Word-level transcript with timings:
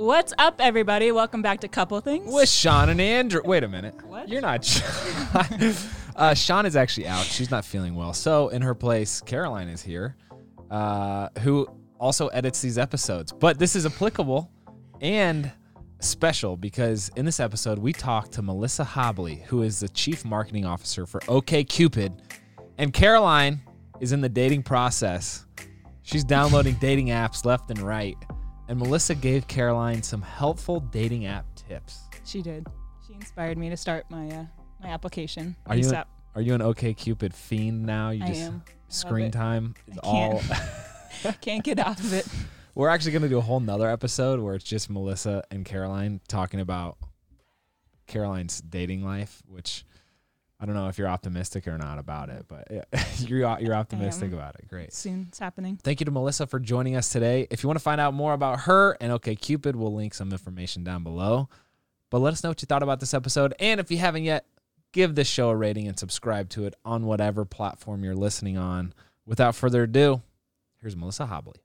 What's 0.00 0.32
up, 0.38 0.62
everybody? 0.62 1.12
Welcome 1.12 1.42
back 1.42 1.60
to 1.60 1.68
Couple 1.68 2.00
Things. 2.00 2.32
with 2.32 2.48
Shawn 2.48 2.88
and 2.88 2.98
Andrew. 3.02 3.42
Wait 3.44 3.64
a 3.64 3.68
minute. 3.68 3.94
What? 4.06 4.30
You're 4.30 4.40
not. 4.40 4.64
Shawn. 4.64 5.74
uh, 6.16 6.32
Shawn 6.32 6.64
is 6.64 6.74
actually 6.74 7.06
out. 7.06 7.26
She's 7.26 7.50
not 7.50 7.66
feeling 7.66 7.94
well. 7.94 8.14
So 8.14 8.48
in 8.48 8.62
her 8.62 8.74
place, 8.74 9.20
Caroline 9.20 9.68
is 9.68 9.82
here, 9.82 10.16
uh, 10.70 11.28
who 11.40 11.68
also 11.98 12.28
edits 12.28 12.62
these 12.62 12.78
episodes. 12.78 13.30
But 13.30 13.58
this 13.58 13.76
is 13.76 13.84
applicable 13.84 14.50
and 15.02 15.52
special 15.98 16.56
because 16.56 17.10
in 17.16 17.26
this 17.26 17.38
episode 17.38 17.78
we 17.78 17.92
talk 17.92 18.30
to 18.30 18.40
Melissa 18.40 18.84
Hobley, 18.84 19.42
who 19.42 19.60
is 19.60 19.80
the 19.80 19.88
chief 19.90 20.24
marketing 20.24 20.64
officer 20.64 21.04
for 21.04 21.20
OKCupid, 21.20 22.18
and 22.78 22.94
Caroline 22.94 23.60
is 24.00 24.12
in 24.12 24.22
the 24.22 24.30
dating 24.30 24.62
process. 24.62 25.44
She's 26.00 26.24
downloading 26.24 26.78
dating 26.80 27.08
apps 27.08 27.44
left 27.44 27.70
and 27.70 27.78
right. 27.80 28.16
And 28.70 28.78
Melissa 28.78 29.16
gave 29.16 29.48
Caroline 29.48 30.00
some 30.00 30.22
helpful 30.22 30.78
dating 30.78 31.26
app 31.26 31.44
tips. 31.56 32.02
She 32.24 32.40
did. 32.40 32.68
She 33.04 33.12
inspired 33.14 33.58
me 33.58 33.68
to 33.68 33.76
start 33.76 34.06
my 34.10 34.30
uh, 34.30 34.44
my 34.80 34.90
application. 34.90 35.56
Are 35.66 35.74
you 35.74 35.86
ASAP. 35.86 36.04
are 36.36 36.40
you 36.40 36.54
an 36.54 36.60
OkCupid 36.60 37.34
fiend 37.34 37.84
now? 37.84 38.10
You 38.10 38.24
I 38.24 38.28
just 38.28 38.42
am. 38.42 38.62
Screen 38.86 39.32
time 39.32 39.74
is 39.88 39.98
I 39.98 40.00
all. 40.06 40.38
can't. 40.38 41.40
Can't 41.40 41.64
get 41.64 41.80
off 41.80 41.98
of 41.98 42.12
it. 42.12 42.28
We're 42.76 42.90
actually 42.90 43.10
gonna 43.10 43.28
do 43.28 43.38
a 43.38 43.42
whole 43.42 43.58
nother 43.58 43.90
episode 43.90 44.38
where 44.38 44.54
it's 44.54 44.64
just 44.64 44.88
Melissa 44.88 45.42
and 45.50 45.64
Caroline 45.64 46.20
talking 46.28 46.60
about 46.60 46.96
Caroline's 48.06 48.60
dating 48.60 49.04
life, 49.04 49.42
which 49.48 49.84
I 50.60 50.66
don't 50.66 50.74
know 50.74 50.88
if 50.88 50.98
you're 50.98 51.08
optimistic 51.08 51.66
or 51.66 51.78
not 51.78 51.98
about 51.98 52.28
it, 52.28 52.44
but 52.46 52.68
you're 53.18 53.58
you're 53.60 53.74
optimistic 53.74 54.32
about 54.32 54.56
it. 54.56 54.68
Great. 54.68 54.92
Soon 54.92 55.26
it's 55.28 55.38
happening. 55.38 55.78
Thank 55.82 56.00
you 56.00 56.04
to 56.04 56.10
Melissa 56.10 56.46
for 56.46 56.60
joining 56.60 56.96
us 56.96 57.08
today. 57.08 57.46
If 57.50 57.62
you 57.62 57.68
want 57.68 57.78
to 57.78 57.82
find 57.82 58.00
out 58.00 58.12
more 58.12 58.34
about 58.34 58.60
her 58.60 58.96
and 59.00 59.10
OkCupid, 59.12 59.74
we'll 59.74 59.94
link 59.94 60.12
some 60.12 60.32
information 60.32 60.84
down 60.84 61.02
below. 61.02 61.48
But 62.10 62.18
let 62.18 62.32
us 62.32 62.42
know 62.44 62.50
what 62.50 62.60
you 62.60 62.66
thought 62.66 62.82
about 62.82 63.00
this 63.00 63.14
episode. 63.14 63.54
And 63.58 63.80
if 63.80 63.90
you 63.90 63.98
haven't 63.98 64.24
yet, 64.24 64.44
give 64.92 65.14
this 65.14 65.28
show 65.28 65.48
a 65.50 65.56
rating 65.56 65.88
and 65.88 65.98
subscribe 65.98 66.50
to 66.50 66.66
it 66.66 66.74
on 66.84 67.06
whatever 67.06 67.44
platform 67.44 68.04
you're 68.04 68.16
listening 68.16 68.58
on. 68.58 68.92
Without 69.24 69.54
further 69.54 69.84
ado, 69.84 70.20
here's 70.80 70.96
Melissa 70.96 71.26
Hobley. 71.26 71.56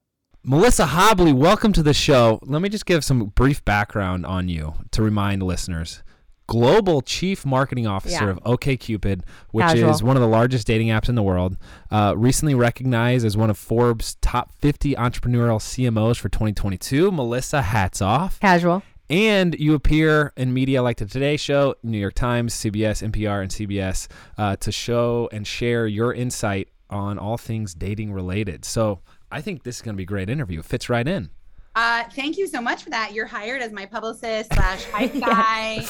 Melissa 0.43 0.85
Hobley, 0.85 1.33
welcome 1.33 1.73
to 1.73 1.81
the 1.81 1.93
show. 1.93 2.39
Let 2.43 2.61
me 2.61 2.69
just 2.69 2.85
give 2.85 3.03
some 3.03 3.25
brief 3.25 3.65
background 3.65 4.27
on 4.27 4.47
you 4.47 4.75
to 4.91 5.01
remind 5.01 5.41
listeners. 5.41 6.03
Global 6.47 7.01
Chief 7.01 7.45
Marketing 7.45 7.87
Officer 7.87 8.25
Yeah. 8.25 8.29
of 8.31 8.43
OKCupid, 8.43 9.21
which 9.51 9.65
Casual. 9.65 9.89
is 9.89 10.03
one 10.03 10.15
of 10.15 10.21
the 10.21 10.27
largest 10.27 10.67
dating 10.67 10.87
apps 10.89 11.09
in 11.09 11.15
the 11.15 11.23
world. 11.23 11.57
Uh, 11.91 12.13
recently 12.15 12.53
recognized 12.53 13.25
as 13.25 13.35
one 13.35 13.49
of 13.49 13.57
Forbes' 13.57 14.15
top 14.21 14.51
50 14.59 14.93
entrepreneurial 14.95 15.59
CMOs 15.59 16.17
for 16.17 16.29
2022. 16.29 17.11
Melissa, 17.11 17.61
hats 17.63 18.01
off. 18.01 18.39
Casual. 18.39 18.83
And 19.09 19.55
you 19.59 19.75
appear 19.75 20.33
in 20.35 20.53
media 20.53 20.81
like 20.81 20.97
the 20.97 21.05
Today 21.05 21.37
Show, 21.37 21.75
New 21.83 21.97
York 21.99 22.15
Times, 22.15 22.53
CBS, 22.55 23.03
NPR, 23.03 23.41
and 23.41 23.51
CBS 23.51 24.07
uh, 24.37 24.55
to 24.57 24.71
show 24.71 25.29
and 25.31 25.45
share 25.45 25.85
your 25.85 26.11
insight 26.13 26.69
on 26.89 27.17
all 27.19 27.37
things 27.37 27.73
dating 27.75 28.13
related. 28.13 28.65
So 28.65 29.01
I 29.31 29.41
think 29.41 29.63
this 29.63 29.77
is 29.77 29.81
going 29.81 29.93
to 29.93 29.97
be 29.97 30.03
a 30.03 30.07
great 30.07 30.29
interview. 30.29 30.59
It 30.59 30.65
fits 30.65 30.89
right 30.89 31.07
in. 31.07 31.29
Uh, 31.75 32.03
thank 32.13 32.37
you 32.37 32.47
so 32.47 32.61
much 32.61 32.83
for 32.83 32.89
that. 32.89 33.13
You're 33.13 33.25
hired 33.25 33.61
as 33.61 33.71
my 33.73 33.85
publicist 33.85 34.53
slash 34.53 34.83
hype 34.85 35.13
guy 35.19 35.81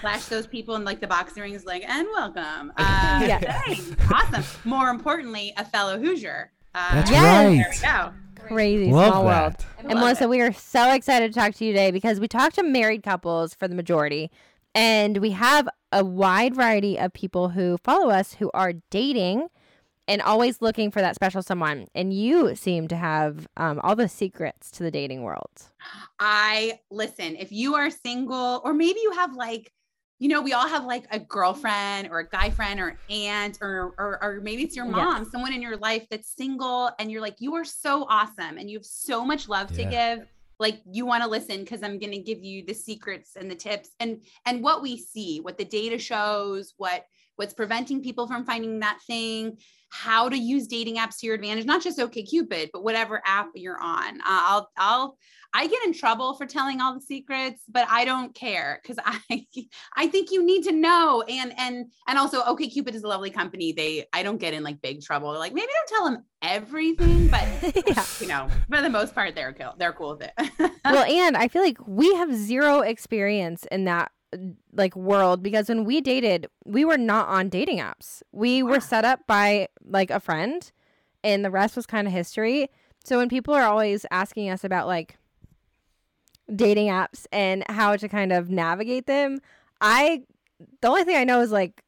slash 0.00 0.26
those 0.26 0.46
people 0.46 0.76
in 0.76 0.84
like 0.84 1.00
the 1.00 1.06
boxing 1.08 1.42
rings, 1.42 1.64
like 1.64 1.82
and 1.88 2.06
welcome. 2.12 2.72
Uh, 2.78 3.24
Yeah. 3.26 3.38
thanks. 3.66 3.90
awesome. 4.12 4.44
More 4.64 4.88
importantly, 4.88 5.52
a 5.56 5.64
fellow 5.64 5.98
Hoosier. 5.98 6.52
Uh, 6.74 6.94
That's 6.94 7.10
Yes. 7.10 7.22
right. 7.82 7.82
There 7.82 8.06
we 8.06 8.10
go. 8.40 8.46
Crazy 8.48 8.90
Love 8.92 9.12
small 9.12 9.24
world. 9.24 9.52
that. 9.54 9.64
And 9.80 9.88
love 9.88 9.98
Melissa, 9.98 10.24
it. 10.24 10.30
we 10.30 10.40
are 10.40 10.52
so 10.52 10.92
excited 10.92 11.32
to 11.32 11.38
talk 11.40 11.54
to 11.54 11.64
you 11.64 11.72
today 11.72 11.90
because 11.90 12.18
we 12.20 12.28
talk 12.28 12.52
to 12.54 12.62
married 12.62 13.02
couples 13.02 13.54
for 13.54 13.66
the 13.68 13.74
majority. 13.74 14.30
And 14.74 15.18
we 15.18 15.30
have 15.32 15.68
a 15.92 16.04
wide 16.04 16.54
variety 16.54 16.98
of 16.98 17.12
people 17.12 17.50
who 17.50 17.76
follow 17.78 18.10
us 18.10 18.34
who 18.34 18.50
are 18.54 18.72
dating 18.90 19.48
and 20.08 20.20
always 20.22 20.60
looking 20.60 20.90
for 20.90 21.00
that 21.00 21.14
special 21.14 21.42
someone. 21.42 21.86
And 21.94 22.12
you 22.12 22.54
seem 22.56 22.88
to 22.88 22.96
have 22.96 23.46
um, 23.56 23.80
all 23.82 23.96
the 23.96 24.08
secrets 24.08 24.70
to 24.72 24.82
the 24.82 24.90
dating 24.90 25.22
world. 25.22 25.50
I 26.18 26.80
listen. 26.90 27.36
If 27.36 27.52
you 27.52 27.74
are 27.74 27.90
single, 27.90 28.60
or 28.64 28.72
maybe 28.72 29.00
you 29.00 29.12
have 29.12 29.34
like, 29.34 29.72
you 30.18 30.28
know, 30.28 30.40
we 30.40 30.52
all 30.52 30.68
have 30.68 30.84
like 30.84 31.04
a 31.10 31.18
girlfriend 31.18 32.08
or 32.10 32.20
a 32.20 32.28
guy 32.28 32.50
friend 32.50 32.78
or 32.78 32.96
aunt 33.10 33.58
or 33.60 33.94
or, 33.98 34.22
or 34.22 34.40
maybe 34.40 34.62
it's 34.62 34.76
your 34.76 34.84
Yes. 34.86 34.92
mom, 34.94 35.24
someone 35.30 35.52
in 35.52 35.60
your 35.62 35.76
life 35.76 36.06
that's 36.10 36.28
single, 36.36 36.90
and 36.98 37.10
you're 37.10 37.20
like, 37.20 37.36
you 37.40 37.54
are 37.54 37.64
so 37.64 38.06
awesome, 38.08 38.58
and 38.58 38.70
you 38.70 38.78
have 38.78 38.86
so 38.86 39.24
much 39.24 39.48
love 39.48 39.72
to 39.72 39.84
give. 39.84 40.20
Like 40.60 40.80
you 40.92 41.06
want 41.06 41.24
to 41.24 41.28
listen 41.28 41.60
because 41.60 41.82
I'm 41.82 41.98
going 41.98 42.12
to 42.12 42.20
give 42.20 42.44
you 42.44 42.64
the 42.64 42.74
secrets 42.74 43.34
and 43.34 43.50
the 43.50 43.56
tips 43.56 43.90
and 43.98 44.22
and 44.46 44.62
what 44.62 44.80
we 44.80 44.96
see, 44.96 45.40
what 45.40 45.58
the 45.58 45.64
data 45.64 45.98
shows, 45.98 46.74
what 46.76 47.04
what's 47.36 47.54
preventing 47.54 48.02
people 48.02 48.26
from 48.26 48.44
finding 48.44 48.80
that 48.80 48.98
thing, 49.06 49.58
how 49.90 50.28
to 50.28 50.36
use 50.36 50.66
dating 50.66 50.96
apps 50.96 51.18
to 51.18 51.26
your 51.26 51.34
advantage, 51.34 51.64
not 51.64 51.82
just 51.82 51.98
OkCupid, 51.98 52.70
but 52.72 52.82
whatever 52.82 53.22
app 53.26 53.48
you're 53.54 53.80
on. 53.80 54.20
Uh, 54.20 54.24
I'll 54.24 54.70
I'll 54.76 55.18
I 55.54 55.66
get 55.66 55.84
in 55.84 55.92
trouble 55.92 56.34
for 56.34 56.46
telling 56.46 56.80
all 56.80 56.94
the 56.94 57.00
secrets, 57.00 57.62
but 57.68 57.86
I 57.90 58.06
don't 58.06 58.34
care 58.34 58.80
because 58.82 58.98
I 59.04 59.46
I 59.96 60.06
think 60.06 60.30
you 60.30 60.44
need 60.44 60.64
to 60.64 60.72
know. 60.72 61.22
And 61.28 61.52
and 61.58 61.92
and 62.08 62.18
also, 62.18 62.42
OkCupid 62.42 62.94
is 62.94 63.02
a 63.02 63.08
lovely 63.08 63.30
company. 63.30 63.72
They 63.72 64.06
I 64.12 64.22
don't 64.22 64.38
get 64.38 64.54
in 64.54 64.62
like 64.62 64.80
big 64.80 65.02
trouble. 65.02 65.32
Like 65.32 65.52
maybe 65.52 65.66
don't 65.66 65.98
tell 65.98 66.10
them 66.10 66.24
everything, 66.40 67.28
but 67.28 67.46
yeah. 67.86 68.04
you 68.20 68.28
know, 68.28 68.48
for 68.70 68.80
the 68.80 68.90
most 68.90 69.14
part, 69.14 69.34
they're 69.34 69.52
cool. 69.52 69.74
They're 69.76 69.92
cool 69.92 70.16
with 70.16 70.30
it. 70.36 70.72
well, 70.84 71.04
and 71.04 71.36
I 71.36 71.48
feel 71.48 71.62
like 71.62 71.78
we 71.86 72.14
have 72.14 72.34
zero 72.34 72.80
experience 72.80 73.66
in 73.70 73.84
that 73.84 74.10
like 74.72 74.96
world 74.96 75.42
because 75.42 75.68
when 75.68 75.84
we 75.84 76.00
dated, 76.00 76.46
we 76.64 76.84
were 76.84 76.98
not 76.98 77.28
on 77.28 77.48
dating 77.48 77.78
apps. 77.78 78.22
We 78.32 78.62
were 78.62 78.80
set 78.80 79.04
up 79.04 79.26
by 79.26 79.68
like 79.84 80.10
a 80.10 80.20
friend 80.20 80.70
and 81.22 81.44
the 81.44 81.50
rest 81.50 81.76
was 81.76 81.86
kind 81.86 82.06
of 82.06 82.12
history. 82.12 82.68
So 83.04 83.18
when 83.18 83.28
people 83.28 83.54
are 83.54 83.64
always 83.64 84.06
asking 84.10 84.50
us 84.50 84.64
about 84.64 84.86
like 84.86 85.16
dating 86.54 86.88
apps 86.88 87.26
and 87.32 87.64
how 87.68 87.96
to 87.96 88.08
kind 88.08 88.32
of 88.32 88.50
navigate 88.50 89.06
them, 89.06 89.40
I 89.80 90.22
the 90.80 90.88
only 90.88 91.04
thing 91.04 91.16
I 91.16 91.24
know 91.24 91.40
is 91.40 91.52
like 91.52 91.82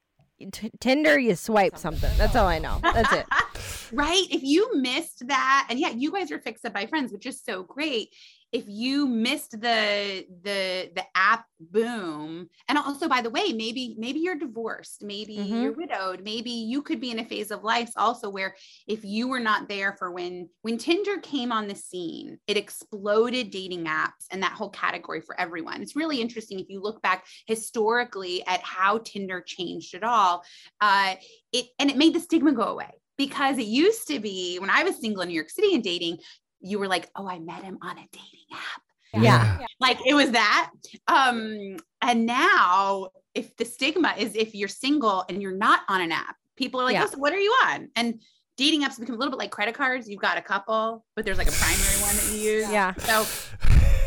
t- 0.53 0.71
Tinder 0.81 1.19
you 1.19 1.35
swipe 1.35 1.77
something. 1.77 2.11
That's 2.17 2.37
all 2.37 2.47
I 2.47 2.59
know. 2.59 2.79
That's 2.83 3.13
it. 3.13 3.27
right? 3.93 4.27
If 4.31 4.43
you 4.43 4.77
missed 4.77 5.27
that, 5.29 5.67
and 5.71 5.79
yeah, 5.79 5.91
you 5.91 6.11
guys 6.13 6.31
are 6.31 6.39
fixed 6.39 6.65
up 6.65 6.73
by 6.73 6.87
friends, 6.87 7.13
which 7.13 7.27
is 7.27 7.41
so 7.41 7.63
great. 7.63 8.11
If 8.55 8.67
you 8.69 9.09
missed 9.09 9.51
the 9.51 10.25
the 10.43 10.93
the 10.95 11.05
app 11.17 11.47
boom, 11.59 12.49
and 12.69 12.79
also 12.79 13.09
by 13.09 13.21
the 13.21 13.29
way, 13.31 13.53
maybe 13.53 13.97
maybe 13.99 14.21
you're 14.21 14.39
divorced, 14.39 15.03
maybe 15.03 15.35
Mhm. 15.35 15.63
you're 15.63 15.73
widowed, 15.73 16.23
maybe 16.23 16.51
you 16.53 16.81
could 16.81 17.01
be 17.01 17.11
in 17.11 17.19
a 17.19 17.25
phase 17.25 17.51
of 17.51 17.65
life 17.65 17.91
also 17.97 18.31
where 18.31 18.55
if 18.87 19.05
you 19.05 19.27
were 19.27 19.41
not 19.41 19.69
there 19.69 19.97
for 19.99 20.13
when 20.13 20.49
when 20.63 20.79
Tinder 20.79 21.19
came 21.19 21.51
on 21.51 21.67
the 21.67 21.75
scene, 21.75 22.39
it 22.47 22.57
exploded 22.57 23.51
dating 23.51 23.87
apps 23.87 24.27
and 24.31 24.41
that 24.45 24.53
whole 24.53 24.71
category 24.71 25.21
for 25.21 25.39
everyone. 25.41 25.83
It's 25.83 25.97
really 25.97 26.21
interesting 26.21 26.61
if 26.61 26.69
you 26.69 26.81
look 26.81 27.03
back 27.03 27.27
historically 27.47 28.47
at 28.47 28.61
how 28.63 28.99
Tinder 28.99 29.41
changed 29.41 29.95
it 29.95 30.05
all. 30.05 30.45
Uh, 30.81 31.17
it 31.53 31.67
and 31.81 31.91
it 31.91 31.97
made 31.97 32.15
the 32.15 32.21
stigma 32.21 32.53
go 32.53 32.63
away 32.63 32.93
because 33.17 33.59
it 33.59 33.67
used 33.67 34.09
to 34.09 34.19
be 34.21 34.59
when 34.59 34.71
I 34.71 34.83
was 34.85 35.01
single 35.01 35.23
in 35.23 35.29
New 35.29 35.35
York 35.35 35.51
City 35.51 35.75
and 35.75 35.85
dating, 35.85 36.19
you 36.65 36.79
were 36.79 36.89
like, 36.89 37.11
oh, 37.15 37.29
I 37.29 37.39
met 37.39 37.63
him 37.63 37.79
on 37.83 37.99
a 37.99 38.09
dating 38.11 38.49
app. 38.53 38.83
Yeah. 39.23 39.59
Like 39.81 39.99
it 40.05 40.15
was 40.15 40.33
that. 40.33 40.71
Um, 41.07 41.77
and 42.03 42.27
now 42.27 43.11
if 43.35 43.57
the 43.57 43.65
stigma 43.65 44.15
is 44.19 44.35
if 44.35 44.55
you're 44.55 44.69
single 44.69 45.25
and 45.29 45.41
you're 45.41 45.57
not 45.57 45.81
on 45.89 46.01
an 46.01 46.11
app, 46.11 46.37
people 46.57 46.81
are 46.81 46.85
like, 46.85 46.95
Yeah. 46.95 47.05
oh, 47.05 47.11
so 47.13 47.19
what 47.19 47.33
are 47.33 47.39
you 47.39 47.55
on? 47.67 47.91
And 47.97 48.21
dating 48.57 48.83
apps 48.83 48.99
become 48.99 49.15
a 49.15 49.19
little 49.19 49.31
bit 49.31 49.39
like 49.39 49.51
credit 49.51 49.75
cards. 49.75 50.09
You've 50.09 50.21
got 50.21 50.39
a 50.39 50.43
couple, 50.43 51.05
but 51.15 51.25
there's 51.25 51.39
like 51.39 51.49
a 51.49 51.53
primary 51.53 52.01
one 52.01 52.17
that 52.17 52.33
you 52.33 52.41
use. 52.41 52.71
Yeah. 52.71 52.95
So 52.95 53.25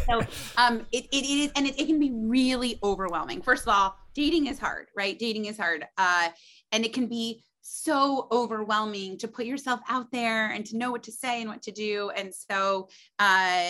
so 0.09 0.21
um 0.57 0.85
it, 0.91 1.05
it 1.11 1.25
is 1.25 1.51
and 1.55 1.67
it, 1.67 1.79
it 1.79 1.85
can 1.85 1.99
be 1.99 2.11
really 2.11 2.79
overwhelming. 2.83 3.41
First 3.41 3.63
of 3.63 3.69
all, 3.69 3.95
dating 4.13 4.47
is 4.47 4.59
hard, 4.59 4.87
right? 4.95 5.17
Dating 5.17 5.45
is 5.45 5.57
hard. 5.57 5.85
Uh 5.97 6.29
and 6.71 6.83
it 6.83 6.93
can 6.93 7.07
be 7.07 7.43
so 7.69 8.27
overwhelming 8.31 9.17
to 9.17 9.27
put 9.27 9.45
yourself 9.45 9.81
out 9.89 10.09
there 10.11 10.47
and 10.51 10.65
to 10.67 10.77
know 10.77 10.89
what 10.91 11.03
to 11.03 11.11
say 11.11 11.41
and 11.41 11.49
what 11.49 11.61
to 11.63 11.71
do. 11.71 12.09
And 12.15 12.33
so 12.33 12.87
uh 13.19 13.63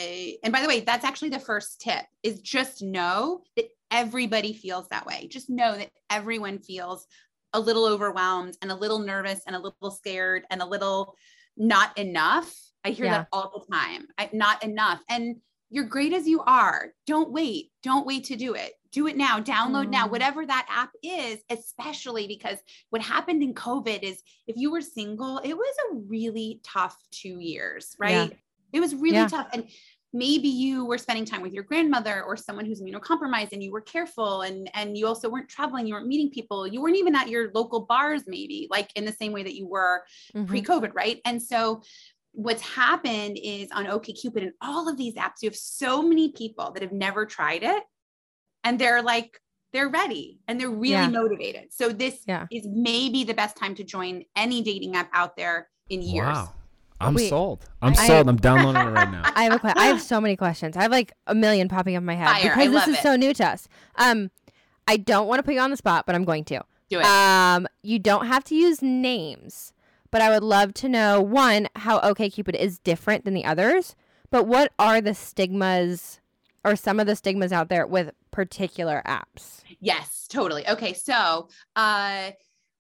and 0.44 0.54
by 0.54 0.62
the 0.62 0.68
way, 0.68 0.82
that's 0.82 1.04
actually 1.06 1.30
the 1.30 1.40
first 1.40 1.82
tip 1.82 2.06
is 2.22 2.40
just 2.42 2.82
know 2.84 3.42
that 3.56 3.66
everybody 3.90 4.54
feels 4.54 4.88
that 4.90 5.06
way. 5.06 5.28
Just 5.28 5.50
know 5.50 5.76
that 5.76 5.90
everyone 6.10 6.60
feels 6.60 7.08
a 7.54 7.60
little 7.60 7.86
overwhelmed 7.86 8.56
and 8.62 8.72
a 8.72 8.76
little 8.76 9.00
nervous 9.00 9.42
and 9.48 9.56
a 9.56 9.60
little 9.60 9.90
scared 9.92 10.44
and 10.52 10.62
a 10.62 10.66
little 10.66 11.16
not 11.56 11.98
enough. 11.98 12.54
I 12.84 12.92
hear 12.92 13.06
Yeah. 13.06 13.18
that 13.20 13.28
all 13.34 13.66
the 13.68 13.74
time. 13.76 14.08
I, 14.18 14.30
not 14.32 14.64
enough. 14.64 15.02
And 15.10 15.38
you're 15.70 15.86
great 15.86 16.14
as 16.14 16.28
you 16.28 16.42
are. 16.42 16.94
Don't 17.08 17.32
wait. 17.32 17.72
Don't 17.84 18.06
wait 18.06 18.26
to 18.26 18.36
do 18.36 18.54
it. 18.54 18.74
Do 18.92 19.08
it 19.08 19.18
now. 19.18 19.40
Download 19.40 19.90
now, 19.90 20.08
Mm. 20.08 20.12
whatever 20.12 20.46
that 20.46 20.66
app 20.70 20.92
is, 21.04 21.40
especially 21.50 22.28
because 22.28 22.58
what 22.90 23.02
happened 23.02 23.44
in 23.44 23.54
COVID 23.54 24.04
is 24.04 24.22
if 24.48 24.56
you 24.58 24.72
were 24.72 24.82
single, 24.82 25.40
it 25.40 25.54
was 25.54 25.76
a 25.92 25.96
really 25.96 26.62
tough 26.64 26.98
two 27.12 27.40
years, 27.40 27.96
right? 28.00 28.32
It 28.74 28.80
was 28.80 28.96
really 28.96 29.18
Yeah. 29.18 29.28
tough. 29.28 29.48
And 29.54 29.70
maybe 30.14 30.48
you 30.48 30.86
were 30.86 30.98
spending 30.98 31.26
time 31.26 31.42
with 31.42 31.54
your 31.54 31.64
grandmother 31.64 32.24
or 32.24 32.38
someone 32.38 32.66
who's 32.66 32.82
immunocompromised 32.82 33.52
and 33.52 33.62
you 33.62 33.72
were 33.72 33.82
careful 33.82 34.42
and 34.42 34.70
and 34.74 34.98
you 34.98 35.06
also 35.06 35.30
weren't 35.30 35.50
traveling 35.50 35.86
you 35.86 35.94
weren't 35.94 36.08
meeting 36.08 36.32
people 36.32 36.66
you 36.66 36.82
weren't 36.82 36.96
even 36.96 37.14
at 37.14 37.28
your 37.28 37.52
local 37.54 37.82
bars 37.82 38.24
maybe 38.26 38.68
like 38.72 38.90
in 38.96 39.04
the 39.04 39.12
same 39.12 39.34
way 39.34 39.44
that 39.44 39.54
you 39.54 39.68
were 39.68 40.06
Mhm. 40.34 40.48
pre-covid 40.48 40.92
right 40.96 41.20
and 41.26 41.44
so 41.44 41.82
what's 42.32 42.62
happened 42.62 43.38
is 43.44 43.70
on 43.72 43.86
OkCupid 43.86 44.44
and 44.44 44.54
all 44.62 44.88
of 44.88 44.96
these 44.96 45.16
apps, 45.16 45.42
you 45.42 45.50
have 45.50 45.56
so 45.56 46.02
many 46.02 46.32
people 46.32 46.72
that 46.72 46.84
have 46.84 46.94
never 46.94 47.26
tried 47.26 47.64
it 47.64 47.84
and 48.68 48.80
they're 48.80 49.02
like, 49.02 49.40
they're 49.74 49.90
ready 49.90 50.40
and 50.48 50.60
they're 50.60 50.70
really 50.70 50.92
Yeah. 50.92 51.10
motivated. 51.10 51.74
So 51.74 51.90
this 51.90 52.20
Yeah. 52.28 52.48
is 52.52 52.66
maybe 52.70 53.24
the 53.24 53.34
best 53.34 53.56
time 53.58 53.76
to 53.76 53.84
join 53.84 54.24
any 54.36 54.62
dating 54.62 54.96
app 54.96 55.10
out 55.14 55.36
there 55.36 55.68
in 55.90 56.02
years. 56.02 56.26
Wow. 56.28 56.54
I'm 57.00 57.14
Wait. 57.14 57.30
sold. 57.30 57.66
I'm 57.82 57.94
I- 57.94 58.08
sold. 58.08 58.28
I'm 58.28 58.38
downloading 58.38 58.82
it 58.82 58.92
right 58.92 59.12
now. 59.12 59.22
I 59.36 59.44
have 59.44 59.54
a 59.54 59.60
que- 59.60 59.74
I 59.76 59.86
have 59.86 60.02
so 60.02 60.20
many 60.20 60.36
questions. 60.36 60.76
I 60.76 60.82
have 60.82 60.92
like 60.92 61.14
a 61.28 61.36
million 61.36 61.68
popping 61.70 61.96
up 61.96 62.02
in 62.02 62.06
my 62.06 62.16
head 62.16 62.28
Fire. 62.28 62.54
I 62.54 62.56
because 62.66 62.72
this 62.74 62.88
is 62.88 62.96
it. 63.00 63.04
so 63.04 63.16
new 63.16 63.34
to 63.36 63.46
us. 63.48 63.68
Um, 63.96 64.32
I 64.88 64.98
don't 64.98 65.28
want 65.28 65.40
to 65.40 65.44
put 65.44 65.54
you 65.54 65.60
on 65.60 65.70
the 65.70 65.78
spot, 65.78 66.06
but 66.08 66.16
I'm 66.16 66.24
going 66.24 66.44
to. 66.46 66.64
Do 66.90 67.00
it. 67.00 67.06
Um, 67.06 67.68
you 67.84 68.00
don't 68.00 68.26
have 68.28 68.44
to 68.46 68.56
use 68.56 68.82
names, 68.82 69.74
but 70.10 70.22
I 70.22 70.30
would 70.30 70.44
love 70.44 70.74
to 70.76 70.90
know 70.90 71.22
one 71.22 71.68
how 71.76 72.00
OkCupid 72.00 72.56
is 72.56 72.80
different 72.80 73.26
than 73.26 73.34
the 73.36 73.46
others. 73.46 73.96
But 74.32 74.48
what 74.48 74.72
are 74.80 75.00
the 75.02 75.14
stigmas 75.14 76.20
or 76.68 76.76
some 76.76 77.00
of 77.00 77.08
the 77.08 77.16
stigmas 77.16 77.52
out 77.52 77.70
there 77.70 77.88
with 77.88 78.12
particular 78.32 79.02
apps? 79.06 79.62
Yes, 79.80 80.28
totally. 80.30 80.68
Okay, 80.68 80.94
so 80.94 81.48
uh, 81.76 82.32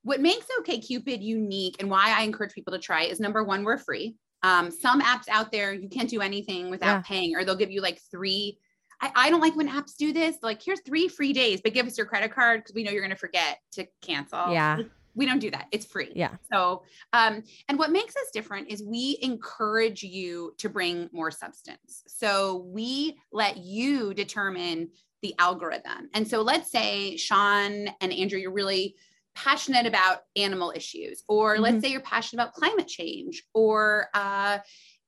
what 0.03 0.19
makes 0.19 0.45
OkCupid 0.59 1.21
unique 1.21 1.77
and 1.79 1.89
why 1.89 2.13
I 2.17 2.23
encourage 2.23 2.53
people 2.53 2.73
to 2.73 2.79
try 2.79 3.03
is 3.03 3.19
number 3.19 3.43
one, 3.43 3.63
we're 3.63 3.77
free. 3.77 4.15
Um, 4.43 4.69
some 4.69 5.01
apps 5.01 5.27
out 5.29 5.51
there 5.51 5.73
you 5.73 5.89
can't 5.89 6.09
do 6.09 6.21
anything 6.21 6.69
without 6.69 6.97
Yeah. 6.97 7.01
paying, 7.01 7.35
or 7.35 7.43
they'll 7.43 7.55
give 7.55 7.71
you 7.71 7.81
like 7.81 7.99
three. 8.11 8.59
I, 9.01 9.11
I 9.15 9.29
don't 9.29 9.41
like 9.41 9.55
when 9.55 9.69
apps 9.69 9.95
do 9.97 10.11
this. 10.13 10.37
Like, 10.41 10.61
here's 10.61 10.81
three 10.81 11.07
free 11.07 11.33
days, 11.33 11.61
but 11.61 11.73
give 11.73 11.87
us 11.87 11.97
your 11.97 12.07
credit 12.07 12.33
card 12.33 12.61
because 12.61 12.75
we 12.75 12.83
know 12.83 12.91
you're 12.91 13.01
going 13.01 13.09
to 13.09 13.15
forget 13.15 13.59
to 13.73 13.87
cancel. 14.01 14.51
Yeah. 14.51 14.79
We 15.17 15.25
don't 15.25 15.39
do 15.39 15.51
that. 15.51 15.67
It's 15.71 15.85
free. 15.85 16.11
Yeah. 16.15 16.35
So, 16.53 16.83
um, 17.11 17.43
and 17.67 17.77
what 17.77 17.91
makes 17.91 18.15
us 18.15 18.29
different 18.31 18.69
is 18.69 18.83
we 18.83 19.17
encourage 19.21 20.03
you 20.03 20.53
to 20.59 20.69
bring 20.69 21.09
more 21.11 21.31
substance. 21.31 22.03
So 22.07 22.65
we 22.67 23.17
let 23.31 23.57
you 23.57 24.13
determine 24.13 24.89
the 25.23 25.33
algorithm. 25.39 26.09
And 26.13 26.27
so 26.27 26.41
let's 26.41 26.71
say 26.71 27.17
Shawn 27.17 27.89
and 27.99 28.13
Andrew, 28.13 28.37
you're 28.39 28.53
really 28.53 28.95
passionate 29.35 29.87
about 29.87 30.19
animal 30.35 30.71
issues, 30.75 31.23
or 31.27 31.57
let's 31.57 31.77
Mhm. 31.77 31.81
say 31.81 31.91
you're 31.91 32.01
passionate 32.01 32.43
about 32.43 32.53
climate 32.53 32.87
change, 32.87 33.43
or 33.53 34.09
uh, 34.13 34.59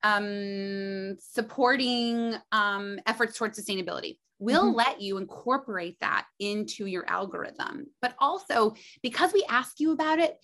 um, 0.03 1.15
supporting 1.19 2.35
um, 2.51 2.99
efforts 3.05 3.37
towards 3.37 3.59
sustainability. 3.59 4.17
We'll 4.39 4.71
Mhm. 4.73 4.77
let 4.77 5.01
you 5.01 5.17
incorporate 5.17 5.99
that 5.99 6.25
into 6.39 6.85
your 6.85 7.07
algorithm. 7.09 7.87
But 8.01 8.15
also, 8.19 8.73
because 9.03 9.33
we 9.33 9.43
ask 9.49 9.79
you 9.79 9.91
about 9.91 10.19
it, 10.19 10.37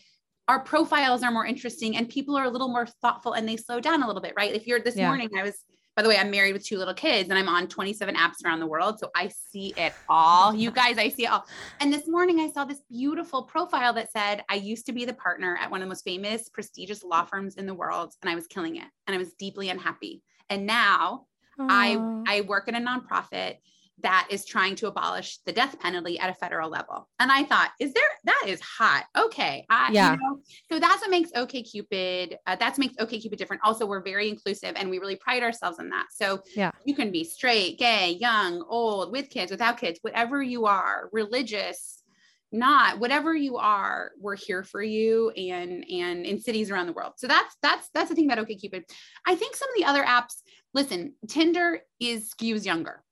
our 0.48 0.60
profiles 0.64 1.24
are 1.24 1.32
more 1.32 1.46
interesting 1.46 1.98
and 1.98 2.08
people 2.08 2.36
are 2.36 2.44
a 2.44 2.50
little 2.50 2.68
more 2.68 2.86
thoughtful 2.86 3.34
and 3.34 3.48
they 3.48 3.58
slow 3.58 3.80
down 3.80 4.04
a 4.04 4.08
little 4.08 4.22
bit, 4.22 4.34
right? 4.38 4.54
If 4.54 4.68
you're 4.68 4.80
this 4.80 4.96
Yeah. 4.96 5.08
morning, 5.08 5.30
I 5.36 5.42
was, 5.44 5.64
by 5.96 6.04
the 6.04 6.10
way, 6.10 6.18
I'm 6.18 6.30
married 6.30 6.54
with 6.54 6.64
two 6.66 6.78
little 6.78 6.94
kids 6.94 7.30
and 7.30 7.40
I'm 7.40 7.48
on 7.48 7.68
27 7.68 8.16
apps 8.16 8.46
around 8.46 8.60
the 8.60 8.68
world. 8.68 9.00
So 9.00 9.10
I 9.16 9.30
see 9.30 9.70
it 9.78 9.96
all. 10.08 10.54
You 10.54 10.70
guys, 10.72 10.98
I 11.00 11.10
see 11.10 11.24
it 11.24 11.32
all. 11.32 11.46
And 11.80 11.92
this 11.92 12.08
morning 12.08 12.40
I 12.42 12.52
saw 12.52 12.64
this 12.66 12.82
beautiful 12.92 13.44
profile 13.44 13.94
that 13.94 14.12
said, 14.12 14.44
I 14.50 14.56
used 14.56 14.86
to 14.88 14.92
be 14.94 15.06
the 15.06 15.14
partner 15.16 15.58
at 15.60 15.72
one 15.72 15.82
of 15.82 15.86
the 15.86 15.90
most 15.90 16.04
famous, 16.04 16.50
prestigious 16.50 17.04
law 17.04 17.24
firms 17.26 17.56
in 17.56 17.66
the 17.66 17.74
world, 17.74 18.14
and 18.22 18.30
I 18.30 18.36
was 18.36 18.46
killing 18.46 18.76
it. 18.76 18.88
And 19.08 19.16
I 19.16 19.18
was 19.18 19.34
deeply 19.34 19.70
unhappy. 19.70 20.22
And 20.50 20.66
now 20.68 21.26
I 21.58 21.98
I 22.28 22.42
work 22.42 22.68
in 22.68 22.76
a 22.76 22.82
nonprofit 22.82 23.56
that 24.00 24.28
is 24.30 24.46
trying 24.46 24.76
to 24.76 24.88
abolish 24.88 25.38
the 25.46 25.54
death 25.54 25.80
penalty 25.80 26.20
at 26.20 26.30
a 26.30 26.34
federal 26.34 26.70
level. 26.70 27.08
And 27.20 27.32
I 27.32 27.44
thought, 27.44 27.72
is 27.80 27.94
there 27.94 28.04
that 28.26 28.44
is 28.48 28.60
hot. 28.62 29.06
Okay. 29.18 29.66
I, 29.70 29.88
you 29.90 29.94
Yeah. 29.96 30.16
know, 30.16 30.40
so 30.72 30.80
that's 30.80 31.02
what 31.02 31.10
makes 31.10 31.32
OkCupid, 31.32 32.36
uh, 32.46 32.56
that's 32.58 32.78
makes 32.78 32.96
OkCupid 32.98 33.38
different. 33.38 33.62
Also, 33.64 33.86
we're 33.86 34.04
very 34.04 34.28
inclusive 34.30 34.74
and 34.76 34.90
we 34.90 35.00
really 35.00 35.16
pride 35.16 35.44
ourselves 35.44 35.80
in 35.80 35.90
that. 35.90 36.08
So 36.12 36.42
Yeah. 36.56 36.72
you 36.86 36.94
can 36.94 37.12
be 37.12 37.24
straight, 37.24 37.80
gay, 37.80 38.12
young, 38.20 38.66
old, 38.68 39.12
with 39.12 39.30
kids, 39.30 39.50
without 39.50 39.78
kids, 39.78 40.00
whatever 40.02 40.44
you 40.44 40.66
are, 40.66 41.10
religious, 41.14 42.04
not 42.52 43.00
whatever 43.00 43.34
you 43.34 43.58
are, 43.58 44.12
we're 44.20 44.36
here 44.36 44.64
for 44.64 44.82
you 44.82 45.30
and 45.32 45.84
and 45.90 46.26
in 46.26 46.40
cities 46.40 46.70
around 46.70 46.88
the 46.88 46.94
world. 46.94 47.14
So 47.18 47.28
that's 47.28 47.56
that's 47.62 47.90
that's 47.94 48.10
the 48.10 48.16
thing 48.16 48.30
about 48.32 48.46
OkCupid. 48.46 48.84
I 49.26 49.36
think 49.36 49.56
some 49.56 49.70
of 49.70 49.76
the 49.78 49.86
other 49.86 50.04
apps, 50.04 50.42
listen, 50.74 51.16
Tinder 51.28 51.80
is 52.00 52.34
skews 52.34 52.66
younger. 52.66 53.04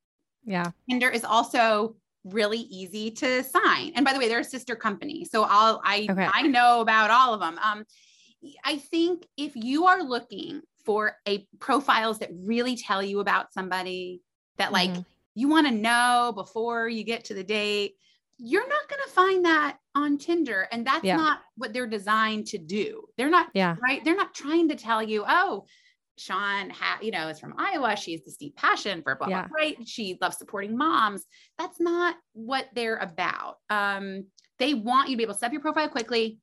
Yeah. 0.46 0.72
Tinder 0.90 1.10
is 1.10 1.24
also 1.24 1.96
really 2.24 2.60
easy 2.60 3.12
to 3.12 3.44
sign. 3.44 3.92
And 3.96 4.06
by 4.06 4.14
the 4.14 4.20
way, 4.20 4.28
they're 4.30 4.40
a 4.40 4.44
sister 4.44 4.76
company. 4.76 5.26
So 5.26 5.44
I'll 5.44 5.82
I 5.84 6.08
Okay. 6.10 6.28
I 6.34 6.44
know 6.44 6.82
about 6.82 7.12
all 7.12 7.34
of 7.34 7.40
them. 7.40 7.60
Um 7.62 7.86
I 8.66 8.78
think 8.78 9.28
if 9.38 9.56
you 9.56 9.86
are 9.86 10.04
looking 10.04 10.62
for 10.86 11.18
a 11.28 11.48
profiles 11.60 12.20
that 12.20 12.30
really 12.34 12.76
tell 12.76 13.02
you 13.02 13.20
about 13.20 13.54
somebody 13.54 14.22
that 14.58 14.72
like 14.72 14.92
Mhm. 14.92 15.06
you 15.36 15.48
want 15.48 15.68
to 15.68 15.74
know 15.74 16.32
before 16.36 16.88
you 16.90 17.04
get 17.04 17.26
to 17.26 17.34
the 17.34 17.44
date, 17.44 17.96
you're 18.38 18.68
not 18.68 18.90
going 18.90 19.02
to 19.06 19.12
find 19.12 19.46
that 19.46 19.78
on 19.96 20.18
Tinder 20.18 20.68
and 20.72 20.86
that's 20.86 21.06
Yeah. 21.06 21.16
not 21.18 21.42
what 21.56 21.72
they're 21.72 21.88
designed 21.88 22.48
to 22.48 22.58
do. 22.58 23.06
They're 23.18 23.30
not 23.30 23.50
Yeah. 23.54 23.76
right? 23.82 24.04
They're 24.04 24.16
not 24.16 24.34
trying 24.34 24.68
to 24.70 24.76
tell 24.76 25.02
you, 25.02 25.24
oh, 25.28 25.66
Shawn, 26.18 26.70
ha- 26.70 27.00
you 27.02 27.12
know, 27.12 27.28
is 27.28 27.40
from 27.40 27.56
Iowa. 27.58 27.96
She 27.96 28.12
has 28.14 28.22
this 28.24 28.38
deep 28.38 28.56
passion 28.56 29.02
for 29.02 29.16
blah, 29.16 29.28
Yeah. 29.28 29.48
blah, 29.48 29.56
right? 29.56 29.88
She 29.88 30.18
loves 30.22 30.38
supporting 30.38 30.78
moms. 30.78 31.26
That's 31.58 31.80
not 31.80 32.16
what 32.34 32.70
they're 32.74 32.98
about. 32.98 33.58
Um, 33.70 34.28
they 34.60 34.74
want 34.74 35.10
you 35.10 35.16
to 35.16 35.18
be 35.18 35.24
able 35.24 35.34
to 35.34 35.40
set 35.40 35.48
up 35.48 35.54
your 35.54 35.62
profile 35.62 35.90
quickly, 35.90 36.40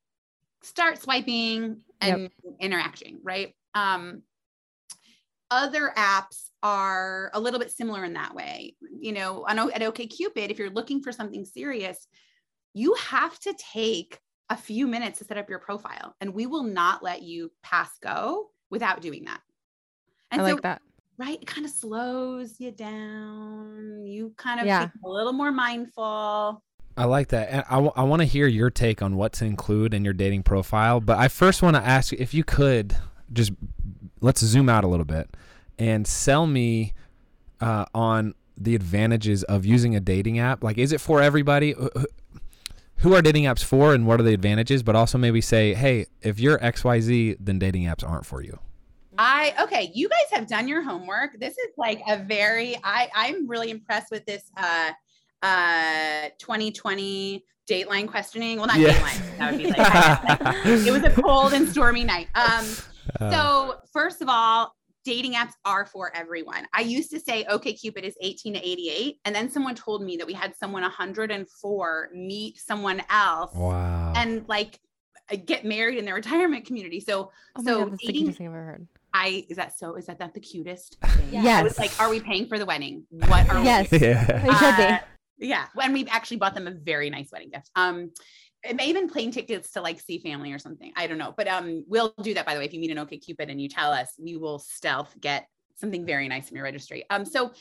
start 0.63 1.01
swiping 1.01 1.83
and 2.01 2.31
interacting, 2.59 3.21
right? 3.23 3.55
Um, 3.75 4.23
other 5.51 5.93
apps 5.97 6.49
are 6.63 7.31
a 7.35 7.41
little 7.41 7.59
bit 7.59 7.73
similar 7.73 8.05
in 8.05 8.13
that 8.15 8.35
way. 8.35 8.77
You 9.01 9.13
know, 9.13 9.45
I 9.47 9.55
know 9.55 9.71
at 9.71 9.81
OkCupid, 9.81 10.51
if 10.51 10.59
you're 10.59 10.71
looking 10.71 11.03
for 11.03 11.13
something 11.13 11.45
serious, 11.45 12.07
you 12.75 12.95
have 12.95 13.39
to 13.41 13.55
take 13.55 14.19
a 14.49 14.57
few 14.57 14.87
minutes 14.87 15.19
to 15.19 15.25
set 15.25 15.39
up 15.39 15.49
your 15.49 15.59
profile, 15.61 16.15
and 16.21 16.35
we 16.35 16.47
will 16.47 16.65
not 16.65 17.03
let 17.03 17.23
you 17.23 17.51
pass 17.63 17.91
go 18.03 18.51
without 18.71 19.01
doing 19.01 19.25
that. 19.25 19.41
And 20.31 20.41
I 20.43 20.47
so, 20.49 20.53
like 20.55 20.63
that. 20.63 20.83
right, 21.19 21.39
it 21.41 21.47
kind 21.47 21.65
of 21.65 21.73
slows 21.73 22.57
you 22.61 22.71
down. 22.71 24.05
You 24.07 24.33
kind 24.37 24.61
of 24.61 24.67
Yeah. 24.67 24.87
become 24.87 25.01
a 25.05 25.09
little 25.09 25.33
more 25.33 25.51
mindful. 25.53 26.63
I 26.97 27.05
like 27.05 27.29
that. 27.29 27.49
And 27.51 27.65
I, 27.71 28.03
want 28.05 28.21
to 28.21 28.27
hear 28.27 28.47
your 28.47 28.69
take 28.69 29.01
on 29.01 29.17
what 29.17 29.33
to 29.35 29.45
include 29.45 29.95
in 29.95 30.05
your 30.05 30.13
dating 30.13 30.43
profile. 30.43 31.01
But 31.01 31.19
I 31.19 31.29
first 31.29 31.63
want 31.63 31.77
to 31.77 31.83
ask 31.83 32.13
you 32.13 32.19
if 32.21 32.35
you 32.35 32.45
could 32.45 32.97
just 33.33 33.53
let's 34.21 34.41
zoom 34.41 34.69
out 34.69 34.85
a 34.85 34.89
little 34.89 35.07
bit 35.07 35.31
and 35.79 36.07
sell 36.07 36.47
me 36.47 36.93
uh, 37.61 37.87
on 37.95 38.35
the 38.59 38.75
advantages 38.75 39.43
of 39.45 39.65
using 39.65 39.95
a 39.97 40.01
dating 40.01 40.39
app. 40.39 40.63
Like, 40.63 40.77
is 40.79 40.93
it 40.93 41.01
for 41.01 41.23
everybody? 41.23 41.73
Wh- 41.73 41.89
wh- 41.97 42.05
Who 42.99 43.15
are 43.15 43.23
dating 43.23 43.45
apps 43.45 43.65
for 43.65 43.95
and 43.95 44.07
what 44.07 44.21
are 44.21 44.25
the 44.25 44.35
advantages? 44.35 44.83
But 44.83 44.95
also 44.97 45.17
maybe 45.17 45.41
say, 45.41 45.73
hey, 45.73 46.07
if 46.21 46.39
you're 46.39 46.59
XYZ, 46.59 47.37
then 47.41 47.59
dating 47.59 47.85
apps 47.85 48.07
aren't 48.07 48.27
for 48.27 48.43
you. 48.43 48.59
I 49.21 49.55
okay, 49.61 49.91
you 49.93 50.09
guys 50.09 50.31
have 50.31 50.47
done 50.47 50.67
your 50.67 50.81
homework. 50.81 51.39
This 51.39 51.53
is 51.53 51.69
like 51.77 52.01
a 52.09 52.17
very 52.17 52.75
I 52.83 53.11
I'm 53.15 53.47
really 53.47 53.71
impressed 53.71 54.11
with 54.11 54.25
this 54.25 54.51
uh 54.57 54.93
uh 55.43 56.31
2020 56.39 57.45
Dateline 57.69 58.09
questioning. 58.09 58.57
Well, 58.57 58.67
not 58.67 58.79
Yeah. 58.79 58.95
Dateline. 58.95 59.39
That 59.39 59.53
would 59.53 59.63
be 59.63 59.67
like 59.71 60.87
it 60.87 60.91
was 60.91 61.05
a 61.05 61.23
cold 61.23 61.53
and 61.53 61.69
stormy 61.69 62.03
night. 62.03 62.29
Um 62.35 62.65
Uh, 63.21 63.31
so 63.31 63.75
first 63.93 64.23
of 64.23 64.29
all, 64.31 64.75
dating 65.05 65.35
apps 65.35 65.53
are 65.67 65.85
for 65.85 66.15
everyone. 66.17 66.67
I 66.73 66.81
used 66.81 67.11
to 67.11 67.21
say 67.21 67.45
OkCupid 67.45 68.05
is 68.05 68.15
18 68.23 68.55
to 68.55 68.61
88 68.67 69.19
and 69.27 69.35
then 69.35 69.51
someone 69.51 69.75
told 69.75 70.03
me 70.03 70.17
that 70.17 70.27
we 70.27 70.33
had 70.33 70.57
someone 70.57 70.83
104 70.83 72.11
meet 72.15 72.59
someone 72.59 73.03
else 73.11 73.53
wow. 73.55 74.15
and 74.17 74.49
like 74.49 74.81
get 75.45 75.67
married 75.67 75.99
in 75.99 76.07
their 76.07 76.15
retirement 76.15 76.65
community. 76.65 77.01
So 77.01 77.33
Oh 77.57 77.65
so 77.65 77.79
God, 77.81 77.93
that's 77.93 78.01
the 78.01 78.07
dating 78.07 78.21
cutest 78.23 78.39
thing 78.39 78.47
I've 78.47 78.55
ever 78.55 78.65
heard. 78.65 78.89
I 79.15 79.45
is 79.49 79.57
that 79.57 79.79
so? 79.79 79.97
Is 79.97 80.07
that 80.07 80.21
not 80.21 80.35
the 80.35 80.41
cutest? 80.41 80.99
Thing? 81.05 81.29
Yes. 81.33 81.61
I 81.61 81.63
was 81.63 81.79
like, 81.79 81.93
are 82.01 82.09
we 82.11 82.21
paying 82.21 82.47
for 82.49 82.59
the 82.59 82.67
wedding? 82.67 83.07
What 83.11 83.49
are 83.51 83.63
Yes. 83.65 83.91
we? 83.93 83.99
yeah. 83.99 84.47
It 84.47 84.59
should 84.59 84.77
be. 84.77 84.83
Uh, 84.83 84.99
Yeah. 85.39 85.67
And 85.83 85.93
we 85.93 86.07
actually 86.09 86.37
bought 86.37 86.55
them 86.55 86.67
a 86.67 86.73
very 86.73 87.11
nice 87.11 87.31
wedding 87.33 87.51
gift. 87.51 87.71
Um, 87.75 88.11
it 88.63 88.77
may 88.77 88.89
even 88.89 89.09
plane 89.09 89.31
tickets 89.31 89.73
to 89.73 89.81
like 89.81 90.01
see 90.01 90.19
family 90.19 90.53
or 90.53 90.59
something. 90.59 90.93
I 90.97 91.07
don't 91.07 91.19
know. 91.19 91.33
But 91.37 91.49
um, 91.49 91.85
we'll 91.89 92.13
do 92.23 92.35
that 92.35 92.45
by 92.45 92.55
the 92.55 92.61
way. 92.61 92.67
If 92.67 92.75
you 92.75 92.81
meet 92.81 92.91
an 92.91 92.99
OkCupid 92.99 93.51
and 93.51 93.61
you 93.61 93.69
tell 93.69 93.91
us, 93.93 94.13
we 94.19 94.37
will 94.37 94.59
stealth 94.59 95.15
get 95.21 95.47
something 95.77 96.05
very 96.05 96.29
nice 96.29 96.49
from 96.49 96.57
your 96.57 96.65
registry. 96.65 97.05
Um, 97.09 97.25
so 97.25 97.53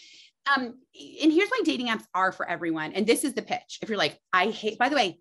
um, 0.56 0.74
and 1.22 1.32
here's 1.32 1.50
why 1.50 1.62
dating 1.64 1.88
apps 1.88 2.04
are 2.14 2.32
for 2.32 2.50
everyone. 2.50 2.94
And 2.94 3.06
this 3.06 3.24
is 3.24 3.34
the 3.34 3.42
pitch. 3.42 3.80
If 3.82 3.90
you're 3.90 3.98
like, 3.98 4.20
I 4.34 4.48
hate, 4.48 4.78
by 4.78 4.90
the 4.90 4.96
way, 4.96 5.20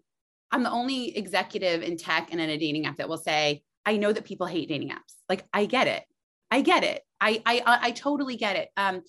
I'm 0.51 0.63
the 0.63 0.71
only 0.71 1.17
executive 1.17 1.83
in 1.83 1.97
tech 1.97 2.29
and 2.33 2.41
in 2.41 2.49
a 2.51 2.57
dating 2.57 2.87
app 2.87 2.97
that 2.97 3.09
will 3.09 3.19
say, 3.19 3.63
I 3.85 3.97
know 3.99 4.13
that 4.13 4.25
people 4.25 4.47
hate 4.47 4.69
dating 4.69 4.91
apps. 4.91 5.15
Like 5.29 5.45
I 5.53 5.67
get 5.67 5.87
it. 5.87 6.05
I 6.50 6.62
get 6.62 6.85
it. 6.85 7.02
I 7.21 7.43
I 7.45 7.62
I 7.83 7.90
totally 7.93 8.37
get 8.37 8.57
it. 8.57 8.69
Um, 8.76 9.02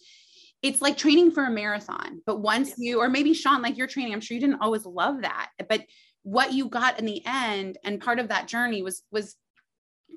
it's 0.62 0.82
like 0.82 0.98
training 0.98 1.32
for 1.32 1.46
a 1.46 1.52
marathon. 1.52 2.22
But 2.26 2.42
once 2.42 2.74
you, 2.78 3.00
or 3.00 3.08
maybe 3.08 3.34
Shawn, 3.34 3.62
like 3.62 3.78
you're 3.78 3.88
training, 3.88 4.14
I'm 4.14 4.20
sure 4.20 4.36
you 4.36 4.42
didn't 4.42 4.62
always 4.62 4.86
love 4.86 5.22
that, 5.22 5.52
but 5.70 5.86
what 6.24 6.52
you 6.52 6.68
got 6.68 7.00
in 7.00 7.06
the 7.06 7.24
end 7.26 7.78
and 7.84 8.02
part 8.02 8.20
of 8.20 8.28
that 8.28 8.48
journey 8.48 8.82
was 8.82 9.04
was 9.12 9.36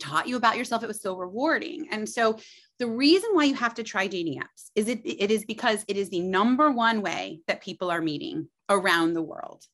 taught 0.01 0.27
you 0.27 0.37
about 0.37 0.57
yourself. 0.57 0.83
It 0.83 0.89
was 0.89 1.03
so 1.03 1.17
rewarding. 1.17 1.89
And 1.91 2.09
so 2.09 2.39
the 2.79 2.89
reason 2.89 3.31
why 3.33 3.45
you 3.45 3.55
have 3.55 3.75
to 3.75 3.83
try 3.83 4.07
dating 4.07 4.41
apps 4.41 4.71
is 4.75 4.89
it 4.89 5.01
it 5.05 5.31
is 5.31 5.45
because 5.45 5.85
it 5.87 5.97
is 5.97 6.11
the 6.11 6.21
number 6.21 6.71
one 6.71 7.03
way 7.03 7.41
that 7.47 7.63
people 7.63 7.91
are 7.91 8.01
meeting 8.01 8.49
around 8.69 9.13
the 9.13 9.23
world. 9.23 9.65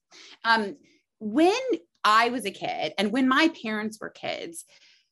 Um, 0.44 0.76
when 1.18 1.58
I 2.04 2.28
was 2.28 2.44
a 2.44 2.50
kid 2.50 2.92
and 2.98 3.12
when 3.12 3.28
my 3.28 3.50
parents 3.62 3.98
were 4.00 4.10
kids, 4.10 4.64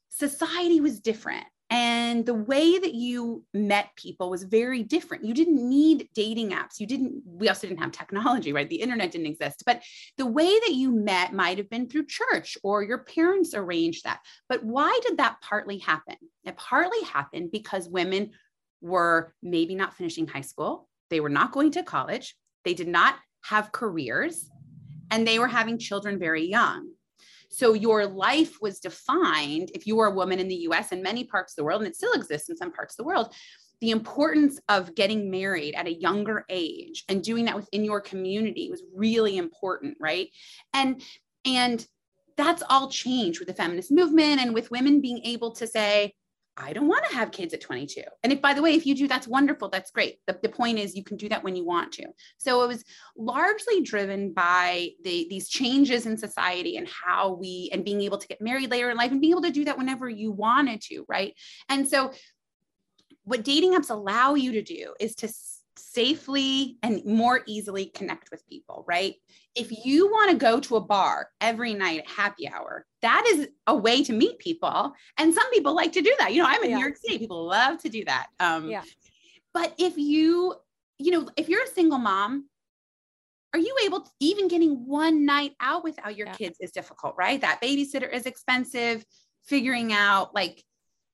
society 0.09 0.81
was 0.81 1.01
different 1.01 1.47
and 1.69 2.25
the 2.25 2.35
way 2.35 2.79
that 2.79 2.95
you 2.95 3.45
met 3.53 3.89
people 3.97 4.31
was 4.31 4.45
very 4.45 4.85
different. 4.85 5.25
You 5.25 5.35
didn't 5.35 5.69
need 5.69 6.09
dating 6.15 6.51
apps. 6.51 6.79
You 6.79 6.87
didn't 6.87 7.23
we 7.27 7.49
also 7.49 7.67
didn't 7.67 7.81
have 7.81 7.91
technology 7.91 8.53
right? 8.53 8.69
The 8.69 8.77
internet 8.81 9.11
didn't 9.11 9.27
exist. 9.27 9.65
But 9.67 9.83
the 10.17 10.27
way 10.27 10.47
that 10.47 10.75
you 10.75 10.93
met 10.93 11.35
might 11.35 11.59
have 11.59 11.69
been 11.69 11.89
through 11.89 12.07
church 12.07 12.57
or 12.63 12.85
your 12.85 12.99
parents 12.99 13.53
arranged 13.55 14.05
that. 14.05 14.21
But 14.49 14.63
why 14.63 14.99
did 15.07 15.19
that 15.19 15.41
partly 15.41 15.79
happen? 15.79 16.17
It 16.45 16.57
partly 16.57 17.03
happened 17.03 17.51
because 17.51 17.89
women 17.89 18.31
were 18.81 19.35
maybe 19.43 19.75
not 19.75 19.95
finishing 19.95 20.29
high 20.29 20.43
school. 20.43 20.89
They 21.11 21.21
were 21.21 21.29
not 21.29 21.53
going 21.53 21.73
to 21.73 21.83
college. 21.83 22.37
They 22.65 22.75
did 22.75 22.89
not 22.89 23.17
have 23.45 23.73
careers. 23.73 24.49
And 25.11 25.27
they 25.27 25.39
were 25.39 25.49
having 25.49 25.79
children 25.79 26.19
very 26.19 26.47
young 26.47 26.91
so 27.51 27.75
your 27.75 28.07
life 28.07 28.61
was 28.61 28.81
defined 28.81 29.71
if 29.75 29.87
you 29.87 29.97
were 29.97 30.07
a 30.07 30.15
woman 30.15 30.39
in 30.39 30.49
the 30.49 30.67
US 30.69 30.93
and 30.93 31.03
many 31.03 31.25
parts 31.25 31.53
of 31.53 31.57
the 31.57 31.65
world, 31.65 31.83
and 31.83 31.89
it 31.89 31.97
still 31.97 32.13
exists 32.13 32.49
in 32.49 32.57
some 32.57 32.73
parts 32.73 32.95
of 32.95 32.99
the 32.99 33.05
world, 33.05 33.35
the 33.81 33.91
importance 33.91 34.59
of 34.69 34.95
getting 34.95 35.31
married 35.31 35.75
at 35.75 35.87
a 35.87 35.95
younger 35.95 36.45
age 36.49 37.05
and 37.09 37.23
doing 37.23 37.45
that 37.45 37.57
within 37.57 37.85
your 37.85 38.01
community 38.01 38.71
was 38.71 38.83
really 38.95 39.37
important, 39.37 39.97
right? 40.01 40.29
And 40.73 41.03
and 41.45 41.87
that's 42.37 42.63
all 42.69 42.91
changed 42.91 43.39
with 43.39 43.49
the 43.49 43.55
feminist 43.55 43.91
movement 43.91 44.41
and 44.41 44.53
with 44.53 44.71
women 44.71 45.01
being 45.01 45.21
able 45.25 45.53
to 45.53 45.67
say, 45.67 46.15
I 46.59 46.73
don't 46.73 46.89
want 46.89 47.05
to 47.07 47.15
have 47.15 47.33
kids 47.33 47.53
at 47.53 47.61
22. 47.61 48.03
And 48.23 48.33
if, 48.33 48.41
by 48.41 48.55
the 48.55 48.63
way, 48.63 48.75
if 48.75 48.87
you 48.87 48.95
do, 48.95 49.07
that's 49.07 49.29
wonderful. 49.29 49.69
That's 49.69 49.91
great. 49.91 50.21
The, 50.27 50.39
the 50.43 50.49
point 50.49 50.79
is 50.79 50.97
you 50.97 51.05
can 51.05 51.19
do 51.19 51.29
that 51.29 51.45
when 51.45 51.55
you 51.55 51.67
want 51.67 51.93
to. 51.93 52.07
So 52.39 52.63
it 52.63 52.69
was 52.69 52.85
largely 53.17 53.83
driven 53.83 54.33
by 54.33 54.91
the, 55.05 55.27
these 55.29 55.49
changes 55.49 56.07
in 56.07 56.17
society 56.17 56.77
and 56.77 56.89
how 56.89 57.35
we, 57.35 57.69
and 57.73 57.85
being 57.85 58.01
able 58.01 58.19
to 58.19 58.29
get 58.29 58.41
married 58.41 58.71
later 58.71 58.91
in 58.91 58.97
life 58.97 59.13
and 59.13 59.21
being 59.21 59.33
able 59.33 59.43
to 59.43 59.51
do 59.51 59.67
that 59.67 59.77
whenever 59.77 60.09
you 60.09 60.33
wanted 60.33 60.81
to. 60.83 61.05
Right. 61.09 61.35
And 61.69 61.87
so 61.87 62.13
what 63.25 63.45
dating 63.45 63.75
apps 63.75 63.91
allow 63.91 64.35
you 64.35 64.53
to 64.53 64.63
do 64.63 64.95
is 64.99 65.15
to 65.17 65.29
safely 65.77 66.79
and 66.83 67.05
more 67.05 67.43
easily 67.47 67.87
connect 67.87 68.31
with 68.31 68.47
people, 68.49 68.85
right? 68.89 69.15
If 69.57 69.85
you 69.85 70.09
want 70.09 70.31
to 70.31 70.37
go 70.37 70.61
to 70.61 70.77
a 70.77 70.81
bar 70.81 71.31
every 71.41 71.73
night 71.75 72.01
at 72.01 72.09
happy 72.09 72.49
hour, 72.49 72.85
that 73.03 73.25
is 73.27 73.49
a 73.67 73.75
way 73.75 74.05
to 74.05 74.13
meet 74.13 74.39
people. 74.39 74.93
And 75.19 75.33
some 75.33 75.51
people 75.51 75.75
like 75.75 75.93
to 75.93 76.03
do 76.03 76.15
that. 76.19 76.35
You 76.35 76.43
know, 76.43 76.49
I'm 76.49 76.63
in 76.63 76.71
yeah. 76.71 76.77
New 76.77 76.83
York 76.83 76.97
City, 76.99 77.19
people 77.19 77.47
love 77.47 77.79
to 77.79 77.89
do 77.89 78.05
that. 78.05 78.27
Um, 78.39 78.69
yeah. 78.69 78.83
But 79.55 79.75
if 79.79 79.97
you, 79.97 80.55
you 80.99 81.11
know, 81.11 81.29
if 81.37 81.49
you're 81.49 81.65
a 81.65 81.69
single 81.69 81.99
mom, 81.99 82.49
are 83.55 83.59
you 83.59 83.75
able 83.87 84.01
to 84.01 84.11
even 84.21 84.49
getting 84.49 84.87
one 84.87 85.25
night 85.25 85.53
out 85.61 85.83
without 85.83 86.15
your 86.17 86.27
yeah. 86.27 86.35
kids 86.35 86.59
is 86.61 86.73
difficult, 86.73 87.15
right? 87.17 87.41
That 87.41 87.61
babysitter 87.63 88.13
is 88.13 88.27
expensive. 88.27 89.03
Figuring 89.47 89.93
out 89.93 90.35
like 90.35 90.63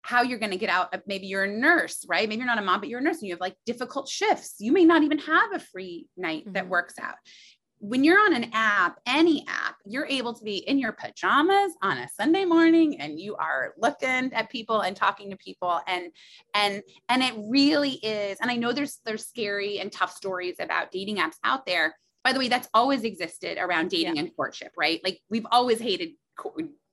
how 0.00 0.22
you're 0.22 0.38
going 0.38 0.50
to 0.50 0.58
get 0.58 0.70
out. 0.70 0.92
Maybe 1.06 1.26
you're 1.26 1.44
a 1.44 1.48
nurse, 1.48 2.04
right? 2.08 2.28
Maybe 2.28 2.40
you're 2.40 2.46
not 2.46 2.58
a 2.58 2.62
mom, 2.62 2.80
but 2.80 2.88
you're 2.88 2.98
a 2.98 3.02
nurse 3.02 3.18
and 3.18 3.28
you 3.28 3.34
have 3.34 3.40
like 3.40 3.54
difficult 3.66 4.08
shifts. 4.08 4.56
You 4.58 4.72
may 4.72 4.84
not 4.84 5.02
even 5.02 5.18
have 5.18 5.52
a 5.54 5.60
free 5.60 6.06
night 6.16 6.44
mm-hmm. 6.44 6.54
that 6.54 6.68
works 6.68 6.94
out. 7.00 7.14
When 7.84 8.04
you're 8.04 8.20
on 8.20 8.32
an 8.32 8.48
app, 8.52 9.00
any 9.06 9.44
app, 9.48 9.74
you're 9.84 10.06
able 10.06 10.32
to 10.34 10.44
be 10.44 10.58
in 10.58 10.78
your 10.78 10.92
pajamas 10.92 11.72
on 11.82 11.98
a 11.98 12.08
Sunday 12.08 12.44
morning 12.44 13.00
and 13.00 13.18
you 13.18 13.34
are 13.34 13.74
looking 13.76 14.32
at 14.32 14.50
people 14.50 14.82
and 14.82 14.94
talking 14.94 15.30
to 15.30 15.36
people 15.36 15.80
and 15.88 16.12
and 16.54 16.80
and 17.08 17.24
it 17.24 17.34
really 17.36 17.94
is. 17.94 18.38
And 18.40 18.52
I 18.52 18.54
know 18.54 18.72
there's 18.72 19.00
there's 19.04 19.26
scary 19.26 19.80
and 19.80 19.90
tough 19.90 20.12
stories 20.12 20.56
about 20.60 20.92
dating 20.92 21.16
apps 21.16 21.38
out 21.42 21.66
there. 21.66 21.96
By 22.22 22.32
the 22.32 22.38
way, 22.38 22.46
that's 22.46 22.68
always 22.72 23.02
existed 23.02 23.58
around 23.58 23.90
dating 23.90 24.14
yeah. 24.14 24.22
and 24.22 24.36
courtship, 24.36 24.70
right? 24.76 25.00
Like 25.02 25.20
we've 25.28 25.46
always 25.50 25.80
hated 25.80 26.10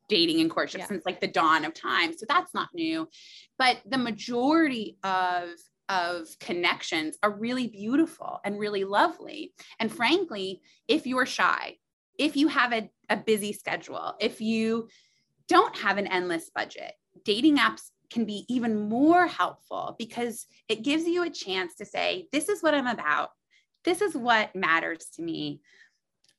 dating 0.08 0.42
and 0.42 0.50
courtship 0.50 0.82
yeah. 0.82 0.88
since 0.88 1.06
like 1.06 1.22
the 1.22 1.28
dawn 1.28 1.66
of 1.66 1.76
time. 1.76 2.18
So 2.18 2.26
that's 2.28 2.56
not 2.56 2.70
new. 2.74 3.08
But 3.60 3.78
the 3.86 4.00
majority 4.00 4.98
of 5.04 5.50
of 5.90 6.28
connections 6.40 7.18
are 7.24 7.32
really 7.32 7.68
beautiful 7.68 8.40
and 8.46 8.60
really 8.60 8.84
lovely. 8.84 9.54
And 9.80 9.92
frankly, 9.92 10.62
if 10.88 11.06
you're 11.06 11.26
shy, 11.26 11.78
if 12.18 12.36
you 12.36 12.48
have 12.48 12.72
a, 12.74 12.90
a 13.10 13.18
busy 13.18 13.54
schedule, 13.54 14.14
if 14.20 14.40
you 14.40 14.88
don't 15.48 15.76
have 15.78 15.98
an 15.98 16.08
endless 16.08 16.52
budget, 16.54 16.94
dating 17.26 17.58
apps 17.58 17.90
can 18.12 18.26
be 18.26 18.46
even 18.48 18.90
more 18.90 19.28
helpful 19.28 19.96
because 19.98 20.46
it 20.68 20.84
gives 20.84 21.06
you 21.06 21.24
a 21.24 21.30
chance 21.30 21.76
to 21.76 21.86
say, 21.86 22.28
This 22.32 22.50
is 22.50 22.62
what 22.62 22.74
I'm 22.74 22.88
about. 22.88 23.30
This 23.84 24.02
is 24.02 24.16
what 24.16 24.56
matters 24.56 25.08
to 25.16 25.22
me. 25.22 25.62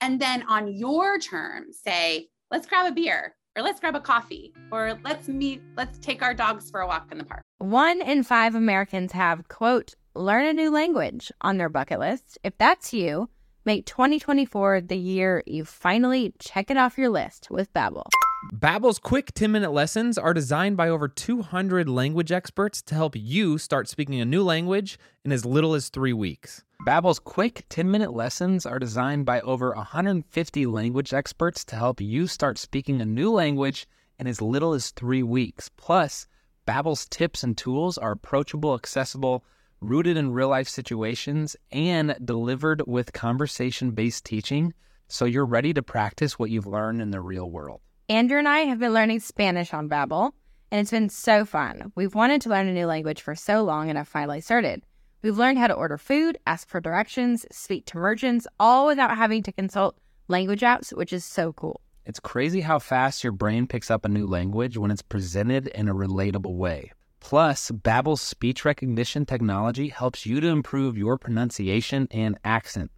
And 0.00 0.20
then 0.20 0.44
on 0.48 0.72
your 0.72 1.18
terms, 1.18 1.78
say, 1.84 2.28
Let's 2.50 2.66
grab 2.66 2.90
a 2.90 2.94
beer 2.94 3.36
or 3.56 3.62
let's 3.62 3.80
grab 3.80 3.96
a 3.96 4.00
coffee, 4.00 4.52
or 4.70 4.98
let's 5.04 5.28
meet, 5.28 5.62
let's 5.76 5.98
take 5.98 6.22
our 6.22 6.34
dogs 6.34 6.70
for 6.70 6.80
a 6.80 6.86
walk 6.86 7.10
in 7.10 7.18
the 7.18 7.24
park. 7.24 7.42
One 7.58 8.00
in 8.00 8.22
five 8.22 8.54
Americans 8.54 9.12
have, 9.12 9.48
quote, 9.48 9.94
learn 10.14 10.46
a 10.46 10.52
new 10.52 10.70
language 10.70 11.32
on 11.40 11.58
their 11.58 11.68
bucket 11.68 11.98
list. 11.98 12.38
If 12.44 12.56
that's 12.58 12.92
you, 12.92 13.28
make 13.64 13.86
2024 13.86 14.82
the 14.82 14.96
year 14.96 15.42
you 15.46 15.64
finally 15.64 16.32
check 16.38 16.70
it 16.70 16.76
off 16.76 16.98
your 16.98 17.10
list 17.10 17.48
with 17.50 17.72
Babbel. 17.72 18.06
Babbel's 18.42 18.98
quick 18.98 19.34
10-minute 19.34 19.70
lessons 19.70 20.16
are 20.16 20.32
designed 20.32 20.74
by 20.78 20.88
over 20.88 21.08
200 21.08 21.90
language 21.90 22.32
experts 22.32 22.80
to 22.80 22.94
help 22.94 23.14
you 23.14 23.58
start 23.58 23.86
speaking 23.86 24.18
a 24.18 24.24
new 24.24 24.42
language 24.42 24.98
in 25.26 25.30
as 25.30 25.44
little 25.44 25.74
as 25.74 25.90
3 25.90 26.14
weeks. 26.14 26.64
Babbel's 26.86 27.18
quick 27.18 27.66
10-minute 27.68 28.14
lessons 28.14 28.64
are 28.64 28.78
designed 28.78 29.26
by 29.26 29.42
over 29.42 29.74
150 29.74 30.66
language 30.66 31.12
experts 31.12 31.66
to 31.66 31.76
help 31.76 32.00
you 32.00 32.26
start 32.26 32.56
speaking 32.56 33.02
a 33.02 33.04
new 33.04 33.30
language 33.30 33.86
in 34.18 34.26
as 34.26 34.40
little 34.40 34.72
as 34.72 34.90
3 34.92 35.22
weeks. 35.22 35.68
Plus, 35.76 36.26
Babbel's 36.64 37.06
tips 37.10 37.42
and 37.42 37.58
tools 37.58 37.98
are 37.98 38.12
approachable, 38.12 38.74
accessible, 38.74 39.44
rooted 39.82 40.16
in 40.16 40.32
real-life 40.32 40.68
situations, 40.68 41.56
and 41.72 42.16
delivered 42.24 42.82
with 42.86 43.12
conversation-based 43.12 44.24
teaching, 44.24 44.72
so 45.08 45.26
you're 45.26 45.44
ready 45.44 45.74
to 45.74 45.82
practice 45.82 46.38
what 46.38 46.48
you've 46.48 46.66
learned 46.66 47.02
in 47.02 47.10
the 47.10 47.20
real 47.20 47.50
world. 47.50 47.82
Andrew 48.10 48.38
and 48.38 48.48
I 48.48 48.62
have 48.62 48.80
been 48.80 48.92
learning 48.92 49.20
Spanish 49.20 49.72
on 49.72 49.88
Babbel, 49.88 50.32
and 50.72 50.80
it's 50.80 50.90
been 50.90 51.08
so 51.10 51.44
fun. 51.44 51.92
We've 51.94 52.12
wanted 52.12 52.40
to 52.40 52.48
learn 52.48 52.66
a 52.66 52.72
new 52.72 52.86
language 52.86 53.22
for 53.22 53.36
so 53.36 53.62
long 53.62 53.88
and 53.88 53.96
have 53.96 54.08
finally 54.08 54.40
started. 54.40 54.82
We've 55.22 55.38
learned 55.38 55.58
how 55.58 55.68
to 55.68 55.74
order 55.74 55.96
food, 55.96 56.36
ask 56.44 56.66
for 56.66 56.80
directions, 56.80 57.46
speak 57.52 57.86
to 57.86 57.98
merchants, 57.98 58.48
all 58.58 58.88
without 58.88 59.16
having 59.16 59.44
to 59.44 59.52
consult 59.52 59.96
language 60.26 60.62
apps, 60.62 60.92
which 60.92 61.12
is 61.12 61.24
so 61.24 61.52
cool. 61.52 61.82
It's 62.04 62.18
crazy 62.18 62.62
how 62.62 62.80
fast 62.80 63.22
your 63.22 63.32
brain 63.32 63.68
picks 63.68 63.92
up 63.92 64.04
a 64.04 64.08
new 64.08 64.26
language 64.26 64.76
when 64.76 64.90
it's 64.90 65.02
presented 65.02 65.68
in 65.68 65.88
a 65.88 65.94
relatable 65.94 66.56
way. 66.56 66.90
Plus, 67.20 67.70
Babbel's 67.70 68.20
speech 68.20 68.64
recognition 68.64 69.24
technology 69.24 69.86
helps 69.86 70.26
you 70.26 70.40
to 70.40 70.48
improve 70.48 70.98
your 70.98 71.16
pronunciation 71.16 72.08
and 72.10 72.40
accent. 72.44 72.90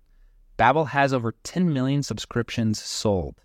Babbel 0.59 0.89
has 0.89 1.13
over 1.13 1.35
10 1.43 1.71
million 1.71 2.03
subscriptions 2.03 2.81
sold. 2.81 3.43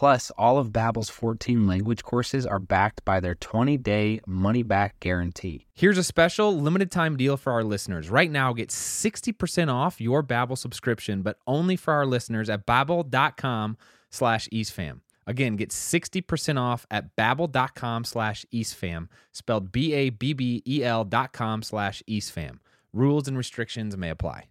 Plus, 0.00 0.30
all 0.38 0.56
of 0.56 0.68
Babbel's 0.68 1.10
14 1.10 1.66
language 1.66 2.02
courses 2.02 2.46
are 2.46 2.58
backed 2.58 3.04
by 3.04 3.20
their 3.20 3.34
20-day 3.34 4.20
money-back 4.26 4.98
guarantee. 4.98 5.66
Here's 5.74 5.98
a 5.98 6.02
special 6.02 6.58
limited 6.58 6.90
time 6.90 7.18
deal 7.18 7.36
for 7.36 7.52
our 7.52 7.62
listeners. 7.62 8.08
Right 8.08 8.30
now, 8.30 8.54
get 8.54 8.70
60% 8.70 9.70
off 9.70 10.00
your 10.00 10.22
Babbel 10.22 10.56
subscription, 10.56 11.20
but 11.20 11.36
only 11.46 11.76
for 11.76 11.92
our 11.92 12.06
listeners 12.06 12.48
at 12.48 12.66
babbel.com 12.66 13.76
slash 14.08 14.48
eastfam. 14.48 15.00
Again, 15.26 15.56
get 15.56 15.68
60% 15.68 16.58
off 16.58 16.86
at 16.90 17.14
babbel.com 17.14 18.04
slash 18.04 18.46
eastfam, 18.54 19.08
spelled 19.32 19.70
B-A-B-B-E-L 19.70 21.04
dot 21.04 21.34
com 21.34 21.62
slash 21.62 22.02
eastfam. 22.08 22.60
Rules 22.94 23.28
and 23.28 23.36
restrictions 23.36 23.98
may 23.98 24.08
apply. 24.08 24.44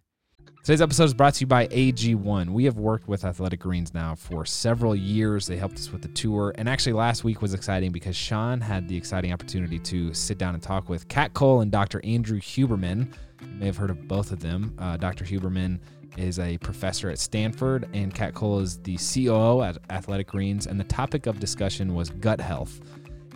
Today's 0.62 0.82
episode 0.82 1.04
is 1.04 1.14
brought 1.14 1.34
to 1.34 1.40
you 1.40 1.46
by 1.46 1.66
AG1. 1.68 2.50
We 2.50 2.64
have 2.64 2.76
worked 2.76 3.08
with 3.08 3.24
Athletic 3.24 3.60
Greens 3.60 3.94
now 3.94 4.14
for 4.14 4.44
several 4.44 4.94
years. 4.94 5.46
They 5.46 5.56
helped 5.56 5.76
us 5.76 5.90
with 5.90 6.02
the 6.02 6.08
tour. 6.08 6.52
And 6.58 6.68
actually, 6.68 6.92
last 6.92 7.24
week 7.24 7.40
was 7.40 7.54
exciting 7.54 7.92
because 7.92 8.14
Shawn 8.14 8.60
had 8.60 8.86
the 8.86 8.96
exciting 8.96 9.32
opportunity 9.32 9.78
to 9.78 10.12
sit 10.12 10.36
down 10.36 10.52
and 10.54 10.62
talk 10.62 10.88
with 10.88 11.08
Kat 11.08 11.32
Cole 11.32 11.62
and 11.62 11.72
Dr. 11.72 12.00
Andrew 12.04 12.38
Huberman. 12.40 13.12
You 13.40 13.48
may 13.58 13.66
have 13.66 13.78
heard 13.78 13.90
of 13.90 14.06
both 14.06 14.32
of 14.32 14.40
them. 14.40 14.74
Uh, 14.78 14.98
Dr. 14.98 15.24
Huberman 15.24 15.80
is 16.18 16.38
a 16.38 16.58
professor 16.58 17.08
at 17.08 17.18
Stanford, 17.18 17.88
and 17.94 18.14
Kat 18.14 18.34
Cole 18.34 18.60
is 18.60 18.78
the 18.78 18.98
COO 18.98 19.62
at 19.62 19.78
Athletic 19.88 20.26
Greens. 20.26 20.66
And 20.66 20.78
the 20.78 20.84
topic 20.84 21.26
of 21.26 21.40
discussion 21.40 21.94
was 21.94 22.10
gut 22.10 22.40
health. 22.40 22.80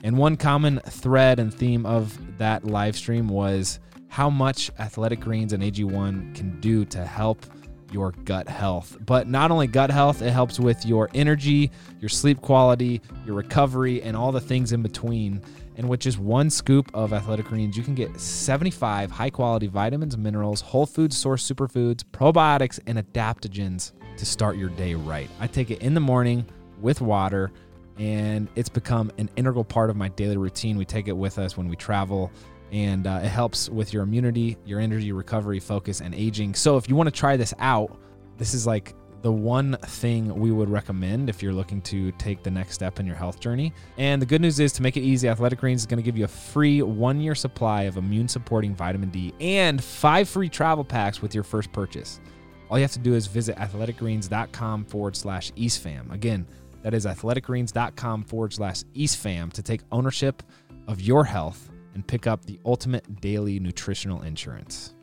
And 0.04 0.18
one 0.18 0.36
common 0.36 0.78
thread 0.80 1.38
and 1.38 1.52
theme 1.52 1.86
of 1.86 2.16
that 2.36 2.64
live 2.64 2.96
stream 2.96 3.28
was 3.28 3.80
how 4.14 4.30
much 4.30 4.70
Athletic 4.78 5.18
Greens 5.18 5.52
and 5.52 5.60
AG1 5.60 6.36
can 6.36 6.60
do 6.60 6.84
to 6.84 7.04
help 7.04 7.44
your 7.90 8.12
gut 8.24 8.48
health. 8.48 8.96
But 9.04 9.26
not 9.26 9.50
only 9.50 9.66
gut 9.66 9.90
health, 9.90 10.22
it 10.22 10.30
helps 10.30 10.60
with 10.60 10.86
your 10.86 11.10
energy, 11.14 11.72
your 11.98 12.08
sleep 12.08 12.40
quality, 12.40 13.00
your 13.26 13.34
recovery, 13.34 14.00
and 14.02 14.16
all 14.16 14.30
the 14.30 14.40
things 14.40 14.70
in 14.70 14.82
between. 14.82 15.42
And 15.74 15.88
with 15.88 15.98
just 15.98 16.20
one 16.20 16.48
scoop 16.48 16.92
of 16.94 17.12
Athletic 17.12 17.46
Greens, 17.46 17.76
you 17.76 17.82
can 17.82 17.96
get 17.96 18.20
75 18.20 19.10
high 19.10 19.30
quality 19.30 19.66
vitamins, 19.66 20.16
minerals, 20.16 20.60
whole 20.60 20.86
food 20.86 21.12
source 21.12 21.50
superfoods, 21.50 22.04
probiotics, 22.12 22.78
and 22.86 22.98
adaptogens 22.98 23.90
to 24.16 24.24
start 24.24 24.56
your 24.56 24.68
day 24.68 24.94
right. 24.94 25.28
I 25.40 25.48
take 25.48 25.72
it 25.72 25.82
in 25.82 25.92
the 25.92 26.00
morning 26.00 26.46
with 26.80 27.00
water, 27.00 27.50
and 27.98 28.46
it's 28.54 28.68
become 28.68 29.10
an 29.18 29.28
integral 29.34 29.64
part 29.64 29.90
of 29.90 29.96
my 29.96 30.06
daily 30.10 30.36
routine. 30.36 30.76
We 30.76 30.84
take 30.84 31.08
it 31.08 31.16
with 31.16 31.36
us 31.40 31.56
when 31.56 31.66
we 31.68 31.74
travel 31.74 32.30
and 32.74 33.06
uh, 33.06 33.20
it 33.22 33.28
helps 33.28 33.68
with 33.68 33.92
your 33.92 34.02
immunity, 34.02 34.56
your 34.66 34.80
energy, 34.80 35.12
recovery, 35.12 35.60
focus, 35.60 36.00
and 36.00 36.12
aging. 36.12 36.54
So 36.56 36.76
if 36.76 36.88
you 36.88 36.96
want 36.96 37.06
to 37.06 37.12
try 37.12 37.36
this 37.36 37.54
out, 37.60 37.96
this 38.36 38.52
is 38.52 38.66
like 38.66 38.94
the 39.22 39.30
one 39.30 39.76
thing 39.84 40.34
we 40.34 40.50
would 40.50 40.68
recommend 40.68 41.30
if 41.30 41.40
you're 41.40 41.52
looking 41.52 41.80
to 41.82 42.10
take 42.12 42.42
the 42.42 42.50
next 42.50 42.74
step 42.74 42.98
in 42.98 43.06
your 43.06 43.14
health 43.14 43.38
journey. 43.38 43.72
And 43.96 44.20
the 44.20 44.26
good 44.26 44.40
news 44.40 44.58
is 44.58 44.72
to 44.72 44.82
make 44.82 44.96
it 44.96 45.02
easy, 45.02 45.28
Athletic 45.28 45.60
Greens 45.60 45.82
is 45.82 45.86
going 45.86 45.98
to 45.98 46.02
give 46.02 46.18
you 46.18 46.24
a 46.24 46.28
free 46.28 46.82
one 46.82 47.20
year 47.20 47.36
supply 47.36 47.82
of 47.82 47.96
immune 47.96 48.26
supporting 48.26 48.74
vitamin 48.74 49.08
D 49.10 49.32
and 49.38 49.82
five 49.82 50.28
free 50.28 50.48
travel 50.48 50.84
packs 50.84 51.22
with 51.22 51.32
your 51.32 51.44
first 51.44 51.70
purchase. 51.70 52.20
All 52.68 52.76
you 52.76 52.82
have 52.82 52.92
to 52.92 52.98
do 52.98 53.14
is 53.14 53.28
visit 53.28 53.56
athleticgreens.com 53.56 54.86
forward 54.86 55.14
slash 55.14 55.52
EastFam. 55.52 56.12
Again, 56.12 56.44
that 56.82 56.92
is 56.92 57.06
athleticgreens.com 57.06 58.24
forward 58.24 58.52
slash 58.52 58.82
EastFam 58.96 59.52
to 59.52 59.62
take 59.62 59.82
ownership 59.92 60.42
of 60.88 61.00
your 61.00 61.24
health 61.24 61.70
and 61.94 62.06
pick 62.06 62.26
up 62.26 62.44
the 62.44 62.58
ultimate 62.64 63.20
daily 63.20 63.58
nutritional 63.60 64.22
insurance. 64.22 64.94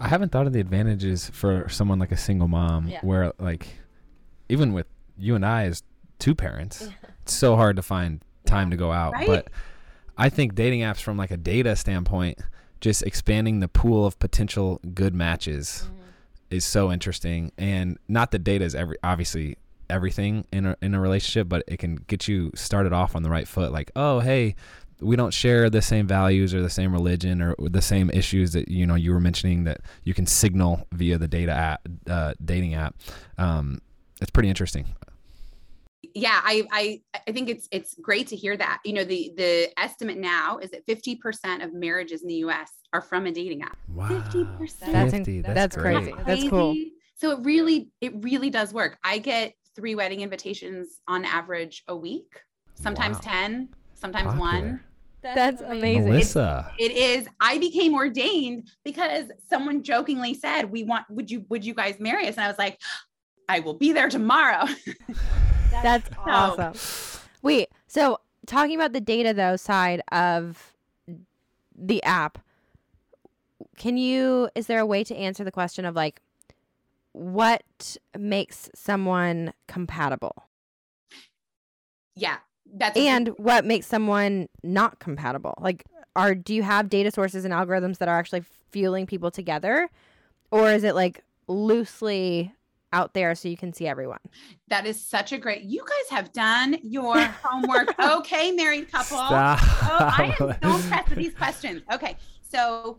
I 0.00 0.08
haven't 0.08 0.30
thought 0.30 0.46
of 0.46 0.52
the 0.52 0.60
advantages 0.60 1.28
for 1.30 1.68
someone 1.68 1.98
like 1.98 2.12
a 2.12 2.16
single 2.16 2.48
mom 2.48 2.88
Yeah. 2.88 3.00
where 3.02 3.32
like 3.38 3.66
even 4.48 4.72
with 4.72 4.86
you 5.18 5.34
and 5.34 5.44
I 5.44 5.64
as 5.64 5.82
two 6.18 6.34
parents, 6.34 6.88
it's 7.22 7.34
so 7.34 7.56
hard 7.56 7.76
to 7.76 7.82
find 7.82 8.20
time 8.46 8.70
to 8.70 8.76
go 8.76 8.92
out. 8.92 9.12
Right? 9.12 9.26
But 9.26 9.48
I 10.16 10.28
think 10.28 10.54
dating 10.54 10.80
apps 10.80 11.00
from 11.00 11.16
like 11.16 11.30
a 11.30 11.36
data 11.36 11.76
standpoint, 11.76 12.38
just 12.80 13.02
expanding 13.02 13.60
the 13.60 13.68
pool 13.68 14.06
of 14.06 14.18
potential 14.18 14.80
good 14.94 15.14
matches 15.14 15.84
mm-hmm. 15.84 15.94
is 16.50 16.64
so 16.64 16.92
interesting. 16.92 17.52
And 17.58 17.98
not 18.08 18.30
that 18.30 18.44
data 18.44 18.64
is 18.64 18.74
every 18.74 18.96
obviously 19.02 19.56
everything 19.90 20.44
in 20.52 20.66
a 20.66 20.76
in 20.80 20.94
a 20.94 21.00
relationship, 21.00 21.48
but 21.48 21.64
it 21.66 21.78
can 21.78 21.96
get 21.96 22.28
you 22.28 22.52
started 22.54 22.92
off 22.92 23.16
on 23.16 23.22
the 23.22 23.30
right 23.30 23.48
foot. 23.48 23.72
Like, 23.72 23.90
oh 23.96 24.20
hey, 24.20 24.54
we 25.00 25.16
don't 25.16 25.32
share 25.32 25.70
the 25.70 25.82
same 25.82 26.06
values 26.06 26.52
or 26.54 26.60
the 26.62 26.70
same 26.70 26.92
religion 26.92 27.40
or 27.42 27.54
the 27.58 27.82
same 27.82 28.10
issues 28.10 28.52
that 28.52 28.68
you 28.68 28.86
know 28.86 28.94
you 28.94 29.12
were 29.12 29.20
mentioning 29.20 29.64
that 29.64 29.80
you 30.04 30.14
can 30.14 30.26
signal 30.26 30.86
via 30.92 31.18
the 31.18 31.28
data 31.28 31.52
app, 31.52 31.86
uh, 32.08 32.34
dating 32.44 32.74
app. 32.74 32.94
Um, 33.38 33.80
it's 34.20 34.30
pretty 34.30 34.48
interesting. 34.48 34.86
yeah 36.14 36.40
I, 36.42 36.66
I 36.72 37.00
i 37.28 37.32
think 37.32 37.48
it's 37.48 37.68
it's 37.70 37.94
great 38.00 38.26
to 38.28 38.36
hear 38.36 38.56
that 38.56 38.80
you 38.84 38.92
know 38.92 39.04
the 39.04 39.32
the 39.36 39.68
estimate 39.78 40.16
now 40.18 40.58
is 40.58 40.70
that 40.70 40.86
50% 40.86 41.64
of 41.64 41.74
marriages 41.74 42.22
in 42.22 42.28
the 42.28 42.36
us 42.36 42.70
are 42.92 43.02
from 43.02 43.26
a 43.26 43.32
dating 43.32 43.62
app 43.62 43.76
Wow, 43.94 44.08
50%. 44.08 44.46
That's 44.92 45.12
50, 45.12 45.42
inc- 45.42 45.46
that's 45.54 45.76
great. 45.76 45.96
crazy. 45.96 46.14
That's 46.26 46.48
cool. 46.48 46.76
So 47.16 47.32
it 47.32 47.40
really 47.44 47.90
it 48.00 48.12
really 48.22 48.50
does 48.50 48.72
work 48.72 48.98
i 49.04 49.18
get 49.18 49.54
three 49.76 49.94
wedding 49.94 50.20
invitations 50.22 51.00
on 51.06 51.24
average 51.24 51.84
a 51.88 51.96
week 51.96 52.40
sometimes 52.74 53.18
Wow. 53.18 53.32
10 53.32 53.68
sometimes 53.94 54.26
Popular. 54.28 54.40
one 54.40 54.80
That's 55.22 55.60
amazing. 55.60 56.04
Melissa. 56.10 56.72
it 56.78 56.92
is 56.92 57.26
i 57.40 57.58
became 57.58 57.94
ordained 57.94 58.68
because 58.84 59.26
someone 59.50 59.82
jokingly 59.82 60.32
said 60.34 60.70
we 60.70 60.84
want 60.84 61.04
would 61.10 61.30
you 61.30 61.44
would 61.48 61.64
you 61.64 61.74
guys 61.74 61.96
marry 61.98 62.28
us 62.28 62.36
and 62.36 62.44
i 62.44 62.48
was 62.48 62.58
like 62.58 62.80
i 63.48 63.58
will 63.60 63.74
be 63.74 63.92
there 63.92 64.08
tomorrow 64.08 64.64
That's 65.82 66.08
So- 66.08 66.22
awesome. 66.26 67.28
Wait, 67.42 67.68
so 67.86 68.18
talking 68.46 68.74
about 68.74 68.92
the 68.92 69.00
data 69.00 69.32
though 69.34 69.56
side 69.56 70.02
of 70.10 70.72
the 71.76 72.02
app, 72.02 72.38
can 73.76 73.96
you 73.96 74.48
is 74.54 74.66
there 74.66 74.80
a 74.80 74.86
way 74.86 75.04
to 75.04 75.14
answer 75.16 75.44
the 75.44 75.52
question 75.52 75.84
of 75.84 75.94
like 75.94 76.20
what 77.12 77.96
makes 78.18 78.70
someone 78.74 79.52
compatible 79.68 80.48
yeah 82.16 82.38
that's 82.74 82.96
a 82.96 83.00
good 83.00 83.06
and 83.06 83.28
what 83.38 83.64
makes 83.64 83.86
someone 83.86 84.48
not 84.62 84.98
compatible? 84.98 85.54
Like 85.58 85.84
are 86.16 86.34
do 86.34 86.54
you 86.54 86.62
have 86.62 86.88
data 86.88 87.10
sources 87.10 87.44
and 87.44 87.54
algorithms 87.54 87.98
that 87.98 88.08
are 88.08 88.18
actually 88.18 88.42
fueling 88.70 89.06
people 89.06 89.30
together 89.30 89.88
or 90.50 90.70
is 90.70 90.84
it 90.84 90.94
like 90.94 91.22
loosely 91.46 92.52
out 92.92 93.14
there 93.14 93.34
so 93.34 93.48
you 93.48 93.56
can 93.56 93.72
see 93.72 93.86
everyone? 93.86 94.18
That 94.68 94.86
is 94.86 95.02
such 95.02 95.32
a 95.32 95.38
great. 95.38 95.62
You 95.62 95.80
guys 95.80 96.10
have 96.18 96.32
done 96.32 96.76
your 96.82 97.18
homework. 97.42 97.98
okay, 97.98 98.52
married 98.52 98.90
couple. 98.90 99.18
Stop. 99.18 99.58
Oh, 99.62 99.98
I 100.00 100.24
am 100.24 100.36
so 100.36 100.48
impressed 100.76 101.10
with 101.10 101.18
these 101.18 101.34
questions. 101.34 101.82
Okay, 101.92 102.16
so 102.42 102.98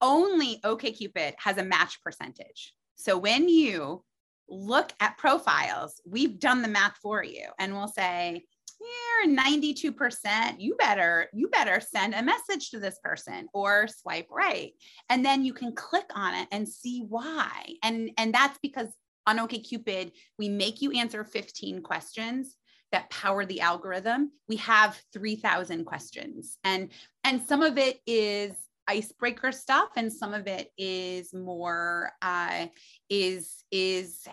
only 0.00 0.60
OKCupid 0.64 1.34
has 1.38 1.58
a 1.58 1.64
match 1.64 2.00
percentage. 2.02 2.74
So 2.94 3.18
when 3.18 3.48
you 3.48 4.04
look 4.48 4.92
at 5.00 5.18
profiles, 5.18 6.00
we've 6.06 6.38
done 6.38 6.62
the 6.62 6.68
math 6.68 6.96
for 6.96 7.22
you, 7.22 7.48
and 7.58 7.74
we'll 7.74 7.88
say 7.88 8.44
you're 8.80 9.36
92%. 9.36 10.54
You 10.58 10.74
better 10.76 11.28
you 11.32 11.48
better 11.48 11.80
send 11.80 12.14
a 12.14 12.22
message 12.22 12.70
to 12.70 12.78
this 12.78 12.98
person 13.02 13.48
or 13.52 13.88
swipe 13.88 14.28
right, 14.30 14.72
and 15.08 15.24
then 15.24 15.44
you 15.44 15.52
can 15.52 15.74
click 15.74 16.06
on 16.14 16.34
it 16.34 16.48
and 16.52 16.68
see 16.68 17.04
why. 17.08 17.50
And 17.82 18.10
and 18.16 18.32
that's 18.32 18.58
because 18.62 18.88
on 19.26 19.38
OKCupid 19.38 20.12
we 20.38 20.48
make 20.48 20.80
you 20.80 20.92
answer 20.92 21.22
15 21.22 21.82
questions 21.82 22.56
that 22.90 23.10
power 23.10 23.44
the 23.44 23.60
algorithm 23.60 24.32
we 24.48 24.56
have 24.56 24.98
3000 25.12 25.84
questions 25.84 26.56
and 26.64 26.90
and 27.24 27.46
some 27.46 27.62
of 27.62 27.76
it 27.76 28.00
is 28.06 28.52
icebreaker 28.88 29.52
stuff 29.52 29.90
and 29.96 30.10
some 30.10 30.32
of 30.32 30.46
it 30.46 30.70
is 30.78 31.34
more 31.34 32.10
uh 32.22 32.66
is 33.10 33.64
is 33.70 34.26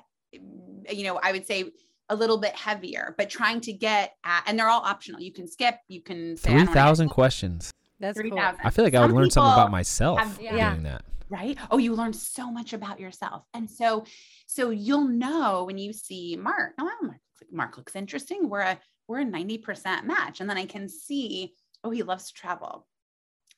you 0.90 1.04
know 1.04 1.20
i 1.22 1.34
would 1.34 1.46
say 1.46 1.66
a 2.10 2.16
little 2.16 2.38
bit 2.38 2.56
heavier 2.56 3.16
but 3.18 3.30
trying 3.30 3.60
to 3.62 3.74
get 3.74 4.14
at 4.24 4.44
and 4.48 4.58
they're 4.60 4.68
all 4.70 4.82
optional 4.82 5.20
you 5.20 5.34
can 5.34 5.48
skip 5.48 5.76
you 5.88 6.02
can 6.02 6.38
say 6.38 6.50
I 6.50 6.54
don't 6.54 6.60
Three 6.60 6.68
wanna 6.68 6.74
thousand 6.80 7.04
answer. 7.06 7.14
questions. 7.14 7.72
That's 8.00 8.20
cool. 8.22 8.38
I 8.38 8.70
feel 8.72 8.84
like 8.84 8.94
I 8.94 9.00
would 9.02 9.10
Some 9.12 9.18
learn 9.18 9.30
something 9.32 9.54
about 9.54 9.72
myself 9.72 10.20
have- 10.20 10.42
yeah. 10.42 10.72
doing 10.72 10.84
that. 10.84 11.04
right 11.30 11.58
oh 11.72 11.78
you 11.78 11.94
learn 11.96 12.14
so 12.14 12.52
much 12.52 12.74
about 12.74 13.00
yourself 13.00 13.44
and 13.54 13.70
so 13.70 14.06
so 14.48 14.70
you'll 14.70 15.08
know 15.08 15.64
when 15.64 15.78
you 15.78 15.92
see 15.94 16.36
mark 16.36 16.74
oh 16.80 16.84
mark, 17.02 17.18
looks 17.42 17.52
mark 17.52 17.78
looks 17.78 17.96
interesting 17.96 18.50
we're 18.50 18.60
a 18.62 18.80
we're 19.08 19.22
a 19.22 19.26
90% 19.26 20.04
match 20.04 20.42
and 20.42 20.50
then 20.50 20.58
i 20.58 20.66
can 20.66 20.88
see 20.90 21.54
oh 21.84 21.90
he 21.90 22.04
loves 22.04 22.28
to 22.28 22.34
travel 22.34 22.86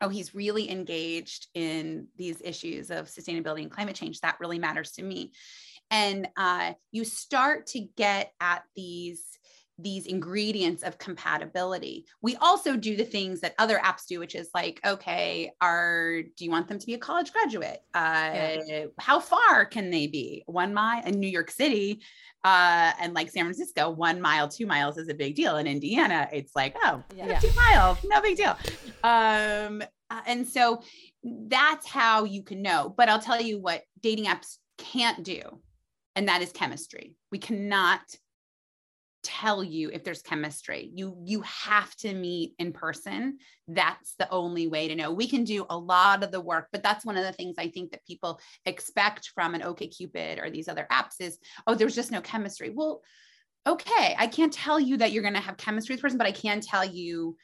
oh 0.01 0.09
he's 0.09 0.35
really 0.35 0.69
engaged 0.71 1.47
in 1.55 2.07
these 2.15 2.39
issues 2.43 2.91
of 2.91 3.07
sustainability 3.07 3.63
and 3.63 3.71
climate 3.71 3.95
change 3.95 4.21
that 4.21 4.37
really 4.39 4.59
matters 4.59 4.91
to 4.91 5.03
me 5.03 5.31
and 5.91 6.27
uh, 6.37 6.73
you 6.91 7.03
start 7.05 7.67
to 7.67 7.79
get 7.95 8.33
at 8.39 8.63
these 8.75 9.23
these 9.79 10.07
ingredients 10.07 10.81
of 10.81 10.97
compatibility. 10.97 12.03
We 12.23 12.35
also 12.37 12.75
do 12.75 12.95
the 12.97 13.03
things 13.03 13.41
that 13.41 13.53
other 13.59 13.77
apps 13.77 14.07
do, 14.07 14.17
which 14.17 14.33
is 14.33 14.49
like, 14.55 14.79
okay, 14.83 15.51
are 15.61 16.23
do 16.35 16.45
you 16.45 16.49
want 16.49 16.67
them 16.67 16.79
to 16.79 16.85
be 16.87 16.95
a 16.95 16.97
college 16.97 17.31
graduate? 17.31 17.81
Uh, 17.93 18.57
How 18.97 19.19
far 19.19 19.65
can 19.65 19.91
they 19.91 20.07
be? 20.07 20.43
One 20.47 20.73
mile 20.73 21.05
in 21.05 21.19
New 21.19 21.27
York 21.27 21.51
City, 21.51 22.01
uh, 22.43 22.91
and 22.99 23.13
like 23.13 23.29
San 23.29 23.43
Francisco, 23.43 23.91
one 23.91 24.19
mile, 24.19 24.47
two 24.47 24.65
miles 24.65 24.97
is 24.97 25.09
a 25.09 25.13
big 25.13 25.35
deal. 25.35 25.57
In 25.57 25.67
Indiana, 25.67 26.27
it's 26.33 26.55
like, 26.55 26.75
oh, 26.83 27.03
Yeah. 27.15 27.37
two 27.37 27.51
miles, 27.55 27.99
no 28.03 28.19
big 28.19 28.35
deal. 28.35 28.57
Um, 29.03 29.83
uh, 30.09 30.21
and 30.25 30.47
so 30.47 30.81
that's 31.23 31.87
how 31.87 32.23
you 32.23 32.41
can 32.41 32.63
know. 32.63 32.93
But 32.97 33.09
I'll 33.09 33.19
tell 33.21 33.39
you 33.39 33.59
what 33.59 33.83
dating 34.01 34.25
apps 34.25 34.57
can't 34.79 35.23
do, 35.23 35.41
and 36.17 36.27
that 36.27 36.41
is 36.41 36.51
chemistry. 36.51 37.15
We 37.31 37.37
cannot 37.37 38.01
tell 39.21 39.63
you 39.63 39.89
if 39.93 40.03
there's 40.03 40.23
chemistry. 40.23 40.89
You 40.95 41.15
you 41.23 41.41
have 41.41 41.95
to 41.97 42.13
meet 42.13 42.55
in 42.57 42.73
person. 42.73 43.37
That's 43.67 44.15
the 44.17 44.29
only 44.31 44.67
way 44.67 44.87
to 44.87 44.95
know. 44.95 45.11
We 45.11 45.27
can 45.27 45.43
do 45.43 45.65
a 45.69 45.77
lot 45.77 46.23
of 46.23 46.31
the 46.31 46.41
work, 46.41 46.69
but 46.71 46.81
that's 46.81 47.05
one 47.05 47.17
of 47.17 47.23
the 47.23 47.33
things 47.33 47.55
I 47.59 47.69
think 47.69 47.91
that 47.91 48.05
people 48.05 48.39
expect 48.65 49.31
from 49.35 49.53
an 49.53 49.61
OkCupid 49.61 50.43
or 50.43 50.49
these 50.49 50.67
other 50.67 50.87
apps 50.91 51.19
is, 51.19 51.37
oh, 51.67 51.75
there's 51.75 51.95
just 51.95 52.11
no 52.11 52.21
chemistry. 52.21 52.71
Well, 52.71 53.03
okay, 53.67 54.15
I 54.17 54.25
can't 54.25 54.53
tell 54.53 54.79
you 54.79 54.97
that 54.97 55.11
you're 55.11 55.23
going 55.23 55.35
to 55.35 55.39
have 55.39 55.57
chemistry 55.57 55.95
with 55.95 56.01
person, 56.01 56.17
but 56.17 56.27
I 56.27 56.31
can 56.31 56.61
tell 56.61 56.85
you 56.85 57.37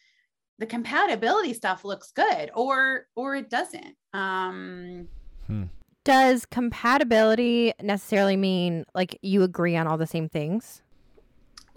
the 0.57 0.65
compatibility 0.65 1.53
stuff 1.53 1.85
looks 1.85 2.11
good 2.11 2.49
or 2.55 3.05
or 3.15 3.35
it 3.35 3.51
doesn't. 3.51 3.95
Um 4.13 5.09
Hmm. 5.45 5.65
Does 6.03 6.45
compatibility 6.45 7.73
necessarily 7.81 8.35
mean 8.35 8.85
like 8.93 9.17
you 9.21 9.43
agree 9.43 9.77
on 9.77 9.87
all 9.87 9.97
the 9.97 10.07
same 10.07 10.27
things? 10.27 10.81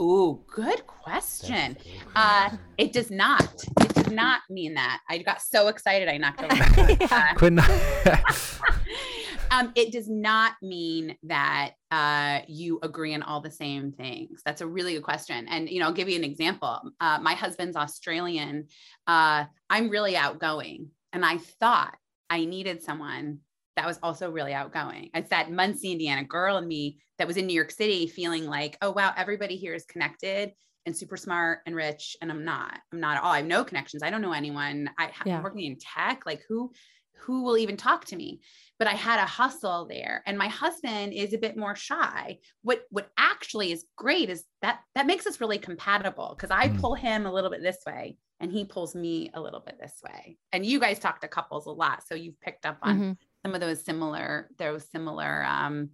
Ooh, 0.00 0.42
good 0.50 0.86
question. 0.86 1.76
Uh, 2.14 2.50
it 2.76 2.92
does 2.92 3.10
not. 3.10 3.64
It 3.80 3.94
does 3.94 4.10
not 4.10 4.42
mean 4.50 4.74
that. 4.74 5.00
I 5.08 5.18
got 5.18 5.40
so 5.40 5.68
excited 5.68 6.08
I 6.08 6.18
knocked 6.18 6.42
over. 6.42 6.56
Uh, 7.10 7.34
Couldn't. 7.34 7.60
um, 9.50 9.72
it 9.74 9.92
does 9.92 10.08
not 10.08 10.54
mean 10.60 11.16
that 11.22 11.72
uh, 11.90 12.40
you 12.48 12.78
agree 12.82 13.14
on 13.14 13.22
all 13.22 13.40
the 13.40 13.50
same 13.50 13.92
things. 13.92 14.42
That's 14.44 14.60
a 14.60 14.66
really 14.66 14.94
good 14.94 15.02
question. 15.02 15.46
And 15.48 15.70
you 15.70 15.80
know, 15.80 15.86
I'll 15.86 15.92
give 15.92 16.08
you 16.08 16.16
an 16.16 16.24
example. 16.24 16.80
Uh, 17.00 17.18
my 17.22 17.34
husband's 17.34 17.76
Australian. 17.76 18.66
Uh, 19.06 19.44
I'm 19.70 19.88
really 19.88 20.16
outgoing, 20.16 20.90
and 21.12 21.24
I 21.24 21.38
thought 21.38 21.96
I 22.28 22.44
needed 22.44 22.82
someone 22.82 23.40
that 23.76 23.86
was 23.86 23.98
also 24.02 24.30
really 24.30 24.52
outgoing. 24.54 25.10
It's 25.14 25.30
that 25.30 25.50
Muncie, 25.50 25.92
Indiana 25.92 26.24
girl 26.24 26.56
in 26.58 26.66
me 26.66 26.98
that 27.18 27.26
was 27.28 27.36
in 27.36 27.46
New 27.46 27.54
York 27.54 27.70
City, 27.70 28.06
feeling 28.06 28.46
like, 28.46 28.76
oh 28.82 28.90
wow, 28.90 29.12
everybody 29.16 29.56
here 29.56 29.74
is 29.74 29.84
connected 29.84 30.52
and 30.86 30.96
super 30.96 31.16
smart 31.16 31.60
and 31.66 31.74
rich, 31.74 32.16
and 32.22 32.30
I'm 32.30 32.44
not. 32.44 32.78
I'm 32.92 33.00
not 33.00 33.16
at 33.16 33.22
all. 33.22 33.32
I 33.32 33.38
have 33.38 33.46
no 33.46 33.64
connections. 33.64 34.02
I 34.02 34.10
don't 34.10 34.22
know 34.22 34.32
anyone. 34.32 34.88
I, 34.98 35.10
Yeah. 35.24 35.38
I'm 35.38 35.42
working 35.42 35.64
in 35.64 35.76
tech. 35.78 36.22
Like 36.26 36.42
who? 36.48 36.72
Who 37.20 37.42
will 37.42 37.56
even 37.58 37.76
talk 37.76 38.04
to 38.06 38.16
me? 38.16 38.40
but 38.78 38.86
I 38.86 38.92
had 38.92 39.18
a 39.18 39.24
hustle 39.24 39.86
there. 39.88 40.22
And 40.26 40.36
my 40.36 40.48
husband 40.48 41.14
is 41.14 41.32
a 41.32 41.38
bit 41.38 41.56
more 41.56 41.74
shy. 41.74 42.36
What 42.60 42.82
what 42.90 43.08
actually 43.16 43.72
is 43.72 43.86
great 43.96 44.28
is 44.28 44.44
that 44.60 44.80
that 44.94 45.06
makes 45.06 45.26
us 45.26 45.40
really 45.40 45.56
compatible 45.56 46.34
because 46.36 46.50
I 46.50 46.68
Mm. 46.68 46.78
pull 46.78 46.94
him 46.94 47.24
a 47.24 47.32
little 47.32 47.48
bit 47.48 47.62
this 47.62 47.78
way 47.86 48.18
and 48.38 48.52
he 48.52 48.66
pulls 48.66 48.94
me 48.94 49.30
a 49.32 49.40
little 49.40 49.60
bit 49.60 49.78
this 49.80 49.98
way. 50.06 50.36
And 50.52 50.66
you 50.66 50.78
guys 50.78 50.98
talk 50.98 51.22
to 51.22 51.28
couples 51.28 51.64
a 51.64 51.70
lot, 51.70 52.06
so 52.06 52.14
you've 52.14 52.38
picked 52.42 52.66
up 52.66 52.76
on 52.82 52.98
Mhm. 53.00 53.16
Some 53.46 53.54
of 53.54 53.60
those 53.60 53.84
similar 53.84 54.48
those 54.58 54.84
similar 54.90 55.44
um 55.44 55.90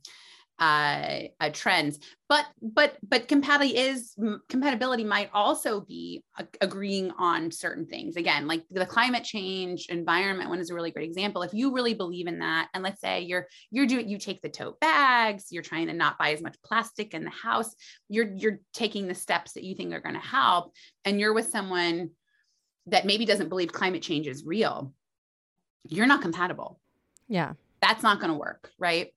uh, 0.59 1.23
uh 1.41 1.51
trends. 1.53 1.99
But 2.29 2.47
but 2.63 2.97
but 3.07 3.29
compatibility 3.29 3.77
is 3.77 4.15
compatibility 4.49 5.05
might 5.05 5.29
also 5.35 5.81
be 5.81 6.23
a- 6.39 6.47
agreeing 6.63 7.11
on 7.19 7.51
certain 7.51 7.85
things. 7.85 8.17
Again 8.17 8.47
like 8.47 8.65
the 8.71 8.87
climate 8.87 9.25
change 9.25 9.87
environment 9.91 10.49
one 10.49 10.61
is 10.61 10.71
a 10.71 10.75
really 10.75 10.93
great 10.93 11.09
example. 11.09 11.43
If 11.43 11.53
you 11.53 11.75
really 11.75 11.93
believe 11.93 12.27
in 12.27 12.39
that 12.39 12.69
and 12.73 12.83
let's 12.83 13.03
say 13.03 13.21
you're 13.21 13.49
you're 13.71 13.87
doing 13.87 14.09
you 14.09 14.19
take 14.19 14.41
the 14.41 14.49
tote 14.49 14.81
bags 14.81 15.47
you're 15.51 15.63
trying 15.63 15.89
to 15.89 15.93
not 15.93 16.17
buy 16.17 16.33
as 16.33 16.41
much 16.41 16.57
plastic 16.65 17.13
in 17.13 17.25
the 17.25 17.31
house 17.31 17.75
you're 18.09 18.33
you're 18.35 18.61
taking 18.73 19.09
the 19.09 19.15
steps 19.15 19.53
that 19.53 19.65
you 19.65 19.75
think 19.75 19.93
are 19.93 20.01
going 20.01 20.15
to 20.15 20.21
help 20.21 20.73
and 21.05 21.21
you're 21.21 21.35
with 21.35 21.49
someone 21.51 22.11
that 22.87 23.05
maybe 23.05 23.27
doesn't 23.27 23.49
believe 23.49 23.73
climate 23.73 24.03
change 24.03 24.27
is 24.27 24.45
real 24.45 24.95
you're 25.89 26.07
not 26.07 26.23
compatible 26.23 26.81
Yeah. 27.33 27.55
that's 27.81 28.03
not 28.03 28.21
going 28.21 28.33
to 28.33 28.39
work 28.39 28.71
right 28.79 29.13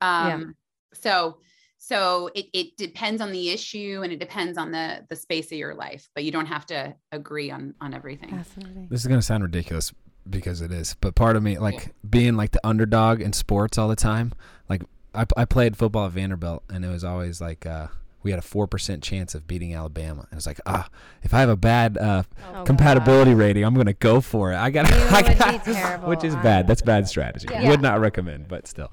um 0.00 0.54
so 0.94 1.38
so 1.78 2.30
it, 2.34 2.46
it 2.52 2.76
depends 2.76 3.20
on 3.20 3.32
the 3.32 3.50
issue 3.50 4.00
and 4.02 4.12
it 4.12 4.18
depends 4.18 4.56
on 4.56 4.70
the 4.70 5.04
the 5.10 5.16
space 5.16 5.46
of 5.52 5.58
your 5.58 5.74
life 5.74 6.08
but 6.14 6.24
you 6.24 6.30
don't 6.30 6.46
have 6.46 6.64
to 6.66 6.94
agree 7.12 7.50
on 7.50 7.74
on 7.80 7.92
everything 7.94 8.30
Fascinating. 8.30 8.86
This 8.90 9.00
is 9.00 9.06
gonna 9.06 9.22
sound 9.22 9.42
ridiculous 9.42 9.92
because 10.28 10.60
it 10.60 10.72
is, 10.72 10.96
but 11.00 11.14
part 11.14 11.36
of 11.36 11.42
me, 11.42 11.58
like 11.58 11.94
being 12.08 12.36
like 12.36 12.52
the 12.52 12.66
underdog 12.66 13.20
in 13.20 13.32
sports 13.32 13.78
all 13.78 13.88
the 13.88 13.96
time. 13.96 14.32
Like 14.68 14.82
I, 15.14 15.26
I 15.36 15.44
played 15.44 15.76
football 15.76 16.06
at 16.06 16.12
Vanderbilt, 16.12 16.62
and 16.68 16.84
it 16.84 16.88
was 16.88 17.04
always 17.04 17.40
like 17.40 17.66
uh, 17.66 17.88
we 18.26 18.32
had 18.32 18.38
a 18.38 18.42
four 18.42 18.66
percent 18.66 19.02
chance 19.02 19.34
of 19.34 19.46
beating 19.46 19.72
Alabama. 19.72 20.26
And 20.30 20.36
it's 20.36 20.46
like, 20.46 20.60
ah, 20.66 20.88
if 21.22 21.32
I 21.32 21.40
have 21.40 21.48
a 21.48 21.56
bad 21.56 21.96
uh, 21.96 22.24
Oh, 22.52 22.64
compatibility 22.64 23.34
rating, 23.34 23.64
I'm 23.64 23.74
gonna 23.74 23.92
go 23.92 24.20
for 24.20 24.52
it. 24.52 24.56
I 24.56 24.70
got, 24.70 24.90
You 24.90 24.96
I 24.96 25.22
would 25.22 25.26
be 25.26 25.34
got 25.34 25.64
terrible 25.64 26.08
which 26.08 26.24
is 26.24 26.34
on 26.34 26.42
bad. 26.42 26.66
That's 26.66 26.82
bad 26.82 27.08
strategy. 27.08 27.46
Yeah. 27.50 27.68
Would 27.70 27.80
not 27.80 28.00
recommend, 28.00 28.48
but 28.48 28.66
still. 28.66 28.90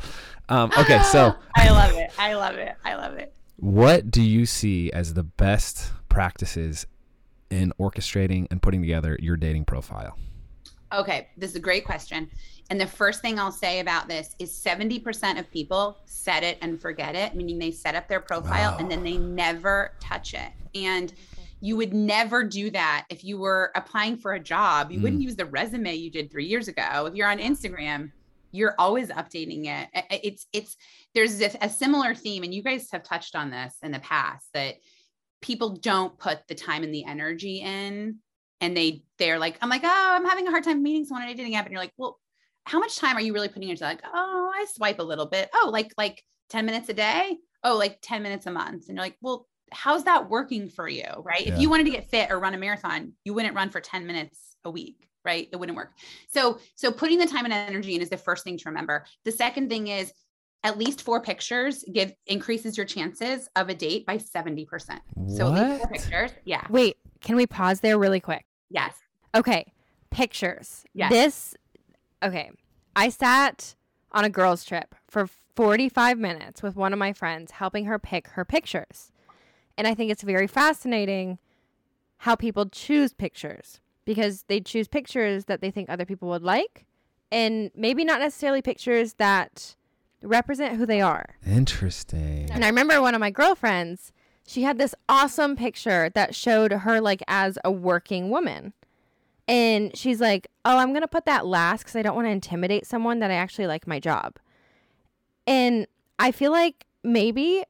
Um, 0.50 0.72
okay, 0.78 1.02
so 1.04 1.36
i 1.56 1.70
love 1.70 1.94
it 1.94 2.12
i 2.18 2.34
love 2.34 2.56
it 2.56 2.76
i 2.84 2.96
love 2.96 3.14
it 3.14 3.34
what 3.56 4.12
do 4.12 4.22
you 4.22 4.46
see 4.46 4.92
as 4.92 5.14
the 5.14 5.24
best 5.24 5.94
practices 6.10 6.86
in 7.50 7.72
orchestrating 7.80 8.48
and 8.52 8.62
putting 8.62 8.82
together 8.82 9.18
your 9.22 9.38
dating 9.38 9.64
profile? 9.66 10.18
Okay 10.94 11.30
this 11.38 11.52
is 11.52 11.56
a 11.56 11.62
great 11.62 11.86
question. 11.86 12.30
And 12.70 12.80
the 12.80 12.88
first 12.88 13.22
thing 13.22 13.40
i'll 13.40 13.52
say 13.52 13.80
about 13.80 14.08
this 14.08 14.36
is 14.40 14.52
70% 14.52 15.40
of 15.40 15.52
people 15.52 15.98
set 16.06 16.44
it 16.44 16.58
and 16.62 16.82
forget 16.82 17.16
it 17.16 17.36
meaning 17.36 17.60
they 17.60 17.72
set 17.72 17.96
up 17.96 18.08
their 18.08 18.22
profile 18.22 18.78
and 18.80 18.90
then 18.90 19.04
they 19.04 19.18
never 19.18 19.94
touch 20.00 20.34
it. 20.34 20.52
And 20.76 21.14
you 21.62 21.78
would 21.78 21.94
never 21.94 22.44
do 22.44 22.70
that 22.72 23.06
if 23.10 23.24
you 23.24 23.38
were 23.38 23.72
applying 23.76 24.18
for 24.18 24.34
a 24.34 24.40
job. 24.40 24.92
You 24.92 25.00
wouldn't 25.00 25.22
mm. 25.22 25.26
use 25.26 25.38
the 25.38 25.46
resume 25.46 25.96
you 25.96 26.12
did 26.12 26.30
three 26.30 26.46
years 26.46 26.68
ago. 26.68 27.06
If 27.06 27.16
you're 27.16 27.30
on 27.30 27.40
instagram 27.40 28.12
you're 28.54 28.76
always 28.80 29.10
updating 29.10 29.66
it. 29.66 29.90
I- 29.94 30.06
I- 30.10 30.22
it's 30.24 30.48
it's 30.54 30.78
there's 31.14 31.38
this, 31.38 31.58
a 31.60 31.70
similar 31.70 32.16
theme 32.16 32.44
and 32.44 32.54
you 32.54 32.64
guys 32.64 32.88
have 32.92 33.04
touched 33.04 33.36
on 33.36 33.50
this 33.50 33.76
in 33.82 33.92
the 33.92 34.00
past 34.00 34.48
that 34.54 34.76
people 35.42 35.72
don't 35.72 36.18
put 36.18 36.48
the 36.48 36.56
time 36.56 36.84
and 36.84 36.94
the 36.94 37.04
energy 37.04 37.58
in 37.58 38.20
and 38.62 38.76
they 38.76 39.04
they're 39.20 39.40
like 39.40 39.58
i'm 39.62 39.70
like 39.70 39.84
oh 39.84 40.10
i'm 40.14 40.26
having 40.26 40.48
a 40.48 40.52
hard 40.52 40.64
time 40.64 40.82
meeting 40.82 41.06
someone 41.06 41.24
on 41.24 41.30
a 41.30 41.36
dating 41.36 41.56
app 41.56 41.66
and 41.66 41.72
you're 41.72 41.82
like 41.82 41.94
well 41.98 42.20
how 42.66 42.80
much 42.80 42.98
time 42.98 43.18
are 43.18 43.22
you 43.22 43.34
really 43.34 43.50
putting 43.50 43.70
into 43.70 43.84
like 43.84 44.02
oh 44.14 44.52
i 44.56 44.66
swipe 44.74 45.00
a 45.00 45.04
little 45.04 45.26
bit. 45.26 45.50
Oh 45.54 45.70
like 45.72 45.94
like 45.98 46.24
10 46.50 46.66
minutes 46.66 46.90
a 46.90 46.94
day? 46.94 47.38
Oh 47.64 47.78
like 47.78 48.00
10 48.02 48.24
minutes 48.24 48.46
a 48.46 48.52
month. 48.52 48.88
And 48.88 48.98
you're 48.98 49.06
like 49.06 49.18
well 49.22 49.48
how's 49.72 50.04
that 50.04 50.30
working 50.30 50.70
for 50.70 50.88
you? 50.88 51.08
Right? 51.24 51.46
Yeah. 51.46 51.56
if 51.56 51.60
you 51.60 51.70
wanted 51.70 51.86
to 51.86 51.92
get 51.92 52.10
fit 52.10 52.32
or 52.32 52.40
run 52.40 52.54
a 52.54 52.58
marathon 52.58 53.14
you 53.24 53.34
wouldn't 53.34 53.56
run 53.56 53.70
for 53.70 53.82
10 53.82 54.06
minutes 54.06 54.56
a 54.64 54.72
week 54.72 55.08
right? 55.26 55.48
It 55.54 55.56
wouldn't 55.56 55.78
work. 55.78 55.94
So 56.28 56.60
so 56.76 56.92
putting 56.92 57.18
the 57.18 57.26
time 57.26 57.46
and 57.46 57.54
energy 57.54 57.96
in 57.96 58.02
is 58.02 58.10
the 58.10 58.18
first 58.18 58.44
thing 58.44 58.58
to 58.58 58.64
remember. 58.66 59.06
The 59.24 59.32
second 59.32 59.70
thing 59.70 59.88
is 59.88 60.12
at 60.64 60.78
least 60.78 61.02
four 61.02 61.22
pictures 61.22 61.84
give 61.94 62.14
increases 62.28 62.76
your 62.78 62.86
chances 62.86 63.48
of 63.56 63.70
a 63.70 63.74
date 63.74 64.06
by 64.06 64.18
70% 64.18 65.00
so 65.28 65.54
at 65.54 65.70
least 65.70 65.82
four 65.82 65.92
pictures 65.92 66.32
yeah. 66.46 66.66
Wait, 66.70 66.98
can 67.24 67.36
we 67.36 67.48
pause 67.48 67.80
there 67.80 67.98
really 67.98 68.20
quick? 68.20 68.46
yes 68.70 68.94
Okay, 69.36 69.74
pictures. 70.12 70.86
Yes. 70.94 71.12
This, 71.12 71.56
okay. 72.22 72.52
I 72.96 73.10
sat 73.10 73.76
on 74.12 74.24
a 74.24 74.30
girls' 74.30 74.64
trip 74.64 74.94
for 75.08 75.28
45 75.56 76.20
minutes 76.20 76.62
with 76.62 76.76
one 76.76 76.94
of 76.94 77.00
my 77.00 77.14
friends, 77.14 77.52
helping 77.52 77.86
her 77.86 77.98
pick 77.98 78.28
her 78.30 78.46
pictures. 78.46 79.12
And 79.78 79.88
I 79.88 79.96
think 79.96 80.12
it's 80.12 80.22
very 80.22 80.46
fascinating 80.46 81.40
how 82.18 82.36
people 82.36 82.68
choose 82.70 83.12
pictures 83.14 83.80
because 84.06 84.44
they 84.44 84.60
choose 84.60 84.88
pictures 84.88 85.46
that 85.46 85.62
they 85.62 85.72
think 85.72 85.90
other 85.90 86.06
people 86.06 86.30
would 86.30 86.44
like, 86.44 86.86
and 87.32 87.72
maybe 87.76 88.06
not 88.06 88.20
necessarily 88.20 88.62
pictures 88.62 89.14
that 89.14 89.76
represent 90.22 90.76
who 90.76 90.86
they 90.86 91.02
are. 91.02 91.26
Interesting. 91.46 92.50
And 92.52 92.64
I 92.64 92.68
remember 92.68 93.02
one 93.02 93.16
of 93.16 93.20
my 93.20 93.32
girlfriends, 93.32 94.12
she 94.46 94.64
had 94.64 94.78
this 94.78 94.96
awesome 95.08 95.56
picture 95.56 96.10
that 96.10 96.36
showed 96.36 96.72
her 96.72 97.00
like 97.00 97.24
as 97.28 97.58
a 97.64 97.72
working 97.72 98.30
woman. 98.30 98.74
And 99.48 99.96
she's 99.96 100.22
like, 100.22 100.48
"Oh, 100.64 100.78
I'm 100.78 100.90
going 100.90 101.02
to 101.02 101.08
put 101.08 101.26
that 101.26 101.46
last 101.46 101.84
cuz 101.86 101.96
I 101.96 102.02
don't 102.02 102.16
want 102.16 102.28
to 102.28 102.32
intimidate 102.32 102.86
someone 102.86 103.20
that 103.20 103.32
I 103.32 103.36
actually 103.36 103.68
like 103.68 103.88
my 103.88 104.00
job." 104.00 104.38
And 105.46 105.88
I 106.20 106.32
feel 106.32 106.52
like 106.52 106.86
maybe 107.04 107.64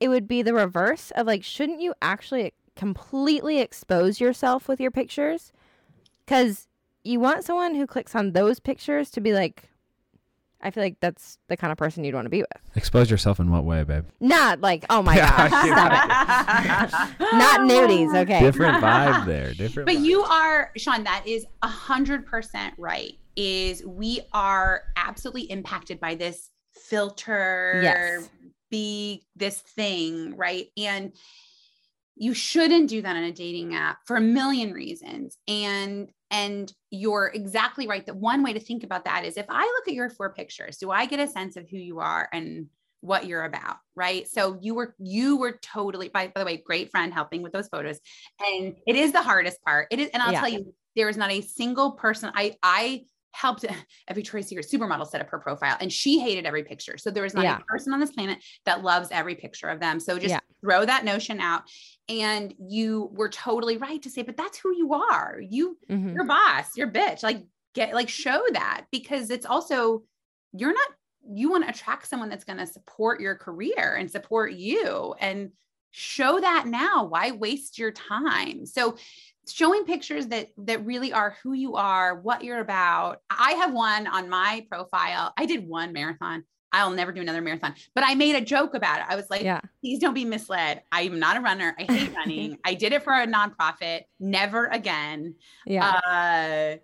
it 0.00 0.08
would 0.08 0.28
be 0.28 0.42
the 0.42 0.54
reverse 0.54 1.10
of 1.12 1.26
like 1.26 1.44
shouldn't 1.44 1.80
you 1.80 1.94
actually 2.02 2.52
completely 2.76 3.60
expose 3.60 4.20
yourself 4.20 4.68
with 4.68 4.80
your 4.80 4.90
pictures? 4.90 5.52
Cuz 6.26 6.68
you 7.04 7.20
want 7.20 7.44
someone 7.44 7.74
who 7.74 7.86
clicks 7.86 8.14
on 8.14 8.32
those 8.32 8.58
pictures 8.60 9.10
to 9.10 9.20
be 9.20 9.32
like 9.32 9.70
I 10.64 10.70
feel 10.70 10.82
like 10.82 10.96
that's 11.00 11.38
the 11.48 11.56
kind 11.58 11.70
of 11.70 11.76
person 11.78 12.02
you'd 12.04 12.14
want 12.14 12.24
to 12.24 12.30
be 12.30 12.40
with. 12.40 12.76
Expose 12.76 13.10
yourself 13.10 13.38
in 13.38 13.50
what 13.50 13.64
way, 13.64 13.84
babe? 13.84 14.06
Not 14.18 14.60
like, 14.62 14.86
oh 14.88 15.02
my 15.02 15.14
Yeah, 15.16 15.48
gosh, 15.48 15.50
stop 16.90 17.10
it. 17.20 17.32
Not 17.36 17.60
nudies, 17.60 18.14
okay? 18.22 18.40
Different 18.40 18.82
vibe 18.82 19.26
there. 19.26 19.52
Different. 19.54 19.86
but 19.86 19.96
vibe. 19.96 20.04
you 20.04 20.22
are 20.24 20.72
shawn 20.76 21.04
that 21.04 21.24
is 21.26 21.44
a 21.62 21.68
hundred 21.68 22.26
percent 22.26 22.74
right 22.78 23.12
is 23.36 23.84
we 23.84 24.20
are 24.32 24.82
absolutely 24.96 25.42
impacted 25.50 26.00
by 26.00 26.14
this 26.14 26.50
filter 26.72 27.80
Yes. 27.82 28.30
be 28.70 29.24
this 29.36 29.58
thing 29.58 30.36
right 30.36 30.68
and 30.76 31.12
you 32.16 32.32
shouldn't 32.32 32.88
do 32.88 33.02
that 33.02 33.16
on 33.16 33.24
a 33.24 33.32
dating 33.32 33.74
app 33.74 33.98
for 34.06 34.16
a 34.16 34.20
million 34.20 34.72
reasons 34.72 35.36
and 35.48 36.10
and 36.34 36.72
you're 36.90 37.30
exactly 37.32 37.86
right 37.86 38.04
that 38.06 38.16
one 38.16 38.42
way 38.42 38.52
to 38.52 38.60
think 38.60 38.82
about 38.82 39.04
that 39.04 39.24
is 39.24 39.36
if 39.36 39.46
i 39.48 39.62
look 39.62 39.88
at 39.88 39.94
your 39.94 40.10
four 40.10 40.32
pictures 40.34 40.76
do 40.78 40.90
i 40.90 41.06
get 41.06 41.20
a 41.20 41.28
sense 41.28 41.56
of 41.56 41.68
who 41.70 41.76
you 41.76 42.00
are 42.00 42.28
and 42.32 42.66
what 43.04 43.26
you're 43.26 43.44
about, 43.44 43.76
right? 43.94 44.26
So 44.26 44.58
you 44.62 44.74
were 44.74 44.94
you 44.98 45.36
were 45.36 45.58
totally 45.62 46.08
by, 46.08 46.28
by 46.28 46.40
the 46.40 46.46
way, 46.46 46.56
great 46.56 46.90
friend 46.90 47.12
helping 47.12 47.42
with 47.42 47.52
those 47.52 47.68
photos. 47.68 48.00
And 48.40 48.76
it 48.86 48.96
is 48.96 49.12
the 49.12 49.20
hardest 49.20 49.62
part. 49.62 49.88
It 49.90 50.00
is, 50.00 50.08
and 50.14 50.22
I'll 50.22 50.32
Yeah. 50.32 50.40
tell 50.40 50.48
you, 50.48 50.74
there 50.96 51.10
is 51.10 51.18
not 51.18 51.30
a 51.30 51.42
single 51.42 51.92
person 51.92 52.32
I 52.34 52.56
I 52.62 53.04
helped 53.32 53.64
a 53.64 54.14
Victoria's 54.14 54.48
Secret 54.48 54.66
supermodel 54.72 55.06
set 55.06 55.20
up 55.20 55.28
her 55.28 55.38
profile 55.38 55.76
and 55.80 55.92
she 55.92 56.18
hated 56.18 56.46
every 56.46 56.64
picture. 56.64 56.96
So 56.96 57.10
there 57.10 57.26
is 57.26 57.34
not 57.34 57.44
Yeah. 57.44 57.58
a 57.58 57.64
person 57.64 57.92
on 57.92 58.00
this 58.00 58.12
planet 58.12 58.38
that 58.64 58.82
loves 58.82 59.08
every 59.10 59.34
picture 59.34 59.68
of 59.68 59.80
them. 59.80 60.00
So 60.00 60.18
just 60.18 60.32
Yeah. 60.32 60.40
Throw 60.64 60.84
that 60.84 61.04
notion 61.04 61.40
out. 61.40 61.62
And 62.08 62.54
you 62.58 63.10
were 63.12 63.28
totally 63.28 63.76
right 63.76 64.02
to 64.02 64.10
say, 64.10 64.22
but 64.22 64.36
that's 64.36 64.58
who 64.58 64.74
you 64.74 64.94
are. 64.94 65.38
You 65.40 65.78
Mhm. 65.90 66.14
your 66.14 66.24
boss, 66.24 66.76
your 66.76 66.90
bitch. 66.90 67.22
Like 67.22 67.44
get 67.74 67.94
like 67.94 68.08
show 68.08 68.42
that 68.52 68.86
because 68.90 69.30
it's 69.30 69.46
also 69.46 70.02
you're 70.52 70.72
not 70.72 70.88
you 71.26 71.50
want 71.50 71.64
to 71.64 71.70
attract 71.70 72.06
someone 72.06 72.28
that's 72.28 72.44
going 72.44 72.58
to 72.58 72.66
support 72.66 73.18
your 73.20 73.34
career 73.34 73.96
and 73.98 74.10
support 74.10 74.52
you 74.52 75.14
and 75.18 75.50
show 75.90 76.38
that 76.38 76.66
now. 76.66 77.04
Why 77.06 77.30
waste 77.30 77.78
your 77.78 77.92
time? 77.92 78.66
So 78.66 78.96
showing 79.48 79.84
pictures 79.84 80.26
that 80.28 80.48
that 80.58 80.84
really 80.84 81.12
are 81.12 81.36
who 81.42 81.52
you 81.54 81.76
are, 81.76 82.20
what 82.20 82.44
you're 82.44 82.60
about. 82.60 83.20
I 83.30 83.52
have 83.52 83.72
one 83.72 84.06
on 84.06 84.28
my 84.28 84.66
profile. 84.70 85.32
I 85.36 85.46
did 85.46 85.66
one 85.66 85.92
marathon. 85.92 86.44
I'll 86.74 86.90
never 86.90 87.12
do 87.12 87.20
another 87.20 87.40
marathon, 87.40 87.74
but 87.94 88.04
I 88.04 88.14
made 88.16 88.34
a 88.34 88.40
joke 88.40 88.74
about 88.74 88.98
it. 89.00 89.06
I 89.08 89.14
was 89.16 89.30
like, 89.30 89.42
Yeah. 89.42 89.60
please 89.80 90.00
don't 90.00 90.12
be 90.14 90.24
misled. 90.24 90.82
I'm 90.90 91.18
not 91.18 91.36
a 91.36 91.40
runner. 91.40 91.74
I 91.78 91.84
hate 91.84 92.12
running. 92.16 92.58
I 92.64 92.74
did 92.74 92.92
it 92.92 93.02
for 93.04 93.12
a 93.12 93.26
nonprofit. 93.26 94.02
Never 94.18 94.66
again. 94.66 95.36
Yeah. 95.66 95.88
Uh, 96.06 96.76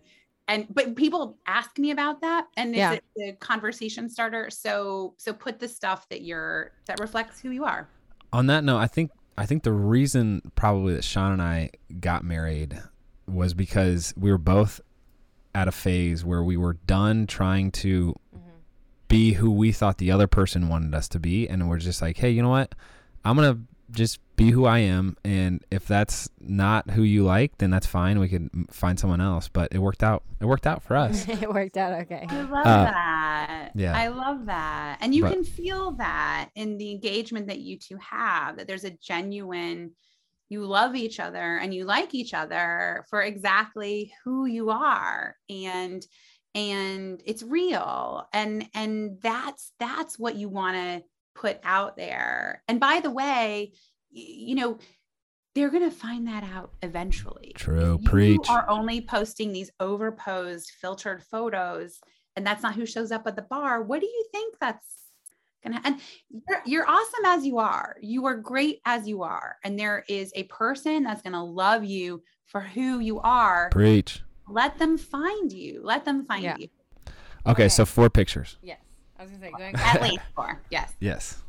and 0.48 0.66
but 0.72 0.94
people 0.96 1.38
ask 1.46 1.78
me 1.78 1.90
about 1.90 2.20
that, 2.22 2.46
and 2.56 2.74
Yeah. 2.74 2.92
it's 2.92 3.06
a, 3.20 3.28
a 3.30 3.32
conversation 3.34 4.08
starter. 4.08 4.48
So 4.50 5.14
so 5.16 5.32
put 5.32 5.58
the 5.58 5.68
stuff 5.68 6.08
that 6.08 6.22
you're 6.22 6.72
that 6.86 7.00
reflects 7.00 7.40
who 7.40 7.50
you 7.50 7.64
are. 7.64 7.88
On 8.32 8.46
that 8.46 8.62
note, 8.64 8.78
I 8.78 8.86
think 8.86 9.10
I 9.36 9.46
think 9.46 9.62
the 9.64 9.72
reason 9.72 10.52
probably 10.54 10.94
that 10.94 11.04
Shawn 11.04 11.32
and 11.32 11.42
I 11.42 11.70
got 11.98 12.24
married 12.24 12.80
was 13.26 13.54
because 13.54 14.12
we 14.16 14.30
were 14.30 14.38
both 14.38 14.80
at 15.54 15.66
a 15.66 15.72
phase 15.72 16.24
where 16.24 16.42
we 16.44 16.56
were 16.56 16.74
done 16.86 17.26
trying 17.26 17.70
to 17.72 18.14
be 19.10 19.32
who 19.34 19.50
we 19.50 19.72
thought 19.72 19.98
the 19.98 20.10
other 20.10 20.26
person 20.26 20.68
wanted 20.68 20.94
us 20.94 21.08
to 21.08 21.18
be 21.20 21.46
and 21.48 21.68
we're 21.68 21.78
just 21.78 22.00
like, 22.00 22.16
"Hey, 22.16 22.30
you 22.30 22.40
know 22.42 22.48
what? 22.48 22.74
I'm 23.24 23.36
going 23.36 23.52
to 23.54 23.60
just 23.90 24.20
be 24.36 24.50
who 24.52 24.64
I 24.64 24.78
am 24.78 25.16
and 25.24 25.62
if 25.70 25.86
that's 25.86 26.28
not 26.40 26.88
who 26.90 27.02
you 27.02 27.24
like, 27.24 27.58
then 27.58 27.70
that's 27.70 27.86
fine. 27.86 28.18
We 28.20 28.28
can 28.28 28.66
find 28.70 28.98
someone 28.98 29.20
else." 29.20 29.48
But 29.48 29.72
it 29.72 29.78
worked 29.78 30.02
out. 30.02 30.22
It 30.40 30.46
worked 30.46 30.66
out 30.66 30.82
for 30.82 30.96
us. 30.96 31.28
it 31.28 31.52
worked 31.52 31.76
out 31.76 31.92
okay. 32.02 32.24
I 32.28 32.40
love 32.42 32.66
Uh, 32.66 32.84
that. 32.84 33.70
yeah. 33.74 33.94
I 33.98 34.08
love 34.08 34.46
that. 34.46 34.98
And 35.02 35.14
you 35.14 35.24
But- 35.24 35.32
can 35.32 35.44
feel 35.44 35.90
that 35.92 36.48
in 36.54 36.78
the 36.78 36.90
engagement 36.92 37.48
that 37.48 37.58
you 37.60 37.78
two 37.78 37.98
have, 37.98 38.56
that 38.56 38.66
there's 38.68 38.84
a 38.84 38.90
genuine, 39.02 39.90
you 40.48 40.64
love 40.64 40.94
each 40.96 41.20
other 41.20 41.58
and 41.58 41.74
you 41.74 41.84
like 41.84 42.14
each 42.14 42.32
other 42.34 43.04
for 43.10 43.22
exactly 43.22 44.12
who 44.24 44.46
you 44.46 44.70
are. 44.70 45.36
And 45.48 46.04
and 46.54 47.22
it's 47.24 47.42
real. 47.42 48.26
And 48.32 48.68
and 48.74 49.18
that's 49.22 49.72
that's 49.78 50.18
what 50.18 50.36
you 50.36 50.48
want 50.48 50.76
to 50.76 51.02
put 51.34 51.60
out 51.64 51.96
there. 51.96 52.62
And 52.68 52.80
by 52.80 53.00
the 53.00 53.10
way, 53.10 53.72
you 54.10 54.54
know, 54.54 54.78
they're 55.54 55.70
going 55.70 55.88
to 55.88 55.96
find 55.96 56.28
that 56.28 56.44
out 56.44 56.72
eventually. 56.82 57.52
True. 57.56 57.94
If 57.94 58.02
you 58.02 58.08
Preach. 58.08 58.48
are 58.48 58.68
only 58.68 59.00
posting 59.00 59.52
these 59.52 59.70
overposed 59.80 60.70
filtered 60.80 61.22
photos 61.22 62.00
and 62.36 62.46
that's 62.46 62.62
not 62.62 62.74
who 62.74 62.86
shows 62.86 63.12
up 63.12 63.26
at 63.26 63.36
the 63.36 63.42
bar 63.42 63.82
what 63.82 64.00
do 64.00 64.06
you 64.06 64.24
think 64.32 64.56
that's 64.60 64.86
gonna 65.62 65.80
and 65.84 66.00
you're, 66.30 66.62
you're 66.64 66.88
awesome 66.88 67.24
as 67.26 67.44
you 67.44 67.58
are 67.58 67.96
you 68.00 68.24
are 68.26 68.36
great 68.36 68.80
as 68.86 69.06
you 69.06 69.22
are 69.22 69.56
and 69.64 69.78
there 69.78 70.04
is 70.08 70.32
a 70.34 70.44
person 70.44 71.02
that's 71.02 71.22
gonna 71.22 71.44
love 71.44 71.84
you 71.84 72.22
for 72.46 72.60
who 72.60 72.98
you 72.98 73.20
are 73.20 73.68
Preach. 73.70 74.22
Let 74.50 74.78
them 74.78 74.98
find 74.98 75.52
you 75.52 75.80
let 75.82 76.04
them 76.04 76.24
find 76.26 76.42
Yeah. 76.42 76.56
you 76.58 76.68
Okay, 77.46 77.52
Okay. 77.64 77.68
so 77.70 77.86
four 77.86 78.10
pictures. 78.10 78.58
Yes. 78.62 78.78
I 79.18 79.22
was 79.22 79.30
gonna 79.32 79.44
say 79.46 79.50
going 79.56 79.74
at 79.78 80.02
least 80.02 80.20
four 80.36 80.60
yes 80.70 80.92
Yes. 81.00 81.42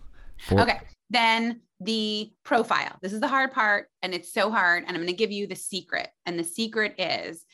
Four. 0.47 0.61
Okay. 0.61 0.79
Then 1.09 1.61
the 1.81 2.31
profile. 2.43 2.97
This 3.01 3.13
is 3.13 3.19
the 3.19 3.27
hard 3.27 3.51
part, 3.51 3.89
and 4.01 4.13
it's 4.13 4.31
so 4.33 4.49
hard. 4.49 4.83
And 4.87 4.91
I'm 4.95 5.01
going 5.03 5.07
to 5.07 5.13
give 5.13 5.31
you 5.31 5.45
the 5.45 5.55
secret. 5.55 6.07
And 6.25 6.39
the 6.39 6.43
secret 6.43 6.95
is 6.97 7.45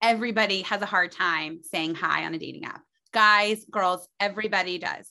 everybody 0.00 0.62
has 0.62 0.82
a 0.82 0.86
hard 0.86 1.10
time 1.10 1.60
saying 1.62 1.94
hi 1.96 2.24
on 2.24 2.34
a 2.34 2.38
dating 2.38 2.64
app. 2.64 2.82
Guys, 3.12 3.64
girls, 3.70 4.06
everybody 4.20 4.78
does. 4.78 5.10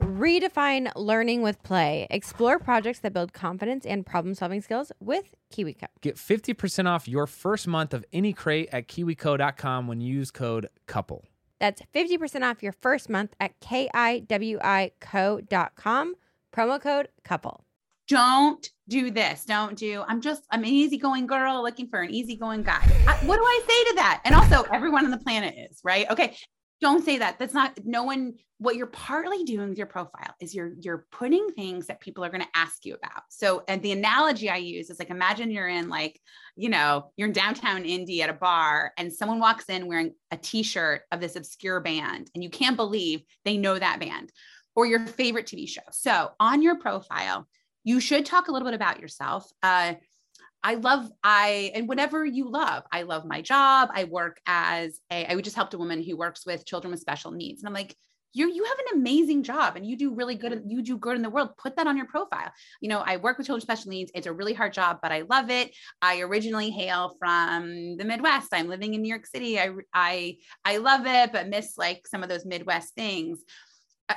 Redefine 0.00 0.90
learning 0.96 1.42
with 1.42 1.62
play. 1.62 2.06
Explore 2.10 2.58
projects 2.58 3.00
that 3.00 3.12
build 3.12 3.32
confidence 3.32 3.84
and 3.84 4.06
problem 4.06 4.34
solving 4.34 4.60
skills 4.60 4.92
with 5.00 5.34
KiwiCo. 5.52 5.86
Get 6.00 6.16
50% 6.16 6.86
off 6.86 7.08
your 7.08 7.26
first 7.26 7.66
month 7.66 7.92
of 7.94 8.04
any 8.12 8.32
crate 8.32 8.68
at 8.72 8.88
kiwico.com 8.88 9.86
when 9.86 10.00
you 10.00 10.14
use 10.14 10.30
code 10.30 10.68
COUPLE. 10.86 11.24
That's 11.60 11.82
50% 11.94 12.48
off 12.48 12.62
your 12.62 12.72
first 12.72 13.08
month 13.08 13.34
at 13.40 13.58
kiwico.com. 13.60 14.24
Promo 16.54 16.80
code 16.80 17.08
couple. 17.24 17.64
Don't 18.08 18.70
do 18.88 19.10
this. 19.10 19.44
Don't 19.44 19.76
do. 19.76 20.02
I'm 20.08 20.22
just. 20.22 20.42
I'm 20.50 20.60
an 20.60 20.70
easygoing 20.70 21.26
girl 21.26 21.62
looking 21.62 21.88
for 21.88 22.00
an 22.00 22.10
easygoing 22.10 22.62
guy. 22.62 22.80
I, 23.06 23.18
what 23.26 23.36
do 23.36 23.42
I 23.42 23.60
say 23.68 23.90
to 23.90 23.94
that? 23.96 24.22
And 24.24 24.34
also, 24.34 24.62
everyone 24.72 25.04
on 25.04 25.10
the 25.10 25.18
planet 25.18 25.54
is 25.70 25.80
right. 25.84 26.10
Okay. 26.10 26.34
Don't 26.80 27.04
say 27.04 27.18
that. 27.18 27.38
That's 27.38 27.54
not. 27.54 27.78
No 27.84 28.04
one. 28.04 28.34
What 28.60 28.74
you're 28.74 28.86
partly 28.86 29.44
doing 29.44 29.68
with 29.68 29.78
your 29.78 29.86
profile 29.86 30.34
is 30.40 30.54
you're 30.54 30.72
you're 30.80 31.06
putting 31.12 31.48
things 31.50 31.86
that 31.86 32.00
people 32.00 32.24
are 32.24 32.28
going 32.28 32.42
to 32.42 32.48
ask 32.54 32.84
you 32.84 32.94
about. 32.94 33.22
So, 33.30 33.62
and 33.68 33.80
the 33.82 33.92
analogy 33.92 34.50
I 34.50 34.56
use 34.56 34.90
is 34.90 34.98
like 34.98 35.10
imagine 35.10 35.50
you're 35.50 35.68
in 35.68 35.88
like, 35.88 36.20
you 36.56 36.68
know, 36.68 37.12
you're 37.16 37.28
in 37.28 37.34
downtown 37.34 37.84
Indy 37.84 38.22
at 38.22 38.30
a 38.30 38.34
bar, 38.34 38.92
and 38.96 39.12
someone 39.12 39.38
walks 39.40 39.68
in 39.68 39.86
wearing 39.86 40.12
a 40.30 40.36
T-shirt 40.36 41.02
of 41.12 41.20
this 41.20 41.36
obscure 41.36 41.80
band, 41.80 42.30
and 42.34 42.42
you 42.42 42.50
can't 42.50 42.76
believe 42.76 43.22
they 43.44 43.56
know 43.56 43.78
that 43.78 44.00
band 44.00 44.32
or 44.74 44.86
your 44.86 45.06
favorite 45.06 45.46
TV 45.46 45.68
show. 45.68 45.82
So 45.90 46.30
on 46.38 46.62
your 46.62 46.78
profile, 46.78 47.48
you 47.82 48.00
should 48.00 48.26
talk 48.26 48.48
a 48.48 48.52
little 48.52 48.66
bit 48.66 48.74
about 48.74 49.00
yourself. 49.00 49.50
Uh, 49.62 49.94
I 50.62 50.74
love 50.74 51.10
I 51.22 51.70
and 51.74 51.88
whatever 51.88 52.24
you 52.24 52.50
love. 52.50 52.82
I 52.92 53.02
love 53.02 53.24
my 53.24 53.42
job. 53.42 53.90
I 53.92 54.04
work 54.04 54.40
as 54.46 54.98
a 55.10 55.32
I 55.32 55.40
just 55.40 55.56
helped 55.56 55.74
a 55.74 55.78
woman 55.78 56.02
who 56.02 56.16
works 56.16 56.44
with 56.44 56.66
children 56.66 56.90
with 56.90 57.00
special 57.00 57.30
needs. 57.30 57.62
And 57.62 57.68
I'm 57.68 57.74
like, 57.74 57.96
you 58.34 58.50
you 58.52 58.64
have 58.64 58.78
an 58.78 59.00
amazing 59.00 59.42
job 59.42 59.76
and 59.76 59.86
you 59.86 59.96
do 59.96 60.14
really 60.14 60.34
good 60.34 60.62
you 60.66 60.82
do 60.82 60.98
good 60.98 61.16
in 61.16 61.22
the 61.22 61.30
world 61.30 61.50
put 61.56 61.76
that 61.76 61.86
on 61.86 61.96
your 61.96 62.06
profile 62.06 62.52
you 62.80 62.88
know 62.88 63.02
i 63.06 63.16
work 63.16 63.38
with 63.38 63.46
children 63.46 63.56
with 63.56 63.62
special 63.62 63.90
needs 63.90 64.10
it's 64.14 64.26
a 64.26 64.32
really 64.32 64.52
hard 64.52 64.72
job 64.72 64.98
but 65.02 65.12
i 65.12 65.22
love 65.30 65.50
it 65.50 65.74
i 66.02 66.20
originally 66.20 66.70
hail 66.70 67.16
from 67.18 67.96
the 67.96 68.04
midwest 68.04 68.48
i'm 68.52 68.68
living 68.68 68.94
in 68.94 69.02
new 69.02 69.08
york 69.08 69.26
city 69.26 69.58
i 69.58 69.70
i 69.94 70.36
i 70.64 70.76
love 70.76 71.06
it 71.06 71.32
but 71.32 71.48
miss 71.48 71.78
like 71.78 72.06
some 72.06 72.22
of 72.22 72.28
those 72.28 72.44
midwest 72.44 72.94
things 72.94 73.42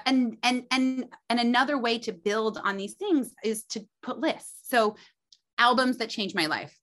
and 0.06 0.38
and 0.43 0.63
and 0.71 1.06
and 1.30 1.39
another 1.39 1.77
way 1.77 1.97
to 1.97 2.12
build 2.12 2.60
on 2.63 2.77
these 2.77 2.95
things 2.95 3.34
is 3.43 3.63
to 3.63 3.86
put 4.04 4.19
lists 4.19 4.69
so 4.69 4.95
albums 5.65 5.97
that 5.97 6.10
changed 6.10 6.36
my 6.36 6.47
life 6.47 6.74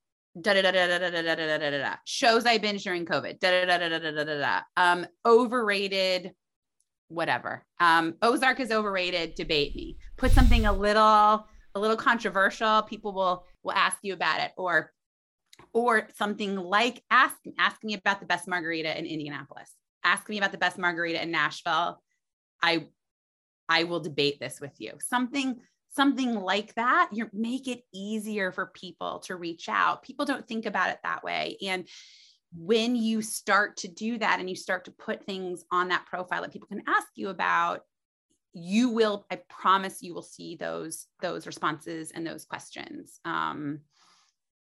da 0.40 0.54
da 0.54 0.62
da 0.62 0.70
da 0.70 0.86
da 0.86 1.10
da 1.10 1.22
da 1.22 1.34
da 1.34 1.58
da 1.58 1.70
da 1.70 1.94
shows 2.04 2.44
I 2.46 2.58
binged 2.58 2.84
during 2.84 3.04
COVID 3.04 3.40
da 3.40 3.50
da 3.50 3.64
da 3.66 3.88
da 3.88 3.98
da 3.98 4.10
da 4.10 4.24
da 4.24 4.38
da 4.46 4.60
um 4.76 5.06
overrated 5.26 6.32
whatever. 7.08 7.64
Um, 7.80 8.14
Ozark 8.22 8.60
is 8.60 8.70
overrated. 8.70 9.34
Debate 9.34 9.74
me. 9.74 9.98
Put 10.16 10.30
something 10.30 10.66
a 10.66 10.72
little 10.72 11.02
a 11.74 11.80
little 11.80 11.96
controversial. 11.96 12.82
People 12.82 13.12
will 13.12 13.44
will 13.62 13.72
ask 13.72 13.98
you 14.02 14.12
about 14.14 14.40
it, 14.40 14.52
or 14.56 14.92
or 15.72 16.08
something 16.16 16.56
like 16.56 17.02
ask 17.10 17.36
ask 17.58 17.82
me 17.82 17.94
about 17.94 18.20
the 18.20 18.26
best 18.26 18.46
margarita 18.46 18.96
in 18.96 19.06
Indianapolis. 19.06 19.70
Ask 20.04 20.28
me 20.28 20.38
about 20.38 20.52
the 20.52 20.58
best 20.58 20.78
margarita 20.78 21.22
in 21.22 21.30
Nashville. 21.30 22.00
I 22.62 22.86
I 23.68 23.84
will 23.84 24.00
debate 24.00 24.38
this 24.40 24.60
with 24.60 24.80
you. 24.80 24.92
Something 25.00 25.56
something 25.90 26.34
like 26.34 26.74
that. 26.74 27.08
You 27.12 27.28
make 27.32 27.68
it 27.68 27.82
easier 27.92 28.52
for 28.52 28.66
people 28.66 29.20
to 29.20 29.36
reach 29.36 29.68
out. 29.68 30.02
People 30.02 30.26
don't 30.26 30.46
think 30.46 30.66
about 30.66 30.90
it 30.90 30.98
that 31.02 31.22
way, 31.24 31.56
and 31.62 31.88
when 32.52 32.96
you 32.96 33.20
start 33.20 33.76
to 33.76 33.88
do 33.88 34.18
that 34.18 34.40
and 34.40 34.48
you 34.48 34.56
start 34.56 34.84
to 34.86 34.90
put 34.90 35.24
things 35.24 35.64
on 35.70 35.88
that 35.88 36.06
profile 36.06 36.42
that 36.42 36.52
people 36.52 36.68
can 36.68 36.82
ask 36.86 37.08
you 37.14 37.28
about 37.28 37.82
you 38.54 38.88
will 38.88 39.26
i 39.30 39.38
promise 39.48 40.02
you 40.02 40.14
will 40.14 40.22
see 40.22 40.56
those 40.56 41.06
those 41.20 41.46
responses 41.46 42.10
and 42.12 42.26
those 42.26 42.44
questions 42.44 43.20
um, 43.24 43.80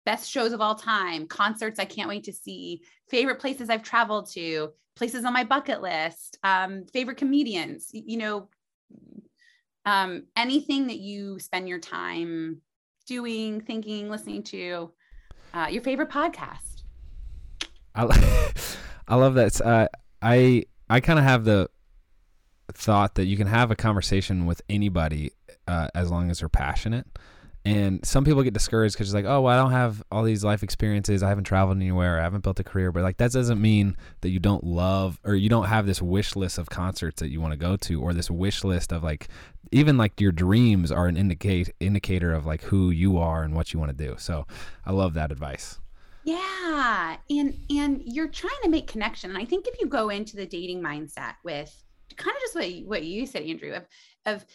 best 0.04 0.30
shows 0.30 0.52
of 0.52 0.60
all 0.60 0.74
time 0.74 1.26
concerts 1.26 1.78
i 1.78 1.84
can't 1.84 2.08
wait 2.08 2.24
to 2.24 2.32
see 2.32 2.82
favorite 3.10 3.40
places 3.40 3.70
i've 3.70 3.82
traveled 3.82 4.30
to 4.30 4.70
places 4.94 5.24
on 5.24 5.32
my 5.32 5.44
bucket 5.44 5.80
list 5.80 6.38
um, 6.42 6.84
favorite 6.92 7.16
comedians 7.16 7.88
you 7.92 8.18
know 8.18 8.48
um, 9.88 10.24
anything 10.36 10.86
that 10.88 10.98
you 10.98 11.38
spend 11.38 11.68
your 11.68 11.78
time 11.78 12.60
doing 13.06 13.60
thinking 13.60 14.10
listening 14.10 14.42
to 14.42 14.90
uh, 15.54 15.66
your 15.70 15.82
favorite 15.82 16.10
podcast 16.10 16.78
I, 17.94 18.52
I 19.08 19.14
love 19.16 19.34
that. 19.34 19.60
Uh, 19.60 19.88
I 20.22 20.64
I 20.88 21.00
kind 21.00 21.18
of 21.18 21.24
have 21.24 21.44
the 21.44 21.68
thought 22.72 23.16
that 23.16 23.24
you 23.24 23.36
can 23.36 23.46
have 23.46 23.70
a 23.70 23.76
conversation 23.76 24.46
with 24.46 24.62
anybody 24.68 25.32
uh, 25.66 25.88
as 25.94 26.10
long 26.10 26.30
as 26.30 26.40
they're 26.40 26.48
passionate. 26.48 27.06
And 27.68 28.06
some 28.06 28.24
people 28.24 28.42
get 28.42 28.54
discouraged 28.54 28.94
because 28.94 29.08
it's 29.08 29.14
like, 29.14 29.26
oh, 29.26 29.42
well, 29.42 29.52
I 29.52 29.62
don't 29.62 29.72
have 29.72 30.02
all 30.10 30.22
these 30.22 30.42
life 30.42 30.62
experiences. 30.62 31.22
I 31.22 31.28
haven't 31.28 31.44
traveled 31.44 31.76
anywhere. 31.76 32.18
I 32.18 32.22
haven't 32.22 32.42
built 32.42 32.58
a 32.58 32.64
career. 32.64 32.92
But 32.92 33.02
like, 33.02 33.18
that 33.18 33.30
doesn't 33.30 33.60
mean 33.60 33.94
that 34.22 34.30
you 34.30 34.38
don't 34.38 34.64
love 34.64 35.20
or 35.22 35.34
you 35.34 35.50
don't 35.50 35.66
have 35.66 35.84
this 35.84 36.00
wish 36.00 36.34
list 36.34 36.56
of 36.56 36.70
concerts 36.70 37.20
that 37.20 37.28
you 37.28 37.42
want 37.42 37.52
to 37.52 37.58
go 37.58 37.76
to, 37.76 38.00
or 38.00 38.14
this 38.14 38.30
wish 38.30 38.64
list 38.64 38.90
of 38.90 39.02
like, 39.02 39.28
even 39.70 39.98
like 39.98 40.18
your 40.18 40.32
dreams 40.32 40.90
are 40.90 41.08
an 41.08 41.18
indicate 41.18 41.70
indicator 41.78 42.32
of 42.32 42.46
like 42.46 42.62
who 42.62 42.88
you 42.88 43.18
are 43.18 43.42
and 43.42 43.54
what 43.54 43.74
you 43.74 43.78
want 43.78 43.96
to 43.96 44.06
do. 44.06 44.14
So, 44.18 44.46
I 44.86 44.92
love 44.92 45.12
that 45.14 45.30
advice. 45.30 45.78
Yeah. 46.24 47.18
And 47.28 47.58
and 47.68 48.02
you're 48.06 48.28
trying 48.28 48.62
to 48.62 48.70
make 48.70 48.86
connection. 48.86 49.28
And 49.28 49.38
I 49.38 49.44
think 49.44 49.66
if 49.66 49.78
you 49.78 49.88
go 49.88 50.08
into 50.08 50.36
the 50.36 50.46
dating 50.46 50.82
mindset 50.82 51.34
with 51.44 51.84
kind 52.16 52.34
of 52.34 52.40
just 52.40 52.54
what 52.54 52.86
what 52.86 53.04
you 53.04 53.26
said, 53.26 53.42
Andrew, 53.42 53.74
of 53.74 53.86
of 54.24 54.46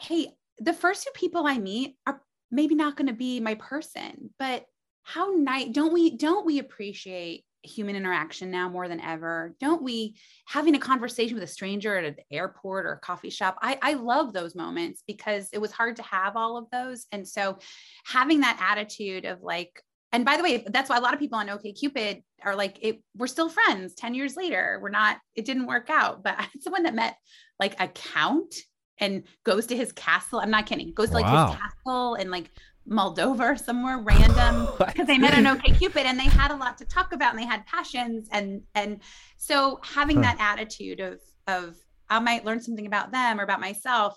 hey, 0.00 0.32
the 0.58 0.72
first 0.72 1.04
two 1.04 1.10
people 1.14 1.46
I 1.46 1.58
meet 1.58 1.96
are 2.06 2.20
maybe 2.50 2.74
not 2.74 2.96
going 2.96 3.08
to 3.08 3.12
be 3.12 3.40
my 3.40 3.54
person, 3.54 4.30
but 4.38 4.64
how 5.02 5.30
nice 5.30 5.68
don't 5.72 5.92
we 5.92 6.16
don't 6.16 6.46
we 6.46 6.58
appreciate 6.58 7.44
human 7.62 7.96
interaction 7.96 8.50
now 8.50 8.68
more 8.70 8.88
than 8.88 9.00
ever 9.00 9.54
don't 9.60 9.82
we 9.82 10.16
having 10.46 10.74
a 10.74 10.78
conversation 10.78 11.34
with 11.34 11.42
a 11.42 11.46
stranger 11.46 11.96
at 11.96 12.04
an 12.04 12.16
airport 12.30 12.86
or 12.86 12.92
a 12.92 13.00
coffee 13.00 13.28
shop 13.28 13.58
I, 13.60 13.78
I 13.82 13.92
love 13.94 14.32
those 14.32 14.54
moments 14.54 15.02
because 15.06 15.48
it 15.52 15.60
was 15.60 15.70
hard 15.70 15.96
to 15.96 16.02
have 16.02 16.36
all 16.36 16.56
of 16.56 16.70
those 16.70 17.06
and 17.12 17.28
so 17.28 17.58
having 18.06 18.40
that 18.40 18.58
attitude 18.62 19.26
of 19.26 19.42
like 19.42 19.82
and 20.12 20.24
by 20.24 20.36
the 20.36 20.42
way, 20.42 20.64
that's 20.66 20.90
why 20.90 20.96
a 20.96 21.00
lot 21.00 21.14
of 21.14 21.20
people 21.20 21.38
on 21.38 21.46
OkCupid 21.46 22.22
are 22.42 22.56
like, 22.56 22.78
it, 22.80 23.00
we're 23.16 23.28
still 23.28 23.48
friends 23.48 23.94
10 23.94 24.14
years 24.14 24.36
later. 24.36 24.80
We're 24.82 24.88
not, 24.90 25.18
it 25.36 25.44
didn't 25.44 25.66
work 25.66 25.88
out. 25.88 26.24
But 26.24 26.34
I 26.38 26.42
had 26.42 26.62
someone 26.62 26.82
that 26.82 26.94
met 26.94 27.16
like 27.60 27.80
a 27.80 27.86
count 27.86 28.54
and 29.00 29.24
goes 29.44 29.66
to 29.66 29.76
his 29.76 29.92
castle. 29.92 30.40
I'm 30.40 30.50
not 30.50 30.66
kidding, 30.66 30.92
goes 30.92 31.08
to 31.08 31.14
like 31.14 31.24
wow. 31.24 31.48
his 31.48 31.56
castle 31.58 32.14
and 32.14 32.30
like 32.30 32.50
Moldova 32.88 33.40
or 33.40 33.56
somewhere 33.56 33.98
random 33.98 34.68
because 34.78 35.06
they 35.06 35.18
met 35.18 35.34
on 35.34 35.60
Cupid 35.60 36.06
and 36.06 36.18
they 36.18 36.24
had 36.24 36.50
a 36.50 36.56
lot 36.56 36.78
to 36.78 36.84
talk 36.84 37.12
about 37.12 37.32
and 37.32 37.38
they 37.38 37.46
had 37.46 37.66
passions. 37.66 38.28
And 38.32 38.62
and 38.74 39.00
so 39.36 39.80
having 39.82 40.16
huh. 40.16 40.22
that 40.22 40.36
attitude 40.40 41.00
of 41.00 41.20
of 41.46 41.76
I 42.08 42.18
might 42.20 42.44
learn 42.44 42.60
something 42.60 42.86
about 42.86 43.12
them 43.12 43.40
or 43.40 43.44
about 43.44 43.60
myself 43.60 44.16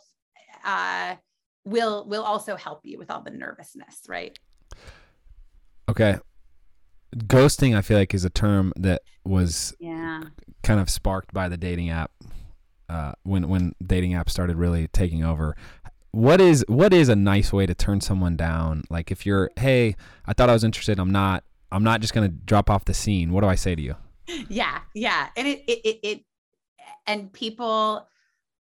uh 0.65 1.15
will 1.65 2.07
will 2.07 2.23
also 2.23 2.55
help 2.55 2.81
you 2.83 2.97
with 2.97 3.09
all 3.11 3.21
the 3.21 3.31
nervousness, 3.31 4.01
right? 4.07 4.37
Okay. 5.89 6.17
Ghosting, 7.15 7.77
I 7.77 7.81
feel 7.81 7.97
like, 7.97 8.15
is 8.15 8.25
a 8.25 8.29
term 8.29 8.73
that 8.75 9.03
was 9.23 9.75
yeah 9.79 10.21
kind 10.63 10.79
of 10.79 10.89
sparked 10.89 11.33
by 11.33 11.47
the 11.47 11.57
dating 11.57 11.89
app 11.89 12.11
uh, 12.93 13.13
when 13.23 13.49
when 13.49 13.73
dating 13.85 14.11
apps 14.11 14.29
started 14.29 14.55
really 14.55 14.87
taking 14.89 15.23
over. 15.23 15.55
What 16.11 16.39
is 16.39 16.63
what 16.67 16.93
is 16.93 17.09
a 17.09 17.15
nice 17.15 17.51
way 17.51 17.65
to 17.65 17.73
turn 17.73 18.01
someone 18.01 18.35
down? 18.35 18.83
Like 18.91 19.09
if 19.09 19.25
you're, 19.25 19.49
hey, 19.57 19.95
I 20.27 20.33
thought 20.33 20.47
I 20.49 20.53
was 20.53 20.63
interested, 20.63 20.99
I'm 20.99 21.11
not. 21.11 21.43
I'm 21.71 21.83
not 21.83 22.01
just 22.01 22.13
gonna 22.13 22.29
drop 22.29 22.69
off 22.69 22.85
the 22.85 22.93
scene. 22.93 23.31
What 23.31 23.41
do 23.41 23.47
I 23.47 23.55
say 23.55 23.73
to 23.73 23.81
you? 23.81 23.95
Yeah, 24.47 24.81
yeah, 24.93 25.29
and 25.35 25.47
it 25.47 25.63
it 25.67 25.79
it, 25.83 25.99
it 26.03 26.25
and 27.07 27.33
people 27.33 28.07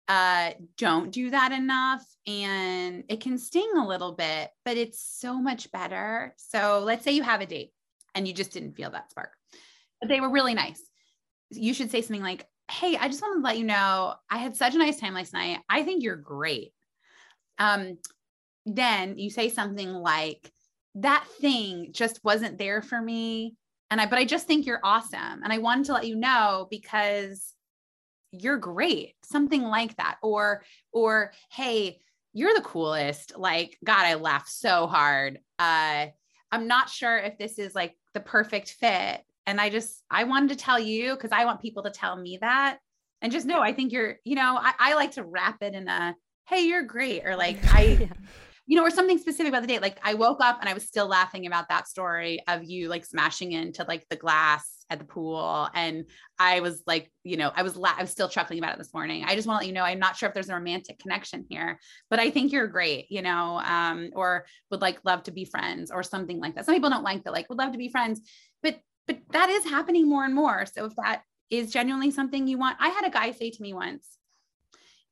uh, 0.08 0.52
don't 0.78 1.10
do 1.12 1.30
that 1.30 1.52
enough 1.52 2.04
and 2.26 3.04
it 3.08 3.20
can 3.20 3.36
sting 3.36 3.70
a 3.76 3.86
little 3.86 4.12
bit, 4.12 4.50
but 4.64 4.78
it's 4.78 5.00
so 5.00 5.40
much 5.40 5.70
better. 5.72 6.34
So 6.38 6.82
let's 6.84 7.04
say 7.04 7.12
you 7.12 7.22
have 7.22 7.42
a 7.42 7.46
date 7.46 7.72
and 8.14 8.26
you 8.26 8.32
just 8.32 8.52
didn't 8.52 8.76
feel 8.76 8.90
that 8.92 9.10
spark, 9.10 9.32
but 10.00 10.08
they 10.08 10.20
were 10.20 10.30
really 10.30 10.54
nice. 10.54 10.80
You 11.50 11.74
should 11.74 11.90
say 11.90 12.00
something 12.02 12.22
like, 12.22 12.46
Hey, 12.70 12.96
I 12.96 13.08
just 13.08 13.22
want 13.22 13.38
to 13.38 13.44
let 13.46 13.58
you 13.58 13.64
know 13.64 14.14
I 14.30 14.38
had 14.38 14.56
such 14.56 14.74
a 14.74 14.78
nice 14.78 14.98
time 14.98 15.14
last 15.14 15.32
night. 15.32 15.60
I 15.68 15.82
think 15.82 16.02
you're 16.02 16.16
great. 16.16 16.72
Um, 17.58 17.98
then 18.64 19.18
you 19.18 19.30
say 19.30 19.48
something 19.48 19.92
like, 19.92 20.50
That 20.96 21.24
thing 21.40 21.90
just 21.92 22.24
wasn't 22.24 22.58
there 22.58 22.82
for 22.82 23.00
me. 23.00 23.56
And 23.90 24.00
I, 24.00 24.06
but 24.06 24.18
I 24.18 24.24
just 24.24 24.46
think 24.46 24.66
you're 24.66 24.80
awesome. 24.82 25.42
And 25.44 25.52
I 25.52 25.58
wanted 25.58 25.86
to 25.86 25.92
let 25.92 26.06
you 26.06 26.16
know 26.16 26.66
because 26.70 27.54
you're 28.32 28.58
great 28.58 29.14
something 29.24 29.62
like 29.62 29.96
that 29.96 30.16
or 30.22 30.62
or 30.92 31.32
hey 31.50 31.98
you're 32.32 32.54
the 32.54 32.60
coolest 32.60 33.36
like 33.36 33.78
god 33.84 34.04
i 34.04 34.14
laughed 34.14 34.48
so 34.48 34.86
hard 34.86 35.38
uh 35.58 36.06
i'm 36.52 36.66
not 36.66 36.88
sure 36.88 37.18
if 37.18 37.38
this 37.38 37.58
is 37.58 37.74
like 37.74 37.96
the 38.14 38.20
perfect 38.20 38.70
fit 38.72 39.22
and 39.46 39.60
i 39.60 39.68
just 39.68 40.02
i 40.10 40.24
wanted 40.24 40.50
to 40.50 40.56
tell 40.56 40.78
you 40.78 41.14
because 41.14 41.32
i 41.32 41.44
want 41.44 41.60
people 41.60 41.82
to 41.82 41.90
tell 41.90 42.16
me 42.16 42.38
that 42.40 42.78
and 43.22 43.32
just 43.32 43.46
know 43.46 43.60
i 43.60 43.72
think 43.72 43.92
you're 43.92 44.16
you 44.24 44.34
know 44.34 44.58
I, 44.60 44.72
I 44.78 44.94
like 44.94 45.12
to 45.12 45.24
wrap 45.24 45.62
it 45.62 45.74
in 45.74 45.88
a 45.88 46.14
hey 46.48 46.66
you're 46.66 46.82
great 46.82 47.24
or 47.24 47.36
like 47.36 47.58
i 47.64 48.08
you 48.66 48.76
know, 48.76 48.84
or 48.84 48.90
something 48.90 49.18
specific 49.18 49.48
about 49.48 49.62
the 49.62 49.68
date. 49.68 49.82
Like 49.82 49.98
I 50.02 50.14
woke 50.14 50.40
up 50.40 50.58
and 50.60 50.68
I 50.68 50.74
was 50.74 50.82
still 50.82 51.06
laughing 51.06 51.46
about 51.46 51.68
that 51.68 51.86
story 51.86 52.40
of 52.48 52.64
you 52.64 52.88
like 52.88 53.04
smashing 53.04 53.52
into 53.52 53.84
like 53.86 54.04
the 54.10 54.16
glass 54.16 54.84
at 54.90 54.98
the 54.98 55.04
pool. 55.04 55.68
And 55.72 56.04
I 56.38 56.60
was 56.60 56.82
like, 56.86 57.10
you 57.22 57.36
know, 57.36 57.52
I 57.54 57.62
was, 57.62 57.76
la- 57.76 57.94
I 57.96 58.02
was 58.02 58.10
still 58.10 58.28
chuckling 58.28 58.58
about 58.58 58.74
it 58.74 58.78
this 58.78 58.92
morning. 58.92 59.24
I 59.24 59.36
just 59.36 59.46
want 59.46 59.60
to 59.60 59.64
let 59.64 59.68
you 59.68 59.72
know, 59.72 59.84
I'm 59.84 60.00
not 60.00 60.16
sure 60.16 60.28
if 60.28 60.34
there's 60.34 60.48
a 60.48 60.54
romantic 60.54 60.98
connection 60.98 61.46
here, 61.48 61.78
but 62.10 62.18
I 62.18 62.30
think 62.30 62.52
you're 62.52 62.66
great, 62.66 63.06
you 63.08 63.22
know, 63.22 63.60
um, 63.64 64.10
or 64.14 64.46
would 64.70 64.80
like 64.80 64.98
love 65.04 65.22
to 65.24 65.32
be 65.32 65.44
friends 65.44 65.92
or 65.92 66.02
something 66.02 66.40
like 66.40 66.56
that. 66.56 66.66
Some 66.66 66.74
people 66.74 66.90
don't 66.90 67.04
like 67.04 67.22
that, 67.24 67.32
like 67.32 67.48
would 67.48 67.58
love 67.58 67.72
to 67.72 67.78
be 67.78 67.88
friends, 67.88 68.20
but, 68.62 68.78
but 69.06 69.18
that 69.30 69.48
is 69.48 69.64
happening 69.64 70.08
more 70.08 70.24
and 70.24 70.34
more. 70.34 70.66
So 70.66 70.86
if 70.86 70.96
that 70.96 71.22
is 71.50 71.72
genuinely 71.72 72.10
something 72.10 72.46
you 72.46 72.58
want, 72.58 72.76
I 72.80 72.88
had 72.88 73.06
a 73.06 73.10
guy 73.10 73.30
say 73.30 73.50
to 73.50 73.62
me 73.62 73.72
once, 73.72 74.18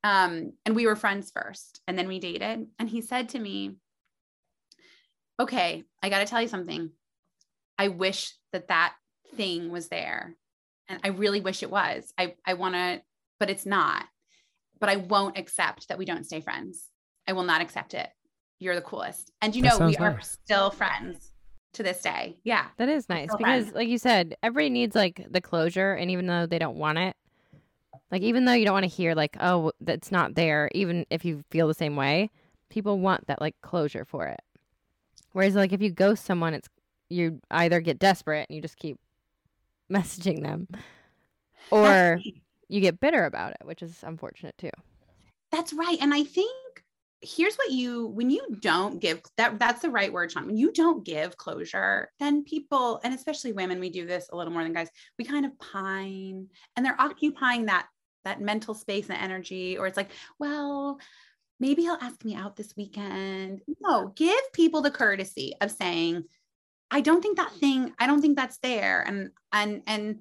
um, 0.02 0.52
and 0.66 0.74
we 0.74 0.86
were 0.86 0.96
friends 0.96 1.30
first 1.30 1.80
and 1.86 1.96
then 1.96 2.08
we 2.08 2.18
dated. 2.18 2.66
And 2.78 2.88
he 2.88 3.00
said 3.00 3.30
to 3.30 3.38
me, 3.38 3.76
okay, 5.40 5.84
I 6.02 6.08
got 6.08 6.18
to 6.18 6.26
tell 6.26 6.42
you 6.42 6.48
something. 6.48 6.90
I 7.78 7.88
wish 7.88 8.34
that 8.52 8.68
that 8.68 8.94
thing 9.34 9.70
was 9.70 9.88
there. 9.88 10.36
And 10.88 11.00
I 11.02 11.08
really 11.08 11.40
wish 11.40 11.62
it 11.62 11.70
was. 11.70 12.12
I, 12.18 12.34
I 12.46 12.54
want 12.54 12.74
to, 12.74 13.02
but 13.40 13.50
it's 13.50 13.66
not. 13.66 14.04
But 14.78 14.90
I 14.90 14.96
won't 14.96 15.38
accept 15.38 15.88
that 15.88 15.98
we 15.98 16.04
don't 16.04 16.26
stay 16.26 16.40
friends. 16.40 16.88
I 17.26 17.32
will 17.32 17.44
not 17.44 17.62
accept 17.62 17.94
it. 17.94 18.08
You're 18.58 18.74
the 18.74 18.82
coolest. 18.82 19.30
And 19.40 19.56
you 19.56 19.62
That 19.62 19.78
know, 19.78 19.86
we 19.86 19.94
sounds 19.94 20.16
are 20.16 20.20
still 20.20 20.70
friends 20.70 21.33
to 21.74 21.82
this 21.82 22.00
day. 22.00 22.36
Yeah. 22.44 22.66
That 22.76 22.88
is 22.88 23.08
nice 23.08 23.30
because, 23.36 23.72
like 23.72 23.88
you 23.88 23.98
said, 23.98 24.36
everybody 24.42 24.70
needs 24.70 24.94
like 24.94 25.26
the 25.30 25.40
closure, 25.40 25.92
and 25.92 26.10
even 26.10 26.26
though 26.26 26.46
they 26.46 26.58
don't 26.58 26.76
want 26.76 26.98
it, 26.98 27.16
like 28.10 28.22
even 28.22 28.44
though 28.44 28.52
you 28.52 28.64
don't 28.64 28.74
want 28.74 28.84
to 28.84 28.90
hear 28.90 29.14
like, 29.14 29.36
oh, 29.40 29.72
that's 29.80 30.12
not 30.12 30.34
there, 30.34 30.70
even 30.74 31.06
if 31.10 31.24
you 31.24 31.44
feel 31.50 31.68
the 31.68 31.74
same 31.74 31.96
way, 31.96 32.30
people 32.68 32.98
want 32.98 33.26
that 33.26 33.40
like 33.40 33.56
closure 33.60 34.04
for 34.04 34.26
it. 34.26 34.40
Whereas 35.32 35.54
like 35.54 35.72
if 35.72 35.82
you 35.82 35.90
ghost 35.90 36.24
someone, 36.24 36.54
it's 36.54 36.68
you 37.08 37.40
either 37.50 37.80
get 37.80 37.98
desperate 37.98 38.46
and 38.48 38.56
you 38.56 38.62
just 38.62 38.76
keep 38.76 38.98
messaging 39.92 40.42
them, 40.42 40.68
or 41.70 42.20
you 42.68 42.80
get 42.80 43.00
bitter 43.00 43.24
about 43.24 43.52
it, 43.52 43.66
which 43.66 43.82
is 43.82 44.02
unfortunate 44.02 44.56
too. 44.58 44.70
That's 45.50 45.72
right. 45.72 45.98
And 46.00 46.12
I 46.12 46.24
think 46.24 46.50
here's 47.24 47.56
what 47.56 47.70
you 47.70 48.08
when 48.08 48.30
you 48.30 48.46
don't 48.60 49.00
give 49.00 49.20
that 49.36 49.58
that's 49.58 49.82
the 49.82 49.90
right 49.90 50.12
word, 50.12 50.32
Shawn. 50.32 50.46
When 50.46 50.56
you 50.56 50.72
don't 50.72 51.04
give 51.04 51.36
closure, 51.36 52.10
then 52.20 52.44
people, 52.44 53.00
and 53.02 53.14
especially 53.14 53.52
women, 53.52 53.80
we 53.80 53.90
do 53.90 54.06
this 54.06 54.28
a 54.32 54.36
little 54.36 54.52
more 54.52 54.62
than 54.62 54.72
guys, 54.72 54.90
we 55.18 55.24
kind 55.24 55.46
of 55.46 55.58
pine 55.58 56.48
and 56.76 56.84
they're 56.84 57.00
occupying 57.00 57.66
that 57.66 57.86
that 58.24 58.40
mental 58.40 58.74
space 58.74 59.08
and 59.08 59.18
energy, 59.18 59.76
or 59.76 59.86
it's 59.86 59.96
like, 59.96 60.10
well, 60.38 60.98
maybe 61.60 61.82
he'll 61.82 61.98
ask 62.00 62.24
me 62.24 62.34
out 62.34 62.56
this 62.56 62.74
weekend. 62.76 63.62
No, 63.80 64.12
give 64.16 64.52
people 64.52 64.82
the 64.82 64.90
courtesy 64.90 65.54
of 65.60 65.70
saying, 65.70 66.24
I 66.90 67.00
don't 67.00 67.22
think 67.22 67.36
that 67.36 67.52
thing, 67.52 67.92
I 67.98 68.06
don't 68.06 68.20
think 68.20 68.36
that's 68.36 68.58
there. 68.58 69.02
And 69.06 69.30
and 69.52 69.82
and 69.86 70.18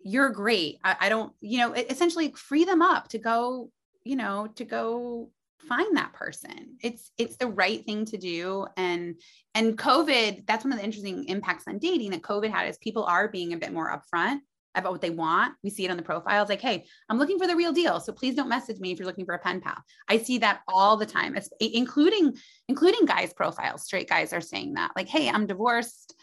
you're 0.00 0.30
great. 0.30 0.78
I, 0.84 0.96
I 1.00 1.08
don't, 1.08 1.32
you 1.40 1.58
know, 1.58 1.72
essentially 1.72 2.32
free 2.32 2.64
them 2.64 2.82
up 2.82 3.08
to 3.08 3.18
go, 3.18 3.70
you 4.04 4.16
know, 4.16 4.48
to 4.56 4.64
go 4.64 5.30
find 5.60 5.96
that 5.96 6.12
person. 6.12 6.76
It's 6.82 7.10
it's 7.18 7.36
the 7.36 7.48
right 7.48 7.84
thing 7.84 8.04
to 8.06 8.16
do. 8.16 8.66
And 8.76 9.20
and 9.54 9.76
COVID, 9.76 10.46
that's 10.46 10.64
one 10.64 10.72
of 10.72 10.78
the 10.78 10.84
interesting 10.84 11.24
impacts 11.24 11.64
on 11.66 11.78
dating 11.78 12.10
that 12.12 12.22
COVID 12.22 12.50
had 12.50 12.68
is 12.68 12.78
people 12.78 13.04
are 13.04 13.28
being 13.28 13.52
a 13.52 13.58
bit 13.58 13.72
more 13.72 13.90
upfront 13.90 14.40
about 14.74 14.92
what 14.92 15.00
they 15.00 15.10
want. 15.10 15.54
We 15.62 15.70
see 15.70 15.84
it 15.84 15.90
on 15.90 15.96
the 15.96 16.02
profiles 16.02 16.48
like, 16.48 16.60
hey, 16.60 16.84
I'm 17.08 17.18
looking 17.18 17.38
for 17.38 17.46
the 17.46 17.56
real 17.56 17.72
deal. 17.72 18.00
So 18.00 18.12
please 18.12 18.34
don't 18.34 18.48
message 18.48 18.78
me 18.78 18.92
if 18.92 18.98
you're 18.98 19.06
looking 19.06 19.24
for 19.24 19.34
a 19.34 19.38
pen 19.38 19.60
pal. 19.60 19.82
I 20.08 20.18
see 20.18 20.38
that 20.38 20.60
all 20.68 20.96
the 20.96 21.06
time, 21.06 21.36
es- 21.36 21.50
including 21.60 22.36
including 22.68 23.06
guys' 23.06 23.32
profiles. 23.32 23.84
Straight 23.84 24.08
guys 24.08 24.32
are 24.32 24.40
saying 24.40 24.74
that, 24.74 24.92
like, 24.96 25.08
hey, 25.08 25.28
I'm 25.28 25.46
divorced. 25.46 26.14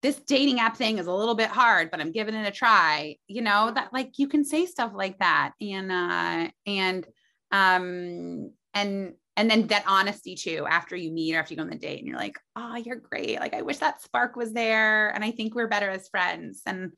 This 0.00 0.16
dating 0.20 0.60
app 0.60 0.76
thing 0.76 0.98
is 0.98 1.08
a 1.08 1.12
little 1.12 1.34
bit 1.34 1.50
hard, 1.50 1.90
but 1.90 2.00
I'm 2.00 2.12
giving 2.12 2.34
it 2.34 2.46
a 2.46 2.52
try. 2.52 3.16
You 3.26 3.42
know, 3.42 3.72
that 3.74 3.92
like 3.92 4.18
you 4.18 4.28
can 4.28 4.44
say 4.44 4.64
stuff 4.64 4.92
like 4.94 5.18
that. 5.18 5.52
And 5.60 5.90
uh 5.92 6.50
and 6.66 7.06
um 7.52 8.50
and 8.74 9.14
and 9.36 9.50
then 9.50 9.66
that 9.68 9.84
honesty 9.86 10.34
too 10.34 10.66
after 10.68 10.96
you 10.96 11.10
meet 11.10 11.34
or 11.34 11.38
after 11.38 11.54
you 11.54 11.56
go 11.56 11.62
on 11.62 11.70
the 11.70 11.76
date 11.76 11.98
and 11.98 12.08
you're 12.08 12.18
like 12.18 12.38
oh 12.56 12.76
you're 12.76 12.96
great. 12.96 13.40
Like 13.40 13.54
i 13.54 13.62
wish 13.62 13.78
that 13.78 14.02
spark 14.02 14.36
was 14.36 14.52
there 14.52 15.10
and 15.14 15.24
i 15.24 15.30
think 15.30 15.54
we're 15.54 15.68
better 15.68 15.90
as 15.90 16.08
friends. 16.08 16.62
And 16.66 16.92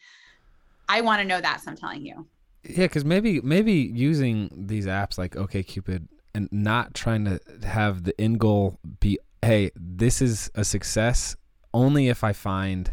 i 0.88 1.00
want 1.00 1.20
to 1.20 1.28
know 1.28 1.40
that 1.40 1.60
so 1.60 1.70
i'm 1.70 1.76
telling 1.76 2.04
you. 2.04 2.26
Yeah, 2.62 2.84
because 2.84 3.04
maybe 3.04 3.40
maybe 3.40 3.72
using 3.72 4.50
these 4.54 4.86
apps 4.86 5.16
like 5.16 5.34
OkCupid 5.34 6.08
and 6.34 6.48
not 6.52 6.94
trying 6.94 7.24
to 7.24 7.40
have 7.66 8.04
the 8.04 8.18
end 8.20 8.38
goal 8.38 8.78
be, 9.00 9.18
hey, 9.42 9.70
this 9.74 10.22
is 10.22 10.50
a 10.54 10.64
success 10.64 11.36
only 11.72 12.08
if 12.08 12.22
I 12.24 12.32
find 12.32 12.92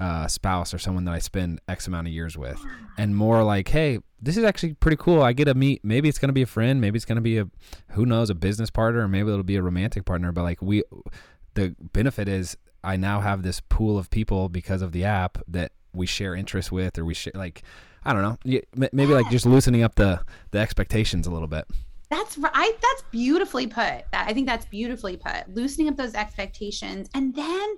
a 0.00 0.28
spouse 0.28 0.72
or 0.74 0.78
someone 0.78 1.04
that 1.04 1.14
I 1.14 1.18
spend 1.18 1.60
X 1.68 1.86
amount 1.86 2.08
of 2.08 2.12
years 2.12 2.36
with, 2.36 2.60
and 2.98 3.14
more 3.14 3.44
like, 3.44 3.68
hey, 3.68 3.98
this 4.20 4.36
is 4.36 4.44
actually 4.44 4.74
pretty 4.74 4.96
cool. 4.96 5.22
I 5.22 5.32
get 5.32 5.44
to 5.44 5.54
meet. 5.54 5.84
Maybe 5.84 6.08
it's 6.08 6.18
gonna 6.18 6.32
be 6.32 6.42
a 6.42 6.46
friend. 6.46 6.80
Maybe 6.80 6.96
it's 6.96 7.04
gonna 7.04 7.20
be 7.20 7.38
a, 7.38 7.46
who 7.90 8.06
knows, 8.06 8.30
a 8.30 8.34
business 8.34 8.70
partner, 8.70 9.02
or 9.02 9.08
maybe 9.08 9.30
it'll 9.30 9.42
be 9.42 9.56
a 9.56 9.62
romantic 9.62 10.04
partner. 10.04 10.32
But 10.32 10.42
like 10.42 10.60
we, 10.62 10.82
the 11.54 11.76
benefit 11.92 12.28
is 12.28 12.56
I 12.82 12.96
now 12.96 13.20
have 13.20 13.42
this 13.42 13.60
pool 13.60 13.98
of 13.98 14.10
people 14.10 14.48
because 14.48 14.82
of 14.82 14.92
the 14.92 15.04
app 15.04 15.38
that 15.46 15.72
we 15.92 16.06
share 16.06 16.34
interests 16.34 16.72
with, 16.72 16.98
or 16.98 17.04
we 17.04 17.14
share 17.14 17.32
like. 17.34 17.62
I 18.02 18.14
don't 18.14 18.22
know. 18.22 18.60
Maybe 18.92 19.12
like 19.12 19.28
just 19.30 19.44
loosening 19.44 19.82
up 19.82 19.96
the 19.96 20.24
the 20.52 20.58
expectations 20.58 21.26
a 21.26 21.30
little 21.30 21.46
bit. 21.46 21.66
That's 22.10 22.36
right 22.36 22.72
that's 22.82 23.02
beautifully 23.12 23.66
put 23.66 24.02
i 24.12 24.32
think 24.34 24.46
that's 24.46 24.64
beautifully 24.66 25.16
put 25.16 25.48
loosening 25.54 25.88
up 25.88 25.96
those 25.96 26.14
expectations 26.14 27.08
and 27.14 27.34
then 27.34 27.68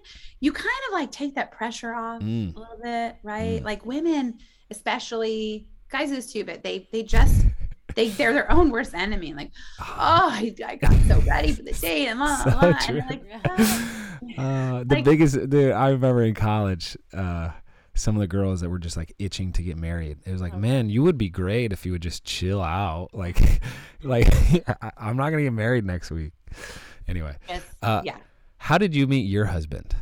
you 0.40 0.52
kind 0.52 0.68
of 0.88 0.94
like 0.94 1.10
take 1.12 1.34
that 1.34 1.52
pressure 1.52 1.94
off 1.94 2.20
Mm. 2.22 2.54
a 2.56 2.58
little 2.58 2.78
bit 2.82 3.16
right 3.22 3.60
Mm. 3.60 3.64
like 3.64 3.84
women 3.86 4.38
especially 4.70 5.68
guys 5.90 6.10
is 6.10 6.32
too 6.32 6.44
but 6.44 6.62
they 6.62 6.88
they 6.92 7.02
just 7.02 7.44
they 7.94 8.08
they're 8.08 8.32
their 8.32 8.50
own 8.50 8.70
worst 8.70 8.94
enemy 8.94 9.34
like 9.34 9.50
oh 9.80 10.30
I, 10.32 10.54
I 10.66 10.76
got 10.76 10.94
so 11.06 11.20
ready 11.20 11.52
for 11.52 11.62
the 11.62 11.72
date 11.72 12.06
and 12.08 12.18
blah, 12.18 12.36
So 12.44 12.50
blah, 12.50 12.72
true. 12.78 12.98
and 12.98 13.10
like 13.10 13.22
"Ah." 13.44 13.98
Uh, 14.38 14.84
the 14.84 14.94
Like- 14.94 15.04
biggest, 15.04 15.34
dude, 15.50 15.72
I 15.72 15.88
remember 15.88 16.22
in 16.22 16.32
college, 16.32 16.96
uh, 17.12 17.50
some 17.94 18.16
of 18.16 18.20
the 18.20 18.26
girls 18.26 18.60
that 18.60 18.70
were 18.70 18.78
just 18.78 18.96
like 18.96 19.14
itching 19.18 19.52
to 19.52 19.62
get 19.62 19.76
married. 19.76 20.18
It 20.24 20.32
was 20.32 20.40
like, 20.40 20.54
Oh. 20.54 20.58
man, 20.58 20.88
you 20.88 21.02
would 21.02 21.18
be 21.18 21.28
great 21.28 21.72
if 21.72 21.84
you 21.84 21.92
would 21.92 22.02
just 22.02 22.24
chill 22.24 22.62
out. 22.62 23.10
Like, 23.14 23.62
like 24.02 24.28
I, 24.82 24.90
I'm 24.96 25.16
not 25.16 25.30
gonna 25.30 25.42
get 25.42 25.52
married 25.52 25.84
next 25.84 26.10
week. 26.10 26.32
Anyway, 27.06 27.36
Yes. 27.48 27.62
Uh, 27.82 28.02
yeah 28.04 28.16
how 28.62 28.78
did 28.78 28.94
you 28.94 29.08
meet 29.08 29.22
your 29.22 29.46
husband? 29.46 29.96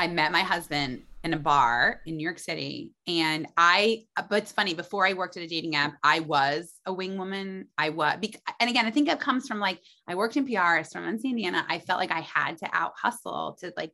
I 0.00 0.08
met 0.08 0.32
my 0.32 0.40
husband 0.40 1.04
in 1.22 1.32
a 1.32 1.36
bar 1.36 2.00
in 2.06 2.16
New 2.16 2.24
York 2.24 2.40
City. 2.40 2.90
And 3.06 3.46
I, 3.56 4.06
but 4.28 4.42
it's 4.42 4.50
funny, 4.50 4.74
before 4.74 5.06
I 5.06 5.12
worked 5.12 5.36
at 5.36 5.44
a 5.44 5.46
dating 5.46 5.76
app, 5.76 5.94
I 6.02 6.18
was 6.18 6.74
a 6.86 6.92
wing 6.92 7.18
woman. 7.18 7.68
I 7.78 7.90
was, 7.90 8.18
and 8.58 8.68
again, 8.68 8.84
I 8.84 8.90
think 8.90 9.08
it 9.08 9.20
comes 9.20 9.46
from 9.46 9.60
like, 9.60 9.78
I 10.08 10.16
worked 10.16 10.36
in 10.36 10.44
PR, 10.44 10.58
I 10.58 10.78
was 10.80 10.92
from 10.92 11.04
Indiana. 11.06 11.64
I 11.68 11.78
felt 11.78 12.00
like 12.00 12.10
I 12.10 12.22
had 12.22 12.58
to 12.58 12.68
out 12.72 12.94
hustle 13.00 13.56
to 13.60 13.72
like 13.76 13.92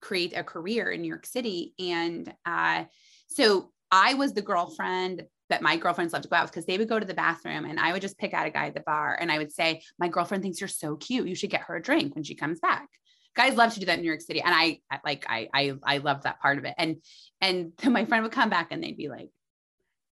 create 0.00 0.36
a 0.36 0.44
career 0.44 0.90
in 0.90 1.02
New 1.02 1.08
York 1.08 1.26
City. 1.26 1.74
And 1.78 2.32
uh, 2.44 2.84
so 3.28 3.72
I 3.90 4.14
was 4.14 4.32
the 4.32 4.42
girlfriend 4.42 5.24
that 5.48 5.62
my 5.62 5.76
girlfriends 5.76 6.12
loved 6.12 6.24
to 6.24 6.28
go 6.28 6.36
out 6.36 6.44
with 6.44 6.52
because 6.52 6.66
they 6.66 6.76
would 6.76 6.88
go 6.88 6.98
to 6.98 7.06
the 7.06 7.14
bathroom 7.14 7.64
and 7.64 7.78
I 7.78 7.92
would 7.92 8.02
just 8.02 8.18
pick 8.18 8.34
out 8.34 8.46
a 8.46 8.50
guy 8.50 8.66
at 8.66 8.74
the 8.74 8.80
bar 8.80 9.16
and 9.20 9.30
I 9.30 9.38
would 9.38 9.52
say, 9.52 9.80
My 9.98 10.08
girlfriend 10.08 10.42
thinks 10.42 10.60
you're 10.60 10.68
so 10.68 10.96
cute. 10.96 11.28
You 11.28 11.34
should 11.34 11.50
get 11.50 11.62
her 11.62 11.76
a 11.76 11.82
drink 11.82 12.14
when 12.14 12.24
she 12.24 12.34
comes 12.34 12.58
back 12.60 12.88
guys 13.36 13.54
love 13.54 13.74
to 13.74 13.80
do 13.80 13.86
that 13.86 13.96
in 13.96 14.00
New 14.00 14.08
York 14.08 14.22
City. 14.22 14.40
And 14.40 14.54
I 14.54 14.80
like 15.04 15.26
I 15.28 15.48
I 15.52 15.74
I 15.84 15.98
love 15.98 16.22
that 16.22 16.40
part 16.40 16.58
of 16.58 16.64
it. 16.64 16.74
And 16.76 16.96
and 17.40 17.72
my 17.84 18.04
friend 18.06 18.24
would 18.24 18.32
come 18.32 18.50
back 18.50 18.68
and 18.72 18.82
they'd 18.82 18.96
be 18.96 19.08
like, 19.08 19.28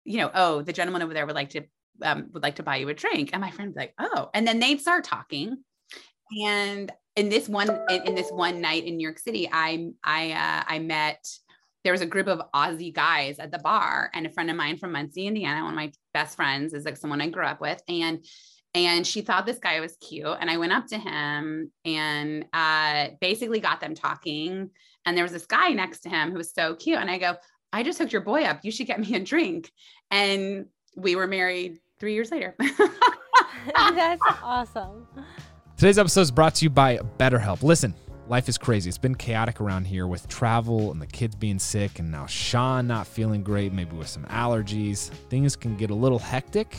you 0.04 0.18
know, 0.18 0.32
oh, 0.34 0.62
the 0.62 0.74
gentleman 0.74 1.04
over 1.04 1.14
there 1.14 1.26
would 1.26 1.36
like 1.36 1.52
to 1.52 1.64
um, 2.04 2.30
would 2.34 2.44
like 2.44 2.56
to 2.56 2.64
buy 2.64 2.78
you 2.78 2.90
a 2.90 2.94
drink. 2.94 3.30
And 3.32 3.42
my 3.42 3.52
friend 3.52 3.74
like, 3.76 3.94
oh, 4.00 4.30
and 4.34 4.48
then 4.48 4.60
they'd 4.60 4.82
start 4.82 5.04
talking. 5.04 5.64
And 6.46 6.92
in 7.16 7.30
this 7.30 7.50
one 7.50 7.70
in, 7.90 8.08
in 8.08 8.16
this 8.16 8.32
one 8.32 8.62
night 8.62 8.86
in 8.86 8.98
New 8.98 9.04
York 9.04 9.20
City, 9.20 9.50
I 9.52 9.90
I 10.04 10.32
uh, 10.32 10.64
I 10.74 10.80
met 10.80 11.26
there 11.84 11.94
was 11.94 12.02
a 12.02 12.06
group 12.06 12.28
of 12.28 12.42
Aussie 12.54 12.94
guys 12.94 13.40
at 13.40 13.52
the 13.52 13.60
bar, 13.60 14.12
and 14.14 14.26
a 14.26 14.30
friend 14.30 14.50
of 14.50 14.56
mine 14.56 14.78
from 14.78 14.92
Muncie, 14.92 15.28
Indiana, 15.28 15.64
one 15.64 15.74
of 15.74 15.76
my 15.76 15.92
best 16.14 16.36
friends, 16.36 16.74
is 16.74 16.86
like 16.86 16.98
someone 16.98 17.22
I 17.22 17.30
grew 17.30 17.46
up 17.46 17.62
with, 17.62 17.82
and 17.88 18.26
and 18.74 19.06
she 19.06 19.22
thought 19.22 19.46
this 19.46 19.60
guy 19.60 19.82
was 19.82 19.98
cute 19.98 20.38
and 20.40 20.50
i 20.50 20.56
went 20.56 20.72
up 20.72 20.88
to 20.88 20.98
him 20.98 21.70
and 21.84 22.46
uh, 22.54 23.08
basically 23.20 23.60
got 23.60 23.82
them 23.82 23.94
talking 23.94 24.70
and 25.06 25.18
there 25.18 25.26
was 25.26 25.34
this 25.34 25.46
guy 25.46 25.72
next 25.72 26.00
to 26.00 26.10
him 26.10 26.32
who 26.32 26.38
was 26.38 26.54
so 26.54 26.74
cute 26.76 26.98
and 26.98 27.12
i 27.12 27.18
go 27.18 27.36
i 27.74 27.84
just 27.84 27.98
hooked 28.00 28.14
your 28.14 28.22
boy 28.22 28.44
up. 28.44 28.60
You 28.64 28.72
should 28.72 28.88
get 28.88 29.00
me 29.00 29.16
a 29.16 29.20
drink. 29.20 29.72
And 30.10 30.66
we 30.96 31.16
were 31.16 31.28
married 31.28 31.80
three 32.00 32.14
years 32.14 32.32
later. 32.32 32.56
That's 33.76 34.22
awesome. 34.44 35.08
Today's 35.82 35.98
episode 35.98 36.22
is 36.22 36.30
brought 36.30 36.54
to 36.54 36.66
you 36.66 36.70
by 36.70 37.00
BetterHelp. 37.18 37.64
Listen, 37.64 37.96
life 38.28 38.48
is 38.48 38.56
crazy. 38.56 38.88
It's 38.88 39.00
been 39.00 39.16
chaotic 39.16 39.60
around 39.60 39.86
here 39.86 40.06
with 40.06 40.28
travel 40.28 40.92
and 40.92 41.02
the 41.02 41.08
kids 41.08 41.34
being 41.34 41.58
sick, 41.58 41.98
and 41.98 42.12
now 42.12 42.28
Shawn 42.28 42.86
not 42.86 43.08
feeling 43.08 43.42
great, 43.42 43.74
maybe 43.74 43.96
with 43.96 44.08
some 44.08 44.24
allergies. 44.26 45.10
Things 45.32 45.56
can 45.56 45.76
get 45.76 45.90
a 45.90 45.96
little 45.96 46.20
hectic. 46.20 46.78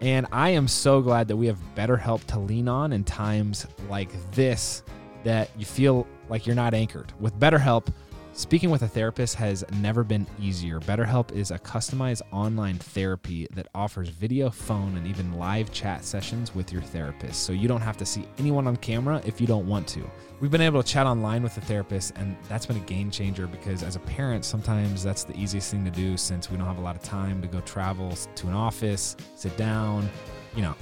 And 0.00 0.28
I 0.30 0.50
am 0.50 0.68
so 0.68 1.02
glad 1.02 1.26
that 1.26 1.36
we 1.36 1.48
have 1.48 1.58
BetterHelp 1.74 2.26
to 2.26 2.38
lean 2.38 2.68
on 2.68 2.92
in 2.92 3.02
times 3.02 3.66
like 3.90 4.12
this 4.30 4.84
that 5.24 5.50
you 5.58 5.64
feel 5.64 6.06
like 6.28 6.46
you're 6.46 6.54
not 6.54 6.74
anchored. 6.74 7.12
With 7.18 7.36
BetterHelp, 7.40 7.92
Speaking 8.36 8.68
with 8.68 8.82
a 8.82 8.88
therapist 8.88 9.36
has 9.36 9.64
never 9.74 10.02
been 10.02 10.26
easier. 10.40 10.80
BetterHelp 10.80 11.30
is 11.30 11.52
a 11.52 11.58
customized 11.58 12.20
online 12.32 12.78
therapy 12.78 13.46
that 13.54 13.68
offers 13.76 14.08
video, 14.08 14.50
phone, 14.50 14.96
and 14.96 15.06
even 15.06 15.34
live 15.34 15.70
chat 15.70 16.04
sessions 16.04 16.52
with 16.52 16.72
your 16.72 16.82
therapist, 16.82 17.44
so 17.44 17.52
you 17.52 17.68
don't 17.68 17.80
have 17.80 17.96
to 17.96 18.04
see 18.04 18.26
anyone 18.38 18.66
on 18.66 18.76
camera 18.78 19.22
if 19.24 19.40
you 19.40 19.46
don't 19.46 19.68
want 19.68 19.86
to. 19.86 20.02
We've 20.40 20.50
been 20.50 20.60
able 20.60 20.82
to 20.82 20.88
chat 20.88 21.06
online 21.06 21.44
with 21.44 21.54
the 21.54 21.60
therapist, 21.60 22.14
and 22.16 22.36
that's 22.48 22.66
been 22.66 22.76
a 22.76 22.80
game 22.80 23.08
changer 23.08 23.46
because 23.46 23.84
as 23.84 23.94
a 23.94 24.00
parent, 24.00 24.44
sometimes 24.44 25.04
that's 25.04 25.22
the 25.22 25.36
easiest 25.38 25.70
thing 25.70 25.84
to 25.84 25.92
do 25.92 26.16
since 26.16 26.50
we 26.50 26.56
don't 26.56 26.66
have 26.66 26.78
a 26.78 26.82
lot 26.82 26.96
of 26.96 27.02
time 27.02 27.40
to 27.40 27.46
go 27.46 27.60
travel 27.60 28.10
to 28.10 28.48
an 28.48 28.54
office, 28.54 29.16
sit 29.36 29.56
down, 29.56 30.10
you 30.56 30.62
know, 30.62 30.74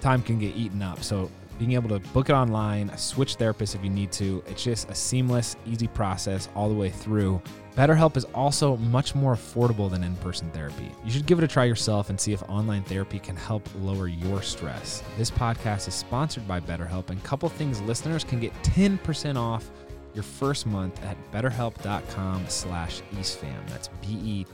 time 0.00 0.22
can 0.22 0.38
get 0.38 0.56
eaten 0.56 0.80
up. 0.80 1.02
So 1.02 1.30
being 1.58 1.72
able 1.72 1.88
to 1.88 1.98
book 2.10 2.28
it 2.30 2.32
online, 2.32 2.96
switch 2.96 3.36
therapists 3.36 3.74
if 3.74 3.82
you 3.82 3.90
need 3.90 4.12
to, 4.12 4.42
it's 4.46 4.62
just 4.62 4.88
a 4.88 4.94
seamless, 4.94 5.56
easy 5.66 5.88
process 5.88 6.48
all 6.54 6.68
the 6.68 6.74
way 6.74 6.88
through. 6.90 7.42
BetterHelp 7.76 8.16
is 8.16 8.24
also 8.34 8.76
much 8.76 9.14
more 9.14 9.34
affordable 9.34 9.90
than 9.90 10.02
in 10.04 10.16
person 10.16 10.50
therapy. 10.50 10.90
You 11.04 11.10
should 11.10 11.26
give 11.26 11.38
it 11.38 11.44
a 11.44 11.48
try 11.48 11.64
yourself 11.64 12.10
and 12.10 12.20
see 12.20 12.32
if 12.32 12.42
online 12.44 12.82
therapy 12.84 13.18
can 13.18 13.36
help 13.36 13.68
lower 13.80 14.08
your 14.08 14.42
stress. 14.42 15.02
This 15.16 15.30
podcast 15.30 15.88
is 15.88 15.94
sponsored 15.94 16.46
by 16.48 16.60
BetterHelp, 16.60 17.10
and 17.10 17.18
a 17.18 17.22
couple 17.22 17.48
things 17.48 17.80
listeners 17.82 18.24
can 18.24 18.40
get 18.40 18.52
10% 18.62 19.36
off 19.36 19.70
your 20.14 20.24
first 20.24 20.66
month 20.66 21.00
at 21.04 21.16
betterhelp.com 21.32 22.44
slash 22.48 23.02
eastfam. 23.12 23.68
That's 23.68 23.88
B-E-T-T-E-R-H-E-L-P 24.02 24.48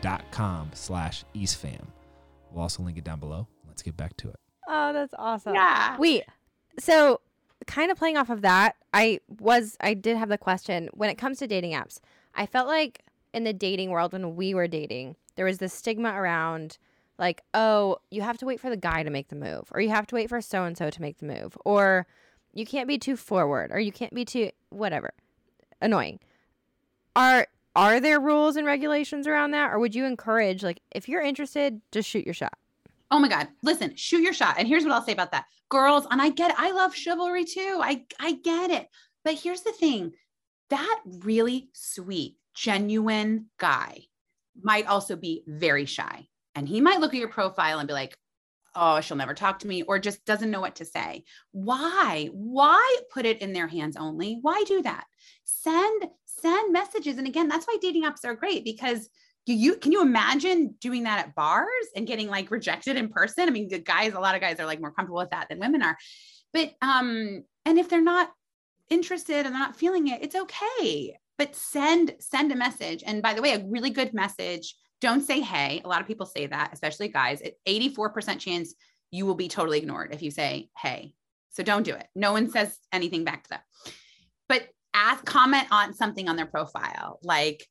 dot 0.00 0.24
com 0.30 0.70
slash 0.74 1.24
eastfam. 1.34 1.86
We'll 2.52 2.62
also 2.62 2.82
link 2.82 2.98
it 2.98 3.04
down 3.04 3.18
below. 3.18 3.48
Let's 3.66 3.82
get 3.82 3.96
back 3.96 4.16
to 4.18 4.28
it. 4.28 4.36
Oh, 4.66 4.92
that's 4.92 5.14
awesome. 5.18 5.54
Yeah. 5.54 5.96
Wait, 5.98 6.24
so 6.78 7.20
kind 7.66 7.90
of 7.90 7.98
playing 7.98 8.16
off 8.16 8.30
of 8.30 8.42
that, 8.42 8.76
I 8.92 9.20
was 9.40 9.76
I 9.80 9.94
did 9.94 10.16
have 10.16 10.28
the 10.28 10.38
question 10.38 10.88
when 10.94 11.10
it 11.10 11.16
comes 11.16 11.38
to 11.38 11.46
dating 11.46 11.72
apps. 11.72 12.00
I 12.34 12.46
felt 12.46 12.66
like 12.66 13.04
in 13.32 13.44
the 13.44 13.52
dating 13.52 13.90
world 13.90 14.12
when 14.12 14.36
we 14.36 14.54
were 14.54 14.68
dating, 14.68 15.16
there 15.36 15.44
was 15.44 15.58
this 15.58 15.72
stigma 15.72 16.10
around 16.10 16.78
like, 17.18 17.42
oh, 17.54 17.98
you 18.10 18.22
have 18.22 18.38
to 18.38 18.46
wait 18.46 18.60
for 18.60 18.70
the 18.70 18.76
guy 18.76 19.02
to 19.02 19.10
make 19.10 19.28
the 19.28 19.36
move, 19.36 19.68
or 19.72 19.80
you 19.80 19.88
have 19.90 20.06
to 20.08 20.14
wait 20.14 20.28
for 20.28 20.40
so 20.40 20.64
and 20.64 20.76
so 20.76 20.90
to 20.90 21.00
make 21.00 21.18
the 21.18 21.26
move, 21.26 21.56
or 21.64 22.06
you 22.52 22.66
can't 22.66 22.88
be 22.88 22.98
too 22.98 23.16
forward, 23.16 23.70
or 23.72 23.78
you 23.78 23.92
can't 23.92 24.14
be 24.14 24.24
too 24.24 24.50
whatever. 24.70 25.12
Annoying. 25.80 26.18
Are 27.14 27.46
are 27.74 28.00
there 28.00 28.20
rules 28.20 28.56
and 28.56 28.66
regulations 28.66 29.26
around 29.26 29.50
that, 29.52 29.70
or 29.70 29.78
would 29.78 29.94
you 29.94 30.04
encourage 30.04 30.62
like 30.62 30.80
if 30.90 31.08
you're 31.08 31.22
interested, 31.22 31.80
just 31.92 32.08
shoot 32.08 32.24
your 32.24 32.34
shot? 32.34 32.58
Oh 33.10 33.18
my 33.18 33.28
God. 33.28 33.48
Listen, 33.62 33.94
shoot 33.96 34.22
your 34.22 34.32
shot. 34.32 34.56
And 34.58 34.66
here's 34.66 34.84
what 34.84 34.92
I'll 34.92 35.04
say 35.04 35.12
about 35.12 35.32
that. 35.32 35.46
Girls, 35.68 36.06
and 36.10 36.20
I 36.20 36.30
get. 36.30 36.54
I 36.58 36.72
love 36.72 36.94
chivalry 36.94 37.44
too. 37.44 37.80
I, 37.82 38.04
I 38.18 38.32
get 38.32 38.70
it. 38.70 38.88
But 39.24 39.34
here's 39.34 39.62
the 39.62 39.72
thing 39.72 40.12
that 40.70 41.00
really 41.06 41.68
sweet, 41.72 42.36
genuine 42.54 43.46
guy 43.58 44.02
might 44.60 44.86
also 44.86 45.16
be 45.16 45.44
very 45.46 45.84
shy. 45.84 46.26
And 46.54 46.68
he 46.68 46.80
might 46.80 47.00
look 47.00 47.12
at 47.14 47.20
your 47.20 47.28
profile 47.28 47.78
and 47.78 47.86
be 47.86 47.94
like, 47.94 48.16
oh, 48.74 49.00
she'll 49.00 49.16
never 49.16 49.34
talk 49.34 49.58
to 49.60 49.66
me, 49.66 49.82
or 49.82 49.98
just 49.98 50.24
doesn't 50.24 50.50
know 50.50 50.60
what 50.60 50.76
to 50.76 50.84
say. 50.84 51.24
Why? 51.52 52.28
Why 52.32 52.96
put 53.10 53.24
it 53.26 53.40
in 53.40 53.52
their 53.52 53.66
hands 53.66 53.96
only? 53.96 54.38
Why 54.42 54.64
do 54.66 54.82
that? 54.82 55.04
Send, 55.44 56.06
send 56.26 56.72
messages. 56.72 57.18
And 57.18 57.26
again, 57.26 57.48
that's 57.48 57.66
why 57.66 57.78
dating 57.80 58.04
apps 58.04 58.24
are 58.24 58.34
great 58.34 58.64
because 58.64 59.08
you, 59.54 59.76
can 59.76 59.92
you 59.92 60.02
imagine 60.02 60.74
doing 60.80 61.04
that 61.04 61.20
at 61.20 61.34
bars 61.34 61.68
and 61.94 62.06
getting 62.06 62.28
like 62.28 62.50
rejected 62.50 62.96
in 62.96 63.08
person? 63.08 63.48
I 63.48 63.50
mean, 63.50 63.68
the 63.68 63.78
guys, 63.78 64.14
a 64.14 64.20
lot 64.20 64.34
of 64.34 64.40
guys 64.40 64.58
are 64.58 64.66
like 64.66 64.80
more 64.80 64.90
comfortable 64.90 65.18
with 65.18 65.30
that 65.30 65.48
than 65.48 65.60
women 65.60 65.82
are. 65.82 65.96
But 66.52 66.72
um, 66.82 67.44
and 67.64 67.78
if 67.78 67.88
they're 67.88 68.02
not 68.02 68.30
interested 68.88 69.46
and 69.46 69.54
they're 69.54 69.60
not 69.60 69.76
feeling 69.76 70.08
it, 70.08 70.22
it's 70.22 70.34
okay. 70.34 71.16
But 71.38 71.54
send 71.54 72.14
send 72.18 72.50
a 72.50 72.56
message. 72.56 73.02
And 73.06 73.22
by 73.22 73.34
the 73.34 73.42
way, 73.42 73.52
a 73.52 73.64
really 73.64 73.90
good 73.90 74.14
message. 74.14 74.74
Don't 75.00 75.20
say 75.20 75.40
hey. 75.40 75.82
A 75.84 75.88
lot 75.88 76.00
of 76.00 76.06
people 76.06 76.26
say 76.26 76.46
that, 76.46 76.70
especially 76.72 77.08
guys. 77.08 77.42
At 77.42 77.52
84% 77.68 78.38
chance 78.38 78.74
you 79.10 79.26
will 79.26 79.34
be 79.34 79.48
totally 79.48 79.78
ignored 79.78 80.12
if 80.12 80.22
you 80.22 80.30
say 80.30 80.70
hey. 80.76 81.14
So 81.50 81.62
don't 81.62 81.84
do 81.84 81.94
it. 81.94 82.06
No 82.14 82.32
one 82.32 82.50
says 82.50 82.78
anything 82.92 83.24
back 83.24 83.44
to 83.44 83.50
them. 83.50 83.60
But 84.48 84.68
ask 84.94 85.24
comment 85.24 85.68
on 85.70 85.94
something 85.94 86.28
on 86.28 86.36
their 86.36 86.46
profile 86.46 87.18
like 87.22 87.66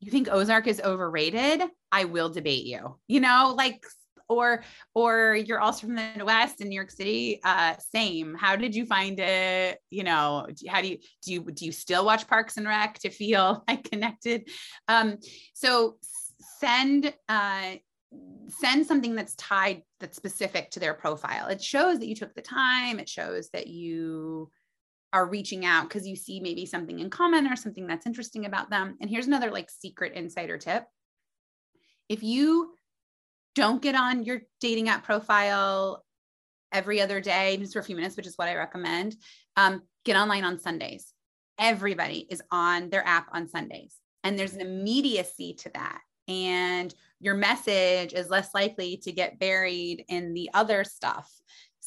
you 0.00 0.10
think 0.10 0.28
Ozark 0.30 0.66
is 0.66 0.80
overrated? 0.80 1.62
I 1.90 2.04
will 2.04 2.28
debate 2.28 2.64
you. 2.64 2.96
You 3.08 3.20
know, 3.20 3.54
like 3.56 3.84
or 4.28 4.62
or 4.94 5.34
you're 5.34 5.60
also 5.60 5.86
from 5.86 5.96
the 5.96 6.10
Midwest 6.16 6.60
in 6.60 6.68
New 6.68 6.74
York 6.74 6.90
City. 6.90 7.40
Uh, 7.42 7.74
same. 7.94 8.34
How 8.34 8.56
did 8.56 8.74
you 8.74 8.84
find 8.84 9.18
it? 9.18 9.78
You 9.90 10.04
know, 10.04 10.46
how 10.68 10.82
do 10.82 10.88
you 10.88 10.98
do 11.22 11.32
you 11.32 11.40
do 11.52 11.64
you 11.64 11.72
still 11.72 12.04
watch 12.04 12.28
Parks 12.28 12.56
and 12.56 12.66
Rec 12.66 12.98
to 13.00 13.10
feel 13.10 13.64
like 13.68 13.90
connected? 13.90 14.48
Um, 14.86 15.18
so 15.54 15.96
send 16.60 17.12
uh 17.28 17.74
send 18.48 18.86
something 18.86 19.14
that's 19.14 19.34
tied 19.34 19.82
that's 20.00 20.16
specific 20.16 20.70
to 20.70 20.80
their 20.80 20.94
profile. 20.94 21.48
It 21.48 21.62
shows 21.62 21.98
that 21.98 22.08
you 22.08 22.14
took 22.14 22.34
the 22.34 22.42
time. 22.42 22.98
It 22.98 23.08
shows 23.08 23.50
that 23.52 23.66
you 23.66 24.50
are 25.12 25.26
reaching 25.26 25.64
out 25.64 25.88
because 25.88 26.06
you 26.06 26.16
see 26.16 26.40
maybe 26.40 26.66
something 26.66 26.98
in 26.98 27.10
common 27.10 27.46
or 27.46 27.56
something 27.56 27.86
that's 27.86 28.06
interesting 28.06 28.44
about 28.44 28.70
them. 28.70 28.96
And 29.00 29.08
here's 29.08 29.26
another 29.26 29.50
like 29.50 29.70
secret 29.70 30.12
insider 30.14 30.58
tip. 30.58 30.84
If 32.08 32.22
you 32.22 32.74
don't 33.54 33.82
get 33.82 33.94
on 33.94 34.24
your 34.24 34.42
dating 34.60 34.88
app 34.88 35.04
profile 35.04 36.04
every 36.72 37.00
other 37.00 37.20
day, 37.20 37.56
just 37.56 37.72
for 37.72 37.78
a 37.78 37.84
few 37.84 37.96
minutes, 37.96 38.16
which 38.16 38.26
is 38.26 38.36
what 38.36 38.48
I 38.48 38.56
recommend, 38.56 39.16
um, 39.56 39.82
get 40.04 40.16
online 40.16 40.44
on 40.44 40.58
Sundays. 40.58 41.12
Everybody 41.58 42.26
is 42.30 42.42
on 42.50 42.90
their 42.90 43.06
app 43.06 43.28
on 43.32 43.48
Sundays. 43.48 43.96
And 44.24 44.38
there's 44.38 44.54
an 44.54 44.60
immediacy 44.60 45.54
to 45.60 45.70
that. 45.74 46.00
And 46.28 46.94
your 47.20 47.34
message 47.34 48.12
is 48.12 48.28
less 48.28 48.54
likely 48.54 48.98
to 48.98 49.12
get 49.12 49.38
buried 49.38 50.04
in 50.08 50.34
the 50.34 50.50
other 50.52 50.84
stuff 50.84 51.30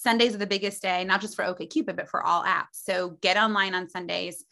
Sundays 0.02 0.34
are 0.34 0.40
the 0.40 0.48
biggest 0.48 0.82
day, 0.82 1.04
not 1.04 1.22
just 1.22 1.36
for 1.36 1.46
OkCupid, 1.46 1.96
but 1.96 2.10
for 2.10 2.24
all 2.24 2.44
apps. 2.44 2.74
So 2.74 3.18
get 3.22 3.38
online 3.38 3.76
on 3.76 3.88
Sundays, 3.88 4.44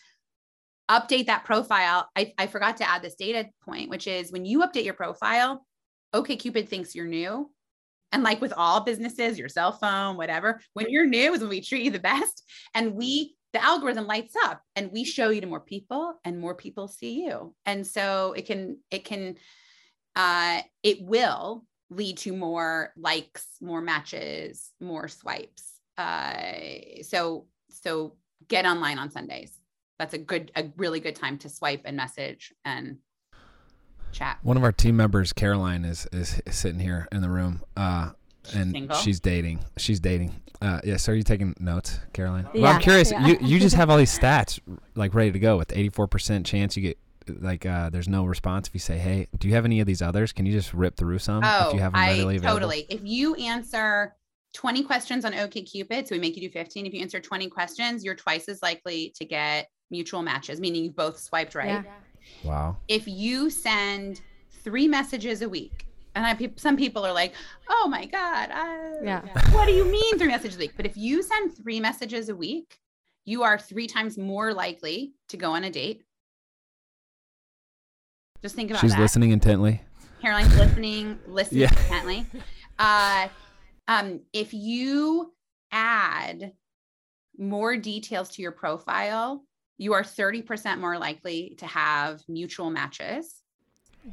update 0.91 1.25
that 1.25 1.43
profile. 1.43 2.07
I, 2.15 2.33
I 2.37 2.45
forgot 2.45 2.77
to 2.77 2.87
add 2.87 3.01
this 3.01 3.15
data 3.15 3.49
point, 3.65 3.89
which 3.89 4.05
is 4.05 4.31
when 4.31 4.45
you 4.45 4.59
update 4.59 4.85
your 4.85 4.93
profile, 4.93 5.65
OkCupid 6.13 6.69
thinks 6.69 6.93
you're 6.93 7.07
new. 7.07 7.49
And 8.11 8.21
like 8.21 8.41
with 8.41 8.53
all 8.55 8.81
businesses, 8.81 9.39
your 9.39 9.49
cell 9.49 9.71
phone, 9.71 10.17
whatever, 10.17 10.61
when 10.73 10.89
you're 10.89 11.07
new 11.07 11.33
is 11.33 11.41
when 11.41 11.49
we 11.49 11.61
treat 11.61 11.83
you 11.83 11.91
the 11.91 11.99
best. 11.99 12.43
And 12.75 12.93
we, 12.93 13.35
the 13.53 13.63
algorithm 13.63 14.05
lights 14.05 14.35
up 14.45 14.61
and 14.75 14.91
we 14.91 15.03
show 15.03 15.29
you 15.29 15.41
to 15.41 15.47
more 15.47 15.59
people 15.59 16.13
and 16.23 16.39
more 16.39 16.53
people 16.53 16.87
see 16.87 17.25
you. 17.25 17.55
And 17.65 17.85
so 17.87 18.33
it 18.33 18.45
can, 18.45 18.77
it 18.91 19.03
can, 19.03 19.35
uh, 20.15 20.61
it 20.83 21.01
will 21.01 21.65
lead 21.89 22.17
to 22.19 22.33
more 22.33 22.93
likes, 22.97 23.47
more 23.61 23.81
matches, 23.81 24.71
more 24.79 25.07
swipes. 25.07 25.79
Uh, 25.97 27.01
so 27.03 27.45
so 27.69 28.13
get 28.47 28.65
online 28.65 28.97
on 28.97 29.09
Sundays. 29.09 29.59
That's 29.97 30.13
a 30.13 30.17
good, 30.17 30.51
a 30.55 30.65
really 30.77 31.01
good 31.01 31.15
time 31.15 31.37
to 31.39 31.49
swipe 31.49 31.81
and 31.83 31.97
message 31.97 32.53
and 32.63 32.97
chat. 34.11 34.39
One 34.43 34.55
of 34.55 34.63
our 34.63 34.71
team 34.71 34.95
members, 34.95 35.33
Caroline, 35.33 35.83
is 35.83 36.07
is, 36.11 36.41
sitting 36.49 36.79
here 36.79 37.07
in 37.11 37.21
the 37.21 37.29
room. 37.29 37.61
Uh, 37.75 38.11
and 38.53 38.71
Single? 38.71 38.97
she's 38.97 39.19
dating. 39.19 39.59
She's 39.77 39.99
dating. 39.99 40.41
Uh, 40.61 40.79
yeah. 40.83 40.97
So 40.97 41.11
are 41.11 41.15
you 41.15 41.23
taking 41.23 41.53
notes, 41.59 41.99
Caroline? 42.13 42.47
Yeah. 42.53 42.61
Well, 42.61 42.73
I'm 42.73 42.81
curious. 42.81 43.11
Yeah. 43.11 43.27
You 43.27 43.37
you 43.41 43.59
just 43.59 43.75
have 43.77 43.89
all 43.89 43.97
these 43.97 44.17
stats 44.17 44.59
like 44.95 45.13
ready 45.13 45.31
to 45.31 45.39
go 45.39 45.57
with 45.57 45.69
84% 45.69 46.45
chance 46.45 46.75
you 46.75 46.83
get 46.83 46.97
like 47.39 47.65
uh, 47.65 47.89
there's 47.89 48.07
no 48.07 48.25
response 48.25 48.67
if 48.67 48.73
you 48.73 48.79
say 48.79 48.97
hey. 48.97 49.27
Do 49.37 49.47
you 49.47 49.53
have 49.55 49.65
any 49.65 49.79
of 49.79 49.87
these 49.87 50.01
others? 50.01 50.31
Can 50.31 50.45
you 50.45 50.51
just 50.51 50.73
rip 50.73 50.95
through 50.97 51.19
some 51.19 51.43
Oh, 51.43 51.67
if 51.69 51.73
you 51.73 51.79
have 51.79 51.93
them 51.93 52.01
I 52.01 52.09
available? 52.11 52.39
totally. 52.47 52.85
If 52.89 53.01
you 53.03 53.35
answer 53.35 54.15
20 54.53 54.83
questions 54.83 55.25
on 55.25 55.33
OkCupid, 55.33 56.07
so 56.07 56.15
we 56.15 56.19
make 56.19 56.35
you 56.35 56.41
do 56.41 56.51
15. 56.51 56.85
If 56.85 56.93
you 56.93 57.01
answer 57.01 57.19
20 57.19 57.49
questions, 57.49 58.03
you're 58.03 58.15
twice 58.15 58.49
as 58.49 58.61
likely 58.63 59.13
to 59.15 59.25
get 59.25 59.69
mutual 59.91 60.21
matches, 60.23 60.59
meaning 60.59 60.83
you 60.83 60.91
both 60.91 61.19
swiped 61.19 61.55
right. 61.55 61.67
Yeah. 61.67 61.83
Wow. 62.43 62.77
If 62.87 63.07
you 63.07 63.49
send 63.49 64.21
three 64.63 64.87
messages 64.87 65.41
a 65.41 65.49
week, 65.49 65.85
and 66.15 66.25
I, 66.25 66.51
some 66.57 66.75
people 66.75 67.05
are 67.05 67.13
like, 67.13 67.33
"Oh 67.69 67.87
my 67.87 68.05
god, 68.05 68.49
I, 68.51 68.95
Yeah. 69.03 69.21
what 69.51 69.67
do 69.67 69.71
you 69.73 69.85
mean 69.85 70.17
three 70.17 70.27
messages 70.27 70.55
a 70.57 70.59
week?" 70.59 70.73
But 70.75 70.85
if 70.85 70.97
you 70.97 71.21
send 71.23 71.55
three 71.55 71.79
messages 71.79 72.29
a 72.29 72.35
week, 72.35 72.77
you 73.25 73.43
are 73.43 73.57
three 73.59 73.85
times 73.87 74.17
more 74.17 74.53
likely 74.53 75.13
to 75.29 75.37
go 75.37 75.51
on 75.51 75.63
a 75.63 75.69
date. 75.69 76.03
Just 78.41 78.55
think 78.55 78.71
about 78.71 78.79
it. 78.83 78.87
She's 78.87 78.95
that. 78.95 79.01
listening 79.01 79.31
intently. 79.31 79.81
Caroline's 80.21 80.55
listening, 80.57 81.19
listening 81.27 81.61
Yeah. 81.61 81.69
intently. 81.83 82.25
Uh, 82.77 83.27
um, 83.87 84.21
if 84.33 84.53
you 84.53 85.33
add 85.71 86.53
more 87.37 87.77
details 87.77 88.29
to 88.29 88.41
your 88.41 88.51
profile, 88.51 89.43
you 89.77 89.93
are 89.93 90.03
30% 90.03 90.79
more 90.79 90.97
likely 90.97 91.55
to 91.59 91.65
have 91.67 92.21
mutual 92.27 92.69
matches. 92.69 93.41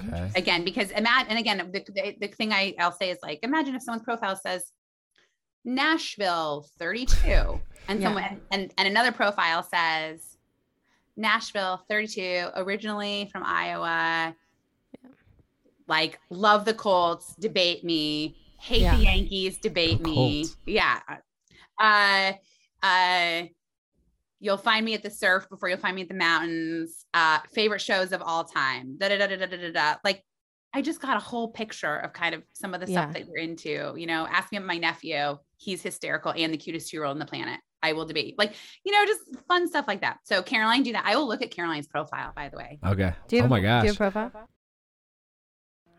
Okay. 0.01 0.31
Again, 0.37 0.64
because 0.64 0.91
imagine, 0.93 1.31
and 1.31 1.39
again, 1.39 1.59
the, 1.72 1.85
the, 1.93 2.16
the 2.20 2.29
thing 2.29 2.53
I, 2.53 2.74
I'll 2.79 2.93
say 2.93 3.11
is 3.11 3.18
like, 3.22 3.41
imagine 3.43 3.74
if 3.74 3.83
someone's 3.83 4.05
profile 4.05 4.37
says 4.37 4.64
Nashville 5.64 6.66
32, 6.79 7.61
and 7.89 8.01
Yeah. 8.01 8.07
someone, 8.07 8.41
and, 8.51 8.72
and 8.79 8.89
another 8.89 9.12
profile 9.12 9.62
says 9.62 10.36
Nashville 11.17 11.83
32, 11.89 12.49
originally 12.57 13.29
from 13.33 13.43
Iowa, 13.45 14.35
like 15.89 16.19
love 16.31 16.64
the 16.64 16.75
Colts, 16.75 17.35
debate 17.37 17.85
me, 17.85 18.37
hate 18.59 18.83
Yeah. 18.83 18.97
the 18.97 19.03
Yankees, 19.05 19.59
debate 19.59 19.99
The 20.03 20.11
me. 20.11 20.14
Colts. 20.45 20.57
Yeah. 20.67 21.01
Uh, 21.81 22.33
uh, 22.85 23.43
you'll 24.41 24.57
find 24.59 24.85
me 24.85 24.95
at 24.95 25.03
the 25.03 25.11
surf 25.11 25.49
before 25.49 25.69
you'll 25.69 25.79
find 25.79 25.97
me 25.97 26.03
at 26.03 26.09
the 26.09 26.14
mountains. 26.14 27.07
Uh, 27.14 27.39
favorite 27.53 27.81
shows 27.81 28.12
of 28.12 28.21
all 28.23 28.45
time. 28.45 28.97
Da 28.99 29.09
da 29.09 29.17
da 29.19 29.27
da 29.27 29.37
da 29.37 29.47
da 29.47 29.57
da. 29.57 29.71
da. 29.73 29.97
Like, 30.05 30.23
I 30.75 30.83
just 30.83 31.01
got 31.01 31.17
a 31.17 31.21
whole 31.21 31.49
picture 31.49 31.97
of 31.99 32.12
kind 32.12 32.35
of 32.35 32.43
some 32.53 32.75
of 32.75 32.81
the 32.81 32.91
Yeah. 32.91 33.03
stuff 33.05 33.14
that 33.14 33.27
you're 33.27 33.39
into. 33.39 33.95
You 33.97 34.07
know, 34.07 34.27
ask 34.27 34.53
me 34.53 34.59
about 34.59 34.67
my 34.67 34.77
nephew. 34.79 35.39
He's 35.57 35.81
hysterical 35.83 36.33
and 36.37 36.53
the 36.53 36.59
cutest 36.59 36.91
two 36.91 36.99
year 36.99 37.05
old 37.05 37.14
on 37.14 37.19
the 37.19 37.25
planet. 37.27 37.61
I 37.83 37.93
will 37.93 38.05
debate. 38.07 38.35
Like, 38.39 38.55
you 38.85 38.93
know, 38.93 39.05
just 39.07 39.20
fun 39.47 39.68
stuff 39.68 39.85
like 39.87 40.01
that. 40.01 40.18
So 40.24 40.43
Caroline, 40.43 40.83
do 40.83 40.93
that. 40.93 41.05
I 41.07 41.16
will 41.16 41.29
look 41.29 41.43
at 41.43 41.51
Caroline's 41.51 41.87
profile, 41.87 42.33
by 42.35 42.49
the 42.49 42.57
way. 42.57 42.79
Okay. 42.85 43.12
Do 43.29 43.37
you 43.37 43.43
oh 43.43 43.45
have, 43.45 43.51
my 43.51 43.61
Do 43.61 43.64
you 43.66 43.70
have 43.70 43.91
a 43.91 43.95
profile? 43.95 44.49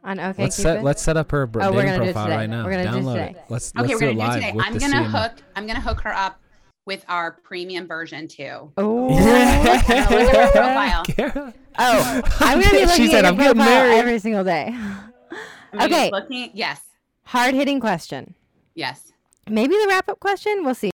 On 0.03 0.19
OK 0.19 0.43
let's 0.43 0.55
set 0.55 0.83
let's 0.83 1.01
set 1.01 1.17
up 1.17 1.31
her 1.31 1.47
br- 1.47 1.61
Oh, 1.63 1.71
we're 1.73 1.81
dating 1.81 1.97
do 1.97 2.03
it 2.03 2.13
profile 2.13 2.25
today. 2.27 2.37
right 2.37 2.49
now. 2.49 2.63
We're 2.63 2.71
gonna 2.71 2.91
do 3.01 3.09
it 3.09 3.13
today. 3.13 3.35
Let's 3.49 3.71
Okay, 3.75 3.81
let's 3.87 3.93
we're 3.93 3.99
do 3.99 3.99
gonna 3.99 4.11
it 4.11 4.13
do 4.13 4.19
it 4.19 4.23
live 4.23 4.33
today. 4.35 4.49
I'm 4.63 4.77
gonna 4.77 5.07
CMO. 5.09 5.21
hook. 5.21 5.31
I'm 5.55 5.67
gonna 5.67 5.81
hook 5.81 6.01
her 6.01 6.13
up 6.13 6.39
with 6.85 7.03
our 7.09 7.31
premium 7.43 7.87
version 7.87 8.27
too. 8.27 8.71
Oh. 8.77 9.09
yeah. 9.09 9.85
at 9.89 10.51
profile. 10.53 11.53
Oh, 11.79 12.21
I'm 12.39 12.61
gonna 12.61 12.71
be 12.71 12.85
looking 12.85 13.05
she 13.05 13.11
said, 13.11 13.25
at 13.25 13.33
"I'm 13.33 13.35
your 13.35 13.53
getting 13.53 13.61
profile 13.61 13.65
married." 13.87 13.97
every 13.99 14.19
single 14.19 14.43
day. 14.43 14.67
I'm 15.73 15.79
gonna 15.79 15.89
be 15.89 15.93
Okay. 15.95 16.11
Looking. 16.11 16.51
Yes. 16.53 16.81
Hard 17.23 17.53
hitting 17.55 17.79
question. 17.79 18.35
Yes. 18.75 19.11
Maybe 19.49 19.75
the 19.75 19.85
wrap 19.89 20.07
up 20.09 20.19
question. 20.19 20.63
We'll 20.63 20.75
see. 20.75 20.91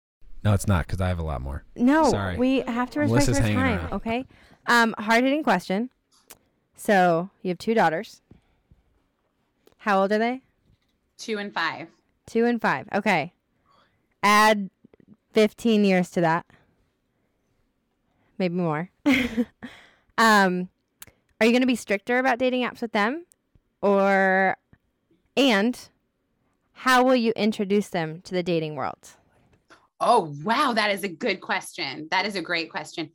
No, 0.44 0.54
it's 0.54 0.66
not 0.68 0.86
because 0.86 1.00
I 1.00 1.08
have 1.08 1.18
a 1.18 1.24
lot 1.24 1.40
more. 1.40 1.64
No, 1.76 2.10
Sorry. 2.10 2.36
we 2.36 2.60
have 2.60 2.90
to 2.90 3.00
respect 3.00 3.26
Melissa's 3.26 3.38
her 3.38 3.42
hanging 3.42 3.58
time. 3.58 3.78
around. 3.78 3.92
Okay. 3.92 4.26
Um, 4.66 4.94
hard 4.98 5.24
hitting 5.24 5.42
question. 5.42 5.90
So 6.76 7.30
you 7.42 7.48
have 7.48 7.58
two 7.58 7.74
daughters. 7.74 8.22
How 9.78 10.00
old 10.02 10.12
are 10.12 10.18
they? 10.18 10.42
Two 11.16 11.38
and 11.38 11.52
five. 11.52 11.88
Two 12.26 12.44
and 12.44 12.60
five. 12.60 12.88
Okay. 12.94 13.32
Add 14.22 14.70
15 15.32 15.84
years 15.84 16.10
to 16.10 16.20
that. 16.20 16.46
Maybe 18.38 18.54
more. 18.54 18.90
um, 20.18 20.68
are 21.40 21.46
you 21.46 21.52
going 21.52 21.62
to 21.62 21.66
be 21.66 21.74
stricter 21.76 22.18
about 22.18 22.38
dating 22.38 22.62
apps 22.62 22.80
with 22.80 22.92
them? 22.92 23.24
Or, 23.82 24.56
and 25.36 25.88
how 26.72 27.02
will 27.02 27.16
you 27.16 27.32
introduce 27.34 27.88
them 27.88 28.20
to 28.22 28.34
the 28.34 28.42
dating 28.42 28.76
world? 28.76 29.10
Oh 30.00 30.34
wow, 30.44 30.72
that 30.74 30.90
is 30.90 31.02
a 31.04 31.08
good 31.08 31.40
question. 31.40 32.08
That 32.10 32.26
is 32.26 32.36
a 32.36 32.42
great 32.42 32.70
question. 32.70 33.10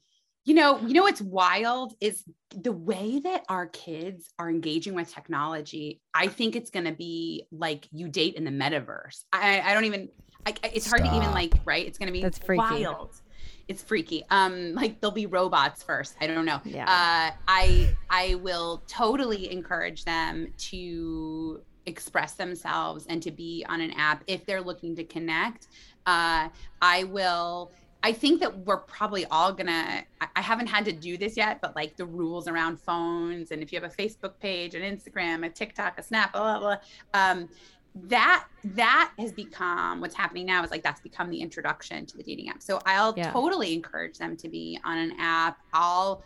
You 0.45 0.55
know, 0.55 0.79
you 0.79 0.93
know 0.93 1.03
what's 1.03 1.21
wild 1.21 1.93
is 2.01 2.23
the 2.53 2.73
way 2.73 3.21
that 3.21 3.45
our 3.47 3.67
kids 3.67 4.29
are 4.37 4.49
engaging 4.49 4.93
with 4.93 5.13
technology. 5.13 6.01
I 6.13 6.27
think 6.27 6.57
it's 6.57 6.69
going 6.69 6.85
to 6.85 6.91
be 6.91 7.45
like 7.51 7.87
you 7.93 8.09
date 8.09 8.35
in 8.35 8.43
the 8.43 8.51
metaverse. 8.51 9.23
I, 9.31 9.61
I 9.61 9.73
don't 9.73 9.85
even. 9.85 10.09
I, 10.45 10.53
it's 10.73 10.89
hard 10.89 11.05
to 11.05 11.15
even 11.15 11.31
like. 11.31 11.53
Right? 11.63 11.87
It's 11.87 11.97
going 11.97 12.07
to 12.07 12.13
be 12.13 12.21
That's 12.21 12.39
freaky. 12.39 12.83
wild. 12.85 13.21
It's 13.69 13.81
freaky. 13.81 14.23
Um, 14.29 14.73
like 14.73 14.99
there'll 14.99 15.13
be 15.13 15.27
robots 15.27 15.81
first. 15.81 16.15
I 16.19 16.27
don't 16.27 16.45
know. 16.45 16.59
Yeah. 16.65 16.83
Uh, 16.83 17.35
I 17.47 17.95
I 18.09 18.35
will 18.35 18.83
totally 18.87 19.49
encourage 19.49 20.03
them 20.03 20.51
to 20.57 21.61
express 21.85 22.33
themselves 22.33 23.05
and 23.07 23.21
to 23.23 23.31
be 23.31 23.65
on 23.67 23.81
an 23.81 23.91
app 23.91 24.23
if 24.27 24.45
they're 24.45 24.61
looking 24.61 24.95
to 24.95 25.03
connect. 25.03 25.67
Uh, 26.05 26.49
I 26.81 27.03
will. 27.05 27.71
I 28.05 28.11
think 28.11 28.41
that 28.41 28.57
we're 28.65 28.77
probably 28.81 29.25
all 29.27 29.53
gonna. 29.53 30.03
I- 30.35 30.41
haven't 30.41 30.67
had 30.67 30.83
to 30.85 30.91
do 30.91 31.17
this 31.17 31.37
yet, 31.37 31.61
but 31.61 31.73
like 31.75 31.95
the 31.95 32.05
rules 32.05 32.47
around 32.49 32.79
phones, 32.81 33.51
and 33.51 33.63
if 33.63 33.71
you 33.71 33.79
have 33.79 33.89
a 33.89 33.95
Facebook 33.95 34.33
page, 34.41 34.75
an 34.75 34.81
Instagram, 34.81 35.45
a 35.45 35.49
TikTok, 35.49 35.97
a 35.97 36.03
Snap, 36.03 36.33
blah 36.33 36.59
blah. 36.59 36.77
blah 37.13 37.19
um, 37.21 37.49
that 37.95 38.45
that 38.63 39.11
has 39.19 39.31
become 39.31 40.01
what's 40.01 40.15
happening 40.15 40.47
now 40.47 40.63
is 40.63 40.71
like 40.71 40.81
that's 40.81 40.99
become 40.99 41.29
the 41.29 41.39
introduction 41.39 42.05
to 42.07 42.17
the 42.17 42.23
dating 42.23 42.49
app. 42.49 42.61
So 42.61 42.81
I'll 42.87 43.13
Yeah. 43.15 43.31
totally 43.31 43.71
encourage 43.73 44.17
them 44.17 44.35
to 44.37 44.49
be 44.49 44.79
on 44.83 44.97
an 44.97 45.13
app. 45.19 45.59
I'll 45.73 46.23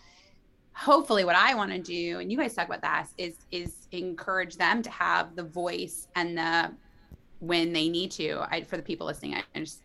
hopefully 0.73 1.25
what 1.25 1.36
I 1.36 1.53
want 1.55 1.71
to 1.71 1.80
do, 1.80 2.19
and 2.19 2.32
you 2.32 2.38
guys 2.38 2.53
talk 2.55 2.67
about 2.67 2.82
that, 2.82 3.09
is 3.17 3.36
is 3.51 3.88
encourage 3.91 4.55
them 4.55 4.82
to 4.82 4.89
have 4.89 5.36
the 5.36 5.43
voice 5.43 6.07
and 6.15 6.38
the 6.38 6.71
when 7.39 7.73
they 7.73 7.89
need 7.89 8.11
to. 8.11 8.39
I 8.49 8.63
for 8.63 8.77
the 8.77 8.83
people 8.83 9.07
listening, 9.07 9.33
I, 9.35 9.43
I 9.55 9.59
just 9.59 9.81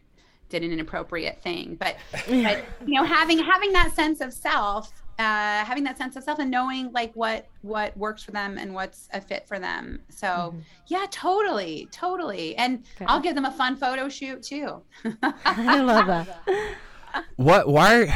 did 0.48 0.62
an 0.62 0.72
inappropriate 0.72 1.42
thing, 1.42 1.76
but 1.78 1.96
but 2.28 2.64
you 2.86 2.94
know 2.94 3.04
having 3.04 3.38
having 3.38 3.72
that 3.72 3.92
sense 3.94 4.20
of 4.20 4.32
self 4.32 4.92
uh 5.18 5.62
having 5.64 5.84
that 5.84 5.98
sense 5.98 6.16
of 6.16 6.24
self 6.24 6.38
and 6.38 6.50
knowing 6.50 6.90
like 6.92 7.12
what 7.14 7.46
what 7.60 7.94
works 7.98 8.22
for 8.22 8.30
them 8.30 8.56
and 8.56 8.72
what's 8.72 9.10
a 9.12 9.20
fit 9.20 9.46
for 9.46 9.58
them 9.58 10.00
so 10.08 10.54
yeah 10.86 11.04
totally 11.10 11.86
totally 11.92 12.56
and 12.56 12.78
Mm-hmm. 12.78 13.04
Okay. 13.04 13.12
i'll 13.12 13.20
give 13.20 13.34
them 13.34 13.44
a 13.44 13.50
fun 13.52 13.76
photo 13.76 14.08
shoot 14.08 14.42
too 14.42 14.80
I 15.44 15.80
love 15.82 16.06
that. 16.06 16.28
What? 17.36 17.68
Why? 17.68 18.04
Are 18.04 18.06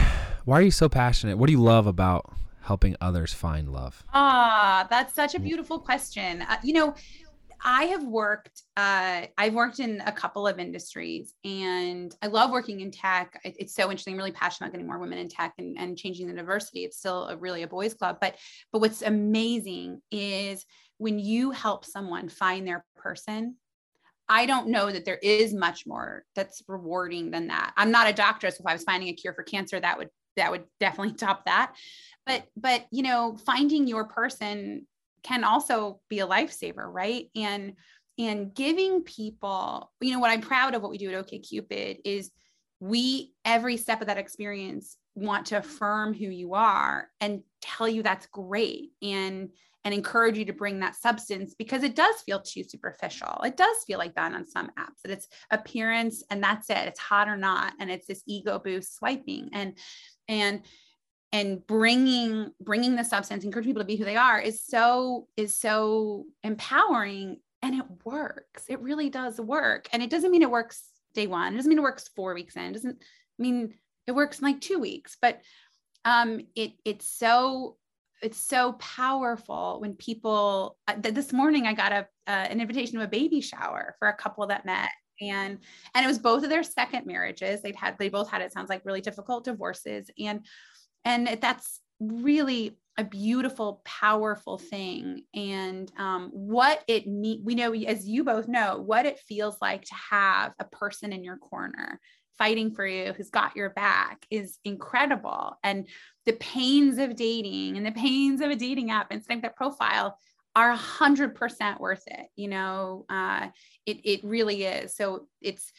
why 0.47 0.59
are 0.59 0.63
you 0.63 0.71
so 0.71 0.89
passionate? 0.89 1.37
What 1.37 1.49
do 1.49 1.53
you 1.53 1.61
love 1.61 1.87
about 1.87 2.33
helping 2.63 2.97
others 2.99 3.35
find 3.35 3.71
love? 3.71 4.03
Ah, 4.15 4.87
that's 4.89 5.15
such 5.15 5.35
a 5.35 5.39
beautiful 5.39 5.79
question. 5.79 6.41
Uh, 6.41 6.57
you 6.65 6.73
know, 6.73 6.95
I 7.65 7.85
have 7.85 8.05
worked. 8.05 8.63
Uh, 8.77 9.23
I've 9.37 9.55
worked 9.55 9.81
in 9.81 10.03
a 10.07 10.13
couple 10.13 10.47
of 10.47 10.59
industries, 10.59 11.35
and 11.45 12.15
I 12.23 12.27
love 12.27 12.51
working 12.51 12.81
in 12.81 12.91
tech. 12.91 13.41
It's 13.45 13.75
so 13.75 13.85
interesting. 13.85 14.15
I'm 14.15 14.19
really 14.19 14.33
passionate 14.33 14.69
about 14.69 14.73
getting 14.73 14.87
more 14.87 14.99
women 14.99 15.19
in 15.19 15.29
tech 15.29 15.55
and, 15.59 15.77
and 15.79 15.97
changing 15.97 16.27
the 16.27 16.35
diversity. 16.35 16.85
It's 16.85 16.99
still 16.99 17.29
a, 17.29 17.37
really 17.37 17.63
a 17.63 17.67
boys' 17.69 17.95
club, 17.95 18.19
but 18.21 18.37
but 18.73 18.81
what's 18.81 19.03
amazing 19.03 20.01
is 20.11 20.65
when 20.99 21.19
you 21.19 21.51
help 21.51 21.85
someone 21.85 22.29
find 22.29 22.67
their 22.67 22.85
person. 22.97 23.57
I 24.29 24.47
don't 24.47 24.69
know 24.69 24.91
that 24.91 25.05
there 25.05 25.21
is 25.23 25.55
much 25.55 25.87
more 25.87 26.25
that's 26.35 26.61
rewarding 26.67 27.31
than 27.31 27.47
that. 27.47 27.73
I'm 27.77 27.93
not 27.93 28.09
a 28.09 28.13
doctor, 28.13 28.51
so 28.51 28.57
if 28.61 28.67
I 28.67 28.73
was 28.73 28.83
finding 28.83 29.09
a 29.09 29.13
cure 29.13 29.33
for 29.33 29.45
cancer, 29.45 29.79
that 29.79 29.99
would 29.99 30.09
that 30.37 30.51
would 30.51 30.65
definitely 30.81 31.15
top 31.17 31.47
that 31.47 31.75
but 32.27 32.45
but 32.57 32.85
you 32.91 33.03
know 33.03 33.39
finding 33.47 33.87
your 33.87 34.05
person 34.05 34.87
can 35.27 35.45
also 35.45 36.01
be 36.09 36.21
a 36.21 36.27
lifesaver 36.27 36.87
right? 36.87 37.27
And 37.35 37.75
and 38.19 38.55
giving 38.55 39.03
people 39.03 39.93
you 40.01 40.13
know 40.13 40.19
what 40.19 40.31
i'm 40.31 40.41
proud 40.41 40.75
of 40.75 40.81
what 40.81 40.91
we 40.91 40.97
do 40.97 41.11
at 41.11 41.27
OkCupid 41.27 41.99
is 42.05 42.31
we 42.81 43.33
every 43.45 43.77
step 43.77 44.01
of 44.01 44.07
that 44.07 44.17
experience 44.17 44.97
want 45.15 45.47
to 45.47 45.59
affirm 45.59 46.15
who 46.15 46.27
you 46.27 46.55
are 46.55 47.09
and 47.21 47.43
tell 47.61 47.89
you 47.89 48.03
that's 48.03 48.27
great 48.27 48.91
and 49.03 49.51
and 49.85 49.95
encourage 49.95 50.37
you 50.37 50.45
to 50.45 50.53
bring 50.53 50.81
that 50.81 50.97
substance 50.97 51.55
because 51.55 51.85
it 51.85 51.95
does 51.95 52.17
feel 52.23 52.41
too 52.41 52.65
superficial. 52.65 53.41
It 53.45 53.57
does 53.57 53.77
feel 53.87 54.01
like 54.01 54.17
that 54.17 54.35
on 54.35 54.45
some 54.45 54.69
apps 54.77 55.01
that 55.05 55.13
it's 55.13 55.29
appearance 55.53 56.25
and 56.29 56.43
that's 56.43 56.69
it. 56.71 56.89
It's 56.89 56.99
hot 56.99 57.29
or 57.29 57.37
not. 57.37 57.73
And 57.79 57.89
it's 57.89 58.09
this 58.09 58.25
ego 58.27 58.59
boost 58.59 58.97
swiping. 58.97 59.49
And 59.53 59.79
and 60.27 60.63
and 61.37 61.67
bringing 61.67 62.51
bringing 62.63 62.97
the 62.97 63.05
substance 63.05 63.45
encouraging 63.45 63.71
people 63.71 63.83
to 63.83 63.87
be 63.87 63.97
who 63.97 64.07
they 64.07 64.17
are 64.17 64.41
is 64.41 64.65
so 64.65 65.29
is 65.37 65.57
so 65.57 66.25
empowering 66.43 67.37
and 67.63 67.75
it 67.75 67.85
works. 68.05 68.65
It 68.69 68.81
really 68.81 69.11
does 69.11 69.39
work. 69.39 69.89
And 69.93 70.03
it 70.03 70.09
doesn't 70.09 70.31
mean 70.31 70.43
it 70.43 70.51
works 70.51 70.85
day 71.15 71.27
one. 71.27 71.53
It 71.53 71.57
doesn't 71.57 71.69
mean 71.69 71.79
it 71.79 71.83
works 71.83 72.09
four 72.17 72.33
weeks 72.33 72.57
in. 72.57 72.63
It 72.63 72.73
doesn't 72.73 73.03
mean 73.39 73.75
it 74.07 74.13
works 74.13 74.39
in 74.39 74.47
like 74.47 74.63
two 74.63 74.79
weeks. 74.79 75.19
But 75.21 75.43
um 76.07 76.41
it 76.55 76.73
it's 76.87 77.07
so 77.07 77.77
it's 78.23 78.39
so 78.39 78.73
powerful 78.75 79.77
when 79.81 79.95
people 79.95 80.79
uh, 80.89 80.95
th- 80.95 81.15
this 81.15 81.35
morning 81.35 81.67
i 81.67 81.75
got 81.75 81.93
a 81.93 82.07
uh, 82.27 82.47
an 82.51 82.63
invitation 82.63 82.99
to 82.99 83.05
a 83.05 83.09
baby 83.09 83.43
shower 83.43 83.95
for 83.99 84.09
a 84.09 84.17
couple 84.17 84.47
that 84.47 84.65
met. 84.65 84.91
And 85.21 85.59
and 85.95 86.05
it 86.05 86.09
was 86.09 86.19
both 86.19 86.45
of 86.45 86.49
their 86.49 86.63
second 86.63 87.05
marriages. 87.05 87.61
They'd 87.61 87.77
had 87.77 87.99
they 87.99 88.09
both 88.09 88.31
had 88.31 88.41
it 88.41 88.55
sounds 88.55 88.71
like 88.71 88.87
really 88.87 89.03
difficult 89.03 89.45
divorces. 89.45 90.11
And 90.19 90.47
and 91.07 91.39
that's 91.41 91.81
really 92.01 92.77
a 92.99 93.05
beautiful 93.05 93.81
powerful 93.85 94.59
thing. 94.59 95.23
And 95.35 95.91
um, 95.99 96.31
what 96.33 96.83
it 96.89 97.07
me- 97.07 97.41
we 97.45 97.55
know 97.55 97.73
as 97.73 98.07
you 98.07 98.25
both 98.25 98.49
know 98.49 98.83
what 98.85 99.07
it 99.07 99.21
feels 99.21 99.57
like 99.63 99.83
to 99.83 99.95
have 100.11 100.53
a 100.59 100.65
person 100.65 101.13
in 101.13 101.23
your 101.23 101.37
corner 101.37 102.01
fighting 102.37 102.71
for 102.71 102.87
you 102.87 103.15
who's 103.15 103.31
got 103.31 103.57
your 103.57 103.71
back 103.71 104.27
is 104.31 104.59
incredible. 104.65 105.57
And 105.63 105.89
the 106.27 106.35
pains 106.35 106.99
of 106.99 107.17
dating 107.17 107.77
and 107.77 107.87
the 107.87 107.93
pains 107.93 108.41
of 108.41 108.51
a 108.51 108.57
dating 108.57 108.91
app 108.91 109.09
and 109.11 109.23
setting 109.23 109.43
that 109.43 109.57
profile 109.57 110.19
are 110.55 110.71
a 110.71 110.77
hundred 110.77 111.35
percent 111.35 111.81
worth 111.81 112.03
it 112.07 112.27
you 112.35 112.49
know? 112.49 113.07
Uh, 113.09 113.49
it, 113.87 113.99
it 114.05 114.25
really 114.25 114.65
is. 114.65 114.95
So 114.97 115.29
it's 115.41 115.73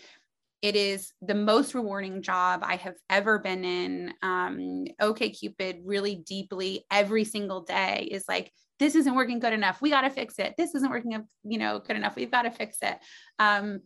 it 0.61 0.75
is 0.75 1.13
the 1.21 1.35
most 1.35 1.75
rewarding 1.75 2.21
job 2.21 2.61
I 2.63 2.77
have 2.77 2.95
ever 3.09 3.39
been 3.39 3.63
in. 3.63 4.13
Um, 4.21 4.85
OkCupid 5.01 5.81
really 5.83 6.15
deeply 6.15 6.85
every 6.91 7.23
single 7.23 7.61
day 7.61 8.07
is 8.11 8.25
like, 8.27 8.51
this 8.79 8.95
isn't 8.95 9.15
working 9.15 9.39
good 9.39 9.53
enough. 9.53 9.81
We 9.81 9.89
got 9.89 10.01
to 10.01 10.09
fix 10.09 10.39
it. 10.39 10.55
This 10.57 10.75
isn't 10.75 10.89
working, 10.89 11.25
you 11.43 11.57
know, 11.57 11.79
good 11.79 11.95
enough. 11.95 12.15
We've 12.15 12.31
got 12.31 12.43
to 12.43 12.51
fix 12.51 12.77
it. 12.81 12.97
Um, 13.39 13.81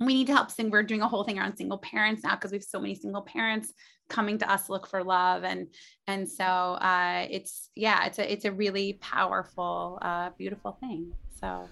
we 0.00 0.14
need 0.14 0.26
to 0.28 0.32
help 0.32 0.50
sing. 0.50 0.70
We're 0.70 0.82
doing 0.82 1.02
a 1.02 1.08
whole 1.08 1.24
thing 1.24 1.38
around 1.38 1.56
single 1.56 1.78
parents 1.78 2.24
now 2.24 2.34
because 2.34 2.50
we 2.50 2.58
have 2.58 2.64
so 2.64 2.80
many 2.80 2.94
single 2.94 3.22
parents 3.22 3.72
coming 4.08 4.38
to 4.38 4.50
us 4.50 4.68
look 4.68 4.86
for 4.86 5.02
love 5.02 5.42
and 5.42 5.68
and 6.06 6.28
so 6.28 6.44
uh, 6.44 7.26
it's 7.30 7.70
yeah 7.74 8.04
it's 8.04 8.18
a 8.18 8.30
it's 8.30 8.44
a 8.44 8.52
really 8.52 8.94
powerful 9.00 9.98
uh, 10.02 10.30
beautiful 10.36 10.76
thing 10.80 11.12
so 11.40 11.66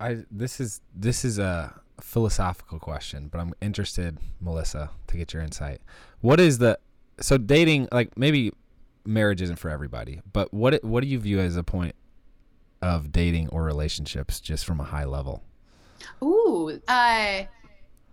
I 0.00 0.24
this 0.30 0.60
is 0.60 0.80
this 0.94 1.24
is 1.24 1.38
a 1.38 1.80
philosophical 2.00 2.78
question, 2.78 3.28
but 3.28 3.38
I'm 3.38 3.54
interested, 3.60 4.18
Melissa, 4.40 4.90
to 5.06 5.16
get 5.16 5.32
your 5.32 5.42
insight. 5.42 5.80
What 6.20 6.40
is 6.40 6.58
the 6.58 6.78
so 7.20 7.38
dating 7.38 7.88
like 7.92 8.16
maybe 8.16 8.52
marriage 9.04 9.42
isn't 9.42 9.58
for 9.58 9.70
everybody, 9.70 10.20
but 10.32 10.52
what 10.52 10.82
what 10.84 11.02
do 11.02 11.08
you 11.08 11.18
view 11.18 11.40
as 11.40 11.56
a 11.56 11.62
point 11.62 11.94
of 12.82 13.12
dating 13.12 13.48
or 13.48 13.62
relationships 13.62 14.40
just 14.40 14.64
from 14.64 14.80
a 14.80 14.84
high 14.84 15.04
level? 15.04 15.42
Ooh, 16.22 16.78
uh, 16.88 17.44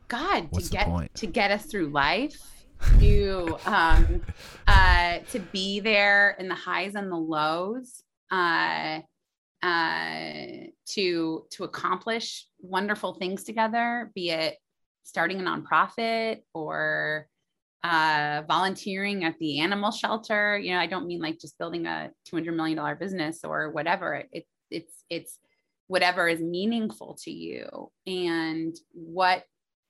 God, 0.08 0.48
What's 0.50 0.70
to 0.70 0.78
get 0.78 1.16
to 1.16 1.28
get 1.28 1.52
us 1.52 1.66
through 1.66 1.88
life, 1.88 2.66
to 3.00 3.58
um, 3.66 4.22
uh, 4.68 5.20
to 5.32 5.40
be 5.40 5.80
there 5.80 6.36
in 6.40 6.48
the 6.48 6.56
highs 6.56 6.96
and 6.96 7.12
the 7.12 7.18
lows, 7.18 8.04
uh, 8.32 9.00
uh, 9.64 10.68
to 10.88 11.46
to 11.52 11.64
accomplish 11.64 12.46
wonderful 12.60 13.14
things 13.14 13.44
together, 13.44 14.12
be 14.16 14.32
it 14.32 14.58
starting 15.04 15.40
a 15.40 15.44
nonprofit 15.44 16.42
or 16.54 17.28
uh, 17.84 18.44
volunteering 18.48 19.24
at 19.24 19.38
the 19.40 19.60
animal 19.60 19.92
shelter. 19.92 20.58
You 20.58 20.74
know, 20.74 20.80
I 20.80 20.88
don't 20.88 21.08
mean 21.08 21.22
like 21.22 21.40
just 21.40 21.58
building 21.58 21.86
a 21.86 22.12
two 22.26 22.36
hundred 22.36 22.56
million 22.56 22.78
dollar 22.78 22.96
business 22.96 23.40
or 23.44 23.72
whatever. 23.72 24.24
It, 24.32 24.46
it's 24.70 25.04
it's 25.10 25.40
whatever 25.88 26.28
is 26.28 26.40
meaningful 26.40 27.18
to 27.22 27.32
you 27.32 27.92
and 28.08 28.74
what 28.94 29.44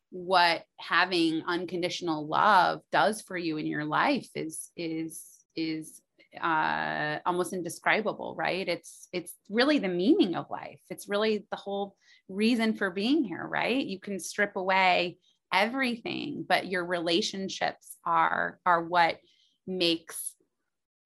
what 0.09 0.65
having 0.78 1.43
unconditional 1.47 2.28
love 2.28 2.82
does 2.91 3.22
for 3.22 3.38
you 3.38 3.57
in 3.57 3.67
your 3.67 3.86
life 3.86 4.28
is 4.36 4.72
is 4.76 5.24
is 5.55 6.01
uh 6.41 7.19
almost 7.25 7.53
indescribable 7.53 8.36
right? 8.38 8.67
It's 8.67 9.07
it's 9.11 9.34
really 9.49 9.79
the 9.79 9.89
meaning 9.89 10.36
of 10.36 10.49
life. 10.49 10.82
It's 10.89 11.09
really 11.09 11.45
the 11.49 11.57
whole 11.57 11.95
reason 12.29 12.73
for 12.73 12.89
being 12.91 13.23
here 13.23 13.45
right? 13.45 13.86
You 13.86 13.99
can 13.99 14.19
strip 14.19 14.55
away 14.55 15.17
everything 15.53 16.45
but 16.47 16.67
your 16.67 16.86
relationships 16.86 17.97
are 18.05 18.59
are 18.65 18.84
what 18.84 19.17
makes 19.67 20.34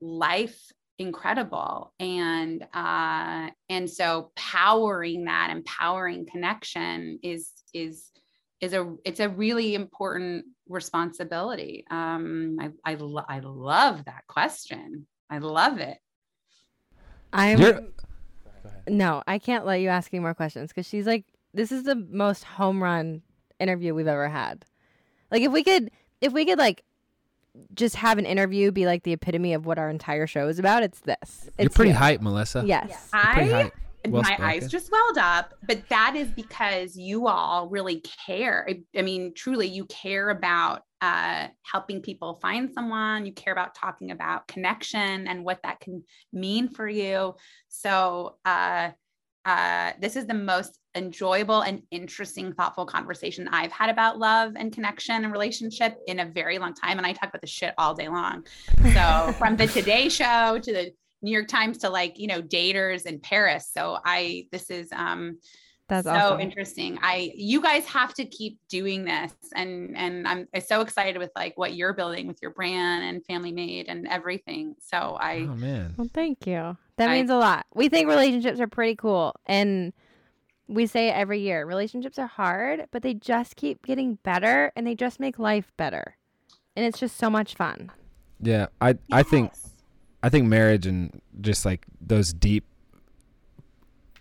life 0.01 0.71
incredible. 0.97 1.93
And 1.99 2.63
uh 2.73 3.49
and 3.69 3.89
so 3.89 4.31
powering 4.35 5.25
that 5.25 5.49
empowering 5.51 6.25
connection 6.25 7.19
is 7.23 7.51
is 7.73 8.11
is 8.61 8.73
a 8.73 8.95
it's 9.03 9.19
a 9.19 9.29
really 9.29 9.75
important 9.75 10.45
responsibility. 10.69 11.85
Um 11.91 12.57
i 12.59 12.69
i, 12.85 12.95
lo- 12.95 13.25
I 13.27 13.39
love 13.39 14.05
that 14.05 14.23
question 14.27 15.07
i 15.29 15.37
love 15.37 15.79
it 15.79 15.99
I'm 17.33 17.59
You're- 17.59 17.87
no, 18.87 19.23
I 19.27 19.39
can't 19.39 19.65
let 19.65 19.81
you 19.81 19.89
ask 19.89 20.13
any 20.13 20.21
more 20.21 20.33
questions 20.33 20.69
because 20.69 20.87
she's 20.87 21.05
like, 21.05 21.25
this 21.53 21.71
is 21.71 21.83
the 21.83 21.95
most 21.95 22.43
home 22.43 22.81
run 22.81 23.21
interview 23.59 23.93
we've 23.93 24.07
ever 24.07 24.29
had. 24.29 24.65
Like, 25.31 25.41
if 25.41 25.51
we 25.51 25.63
could, 25.63 25.91
if 26.21 26.33
we 26.33 26.45
could, 26.45 26.59
like, 26.59 26.83
just 27.73 27.95
have 27.95 28.17
an 28.17 28.25
interview 28.25 28.71
be 28.71 28.85
like 28.85 29.03
the 29.03 29.13
epitome 29.13 29.53
of 29.53 29.65
what 29.65 29.77
our 29.77 29.89
entire 29.89 30.27
show 30.27 30.47
is 30.47 30.59
about, 30.59 30.83
it's 30.83 30.99
this. 31.01 31.49
You're 31.57 31.69
pretty 31.69 31.91
you. 31.91 31.97
hype, 31.97 32.21
Melissa. 32.21 32.63
Yes. 32.65 33.09
You're 33.13 33.23
pretty 33.33 33.53
i 33.53 33.63
hype. 33.63 33.73
Well 34.11 34.21
my 34.21 34.35
spoken. 34.35 34.45
eyes 34.45 34.71
just 34.71 34.91
welled 34.91 35.17
up 35.17 35.53
but 35.67 35.87
that 35.89 36.15
is 36.15 36.29
because 36.29 36.95
you 36.95 37.27
all 37.27 37.69
really 37.69 38.01
care. 38.25 38.67
I, 38.69 38.81
I 38.97 39.01
mean 39.01 39.33
truly 39.35 39.67
you 39.67 39.85
care 39.85 40.29
about 40.29 40.81
uh, 41.01 41.47
helping 41.63 42.01
people 42.01 42.39
find 42.41 42.71
someone. 42.73 43.25
You 43.25 43.33
care 43.33 43.53
about 43.53 43.75
talking 43.75 44.11
about 44.11 44.47
connection 44.47 45.27
and 45.27 45.43
what 45.43 45.59
that 45.63 45.79
can 45.79 46.03
mean 46.33 46.69
for 46.69 46.87
you. 46.87 47.35
So 47.67 48.37
uh, 48.43 48.89
uh, 49.45 49.91
this 49.99 50.15
is 50.15 50.25
the 50.25 50.33
most 50.33 50.79
enjoyable 50.95 51.61
and 51.61 51.83
interesting 51.91 52.53
thoughtful 52.53 52.85
conversation 52.85 53.49
i've 53.49 53.71
had 53.71 53.89
about 53.89 54.17
love 54.17 54.53
and 54.55 54.71
connection 54.71 55.25
and 55.25 55.31
relationship 55.31 55.97
in 56.07 56.21
a 56.21 56.25
very 56.25 56.57
long 56.57 56.73
time 56.73 56.97
and 56.97 57.05
i 57.05 57.11
talk 57.11 57.27
about 57.27 57.41
the 57.41 57.47
shit 57.47 57.73
all 57.77 57.93
day 57.93 58.07
long. 58.07 58.45
So 58.93 59.33
from 59.37 59.57
the 59.57 59.67
today 59.73 60.07
show 60.09 60.57
to 60.57 60.73
the 60.73 60.93
New 61.25 61.31
York 61.31 61.47
Times 61.49 61.77
to 61.79 61.89
like, 61.89 62.17
you 62.17 62.27
know, 62.27 62.41
daters 62.41 63.05
in 63.05 63.19
Paris. 63.19 63.69
So 63.73 63.97
I, 64.05 64.47
this 64.51 64.69
is 64.69 64.91
um 64.93 65.39
That's 65.89 66.05
so 66.05 66.11
awesome. 66.13 66.39
interesting. 66.39 66.97
I, 67.01 67.31
you 67.35 67.61
guys 67.61 67.85
have 67.85 68.13
to 68.15 68.25
keep 68.25 68.59
doing 68.69 69.05
this. 69.05 69.33
And, 69.55 69.95
and 69.97 70.27
I'm 70.27 70.47
so 70.65 70.81
excited 70.81 71.17
with 71.19 71.31
like 71.35 71.57
what 71.57 71.75
you're 71.75 71.93
building 71.93 72.25
with 72.27 72.39
your 72.41 72.51
brand 72.51 73.03
and 73.03 73.25
family 73.25 73.51
made 73.51 73.87
and 73.87 74.07
everything. 74.07 74.75
So 74.79 74.97
I, 75.19 75.47
Oh 75.49 75.55
man. 75.55 75.93
Well, 75.97 76.09
thank 76.13 76.47
you. 76.47 76.77
That 76.97 77.09
I- 77.09 77.13
means 77.17 77.29
a 77.29 77.35
lot. 77.37 77.65
We 77.73 77.89
think 77.89 78.07
relationships 78.07 78.59
are 78.59 78.67
pretty 78.67 78.95
cool. 78.95 79.35
And 79.45 79.93
we 80.67 80.87
say 80.87 81.09
it 81.09 81.13
every 81.15 81.41
year 81.41 81.65
relationships 81.65 82.17
are 82.17 82.25
hard, 82.27 82.87
but 82.91 83.03
they 83.03 83.13
just 83.13 83.55
keep 83.55 83.85
getting 83.85 84.15
better 84.23 84.71
and 84.75 84.87
they 84.87 84.95
just 84.95 85.19
make 85.19 85.37
life 85.37 85.71
better. 85.77 86.17
And 86.75 86.85
it's 86.85 86.99
just 86.99 87.17
so 87.17 87.29
much 87.29 87.53
fun. 87.55 87.91
Yeah, 88.41 88.67
I 88.81 88.97
I 89.11 89.23
think 89.23 89.51
Yes. 89.53 89.64
I 90.25 90.29
think 90.29 90.47
marriage 90.47 90.87
and 90.87 91.21
just 91.39 91.65
like 91.65 91.85
those 92.01 92.33
deep 92.33 92.65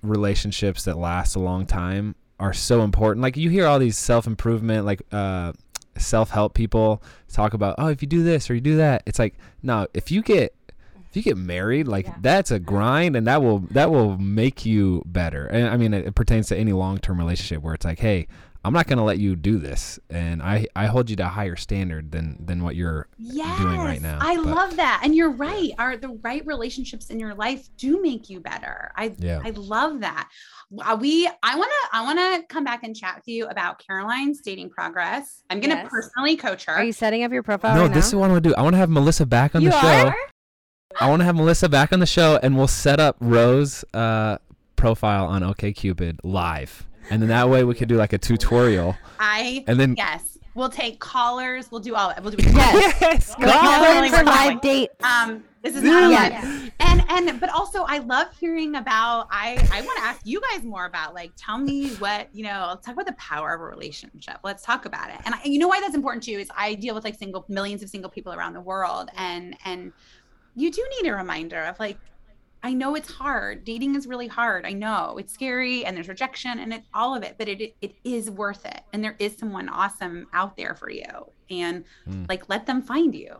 relationships 0.02 0.84
that 0.84 0.98
last 0.98 1.34
a 1.34 1.38
long 1.40 1.64
time 1.64 2.14
are 2.38 2.52
so 2.52 2.82
important. 2.82 3.22
Like 3.22 3.36
you 3.38 3.48
hear 3.48 3.66
all 3.66 3.78
these 3.78 3.96
self 3.96 4.26
improvement, 4.26 4.84
like 4.84 5.00
uh, 5.12 5.52
self 5.96 6.28
help 6.30 6.52
people 6.52 7.02
talk 7.32 7.54
about, 7.54 7.76
oh, 7.78 7.88
if 7.88 8.02
you 8.02 8.08
do 8.08 8.22
this 8.22 8.50
or 8.50 8.54
you 8.54 8.60
do 8.60 8.76
that, 8.76 9.02
it's 9.06 9.18
like 9.18 9.34
no, 9.62 9.86
if 9.94 10.10
you 10.10 10.20
get 10.22 10.54
if 11.08 11.16
you 11.16 11.22
get 11.22 11.36
married, 11.38 11.88
like 11.88 12.06
Yeah. 12.06 12.14
that's 12.20 12.50
a 12.50 12.58
grind, 12.58 13.16
and 13.16 13.26
that 13.26 13.42
will 13.42 13.60
that 13.70 13.90
will 13.90 14.18
make 14.18 14.66
you 14.66 15.02
better. 15.06 15.46
And 15.46 15.68
I 15.68 15.76
mean, 15.78 15.94
it, 15.94 16.06
it 16.08 16.14
pertains 16.14 16.48
to 16.48 16.56
any 16.56 16.72
long 16.72 16.98
term 16.98 17.18
relationship 17.18 17.62
where 17.62 17.72
it's 17.74 17.84
like, 17.84 18.00
hey. 18.00 18.26
I'm 18.64 18.72
not 18.72 18.86
going 18.86 18.96
to 18.96 19.04
let 19.04 19.18
you 19.18 19.36
do 19.36 19.58
this, 19.58 19.98
and 20.08 20.42
I, 20.42 20.66
I 20.74 20.86
hold 20.86 21.10
you 21.10 21.16
to 21.16 21.24
a 21.24 21.28
higher 21.28 21.54
standard 21.56 22.10
than 22.12 22.36
than 22.44 22.62
what 22.62 22.76
you're 22.76 23.08
yes, 23.18 23.58
doing 23.60 23.78
right 23.78 24.00
now. 24.00 24.18
I 24.20 24.36
But- 24.36 24.46
love 24.46 24.76
that. 24.76 25.00
And 25.04 25.14
you're 25.14 25.30
right. 25.30 25.70
Are 25.78 25.96
the 25.96 26.18
right 26.22 26.44
relationships 26.46 27.10
in 27.10 27.20
your 27.20 27.34
life 27.34 27.68
do 27.76 28.00
make 28.00 28.30
you 28.30 28.40
better. 28.40 28.90
I, 28.96 29.12
Yeah. 29.18 29.40
I 29.44 29.50
love 29.50 30.00
that. 30.00 30.30
Uh, 30.84 30.96
we, 30.98 31.28
I 31.42 31.56
want 31.56 31.70
to, 31.70 31.96
I 31.96 32.02
want 32.02 32.18
to 32.18 32.46
come 32.48 32.64
back 32.64 32.82
and 32.84 32.96
chat 32.96 33.16
with 33.16 33.28
you 33.28 33.46
about 33.46 33.78
Caroline's 33.86 34.40
dating 34.40 34.70
progress. 34.70 35.42
I'm 35.50 35.60
going 35.60 35.70
to 35.70 35.76
Yes. 35.76 35.88
personally 35.90 36.36
coach 36.36 36.64
her. 36.64 36.72
Are 36.72 36.84
you 36.84 36.92
setting 36.92 37.22
up 37.22 37.30
your 37.32 37.42
profile 37.42 37.74
No, 37.76 37.82
right 37.82 37.92
this 37.94 38.06
is 38.06 38.12
now? 38.14 38.20
what 38.20 38.26
I 38.30 38.32
want 38.32 38.44
to 38.44 38.50
do. 38.50 38.54
I 38.56 38.62
want 38.62 38.72
to 38.74 38.78
have 38.78 38.90
Melissa 38.90 39.26
back 39.26 39.54
on 39.54 39.62
You 39.62 39.70
the 39.70 39.80
show. 39.80 40.06
are? 40.08 40.16
I 41.00 41.10
want 41.10 41.20
to 41.20 41.24
have 41.26 41.36
Melissa 41.36 41.68
back 41.68 41.92
on 41.92 42.00
the 42.00 42.06
show, 42.06 42.38
and 42.42 42.56
we'll 42.56 42.66
set 42.68 42.98
up 42.98 43.16
Rose 43.20 43.84
uh, 43.94 44.38
profile 44.76 45.26
on 45.26 45.42
OkCupid 45.42 46.18
live, 46.22 46.86
and 47.10 47.20
then 47.22 47.28
that 47.28 47.48
way 47.48 47.64
we 47.64 47.74
could 47.74 47.88
do 47.88 47.96
like 47.96 48.12
a 48.12 48.18
tutorial, 48.18 48.96
I, 49.18 49.64
and 49.66 49.78
then 49.78 49.94
yes, 49.96 50.38
we'll 50.54 50.68
take 50.70 51.00
callers. 51.00 51.70
We'll 51.70 51.80
do 51.80 51.94
all 51.94 52.08
that. 52.08 52.22
We'll 52.22 52.32
do 52.32 52.42
Yes. 52.42 52.96
yes, 53.00 53.34
Go 53.36 53.46
God. 53.46 53.60
call 53.60 54.02
in 54.04 54.10
for 54.12 54.24
live 54.24 54.52
it. 54.56 54.62
dates. 54.62 55.04
Um, 55.04 55.44
this 55.62 55.74
is 55.76 55.82
Dude. 55.82 55.92
not 55.92 56.10
Yes. 56.10 56.70
and 56.80 57.02
and 57.08 57.40
but 57.40 57.48
also 57.50 57.84
I 57.84 57.98
love 57.98 58.28
hearing 58.38 58.74
about 58.76 59.28
I 59.30 59.52
I 59.72 59.80
want 59.80 59.96
to 59.98 60.04
ask 60.04 60.20
you 60.24 60.40
guys 60.52 60.62
more 60.62 60.84
about 60.84 61.14
like 61.14 61.32
tell 61.36 61.56
me 61.56 61.88
what 61.94 62.28
you 62.34 62.44
know 62.44 62.66
let's 62.68 62.84
talk 62.84 62.92
about 62.94 63.06
the 63.06 63.14
power 63.14 63.54
of 63.54 63.62
a 63.62 63.64
relationship 63.64 64.36
let's 64.44 64.62
talk 64.62 64.84
about 64.84 65.08
it 65.08 65.16
and 65.24 65.34
I, 65.34 65.40
you 65.44 65.58
know 65.58 65.66
why 65.68 65.80
that's 65.80 65.94
important 65.94 66.22
too 66.22 66.32
is 66.32 66.50
I 66.54 66.74
deal 66.74 66.94
with 66.94 67.02
like 67.04 67.14
single 67.14 67.46
millions 67.48 67.82
of 67.82 67.88
single 67.88 68.10
people 68.10 68.34
around 68.34 68.52
the 68.52 68.60
world 68.60 69.08
and 69.16 69.56
and 69.64 69.92
you 70.54 70.70
do 70.70 70.86
need 71.00 71.08
a 71.08 71.14
reminder 71.14 71.62
of 71.62 71.80
like 71.80 71.96
I 72.64 72.72
know 72.72 72.94
it's 72.96 73.10
hard 73.12 73.64
dating 73.64 73.94
is 73.94 74.06
really 74.06 74.26
hard 74.26 74.64
I 74.66 74.72
know 74.72 75.16
it's 75.18 75.32
scary 75.32 75.84
and 75.84 75.94
there's 75.96 76.08
rejection 76.08 76.58
and 76.58 76.72
it's 76.72 76.88
all 76.94 77.14
of 77.14 77.22
it 77.22 77.36
but 77.38 77.46
it 77.48 77.74
it 77.80 77.94
is 78.04 78.30
worth 78.30 78.64
it 78.66 78.80
and 78.92 79.04
there 79.04 79.14
is 79.18 79.36
someone 79.36 79.68
awesome 79.68 80.26
out 80.32 80.56
there 80.56 80.74
for 80.74 80.90
you 80.90 81.04
and 81.50 81.84
Mm. 82.08 82.28
like 82.28 82.48
let 82.48 82.64
them 82.66 82.80
find 82.82 83.14
you 83.14 83.36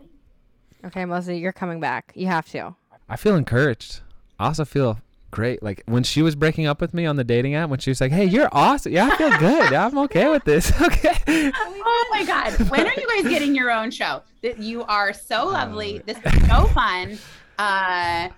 Okay, 0.85 1.03
Melissa, 1.07 1.35
you're 1.35 1.51
coming 1.53 1.81
back. 1.81 2.13
You 2.15 2.27
have 2.27 2.47
to. 2.51 2.75
I 3.09 3.17
feel 3.17 3.37
encouraged. 3.37 4.01
I 4.39 4.45
also 4.49 4.67
feel 4.67 4.99
great. 5.31 5.63
Like 5.63 5.83
when 5.87 6.03
she 6.03 6.21
was 6.21 6.35
breaking 6.37 6.67
up 6.67 6.79
with 6.83 6.93
me 6.93 7.07
on 7.07 7.17
the 7.17 7.25
dating 7.25 7.55
app, 7.55 7.71
when 7.71 7.79
she 7.79 7.91
was 7.91 8.03
like, 8.03 8.13
"Hey, 8.13 8.27
you're 8.27 8.51
awesome. 8.53 8.93
Yeah, 8.93 9.09
I 9.11 9.17
feel 9.17 9.31
good. 9.39 9.73
Yeah, 9.73 9.87
I'm 9.87 9.97
okay 10.01 10.29
with 10.29 10.45
this. 10.45 10.71
okay." 10.83 11.51
Oh 11.57 12.07
my 12.13 12.23
God. 12.27 12.53
When 12.69 12.87
are 12.87 12.93
you 13.01 13.07
guys 13.23 13.31
getting 13.31 13.55
your 13.55 13.71
own 13.71 13.91
show? 13.91 14.21
That 14.43 14.59
you 14.59 14.83
are 14.85 15.15
so 15.15 15.47
lovely. 15.47 16.01
Uh, 16.01 16.03
This 16.07 16.19
is 16.19 16.47
so 16.49 16.67
fun. 16.67 17.19
Uh 17.59 18.29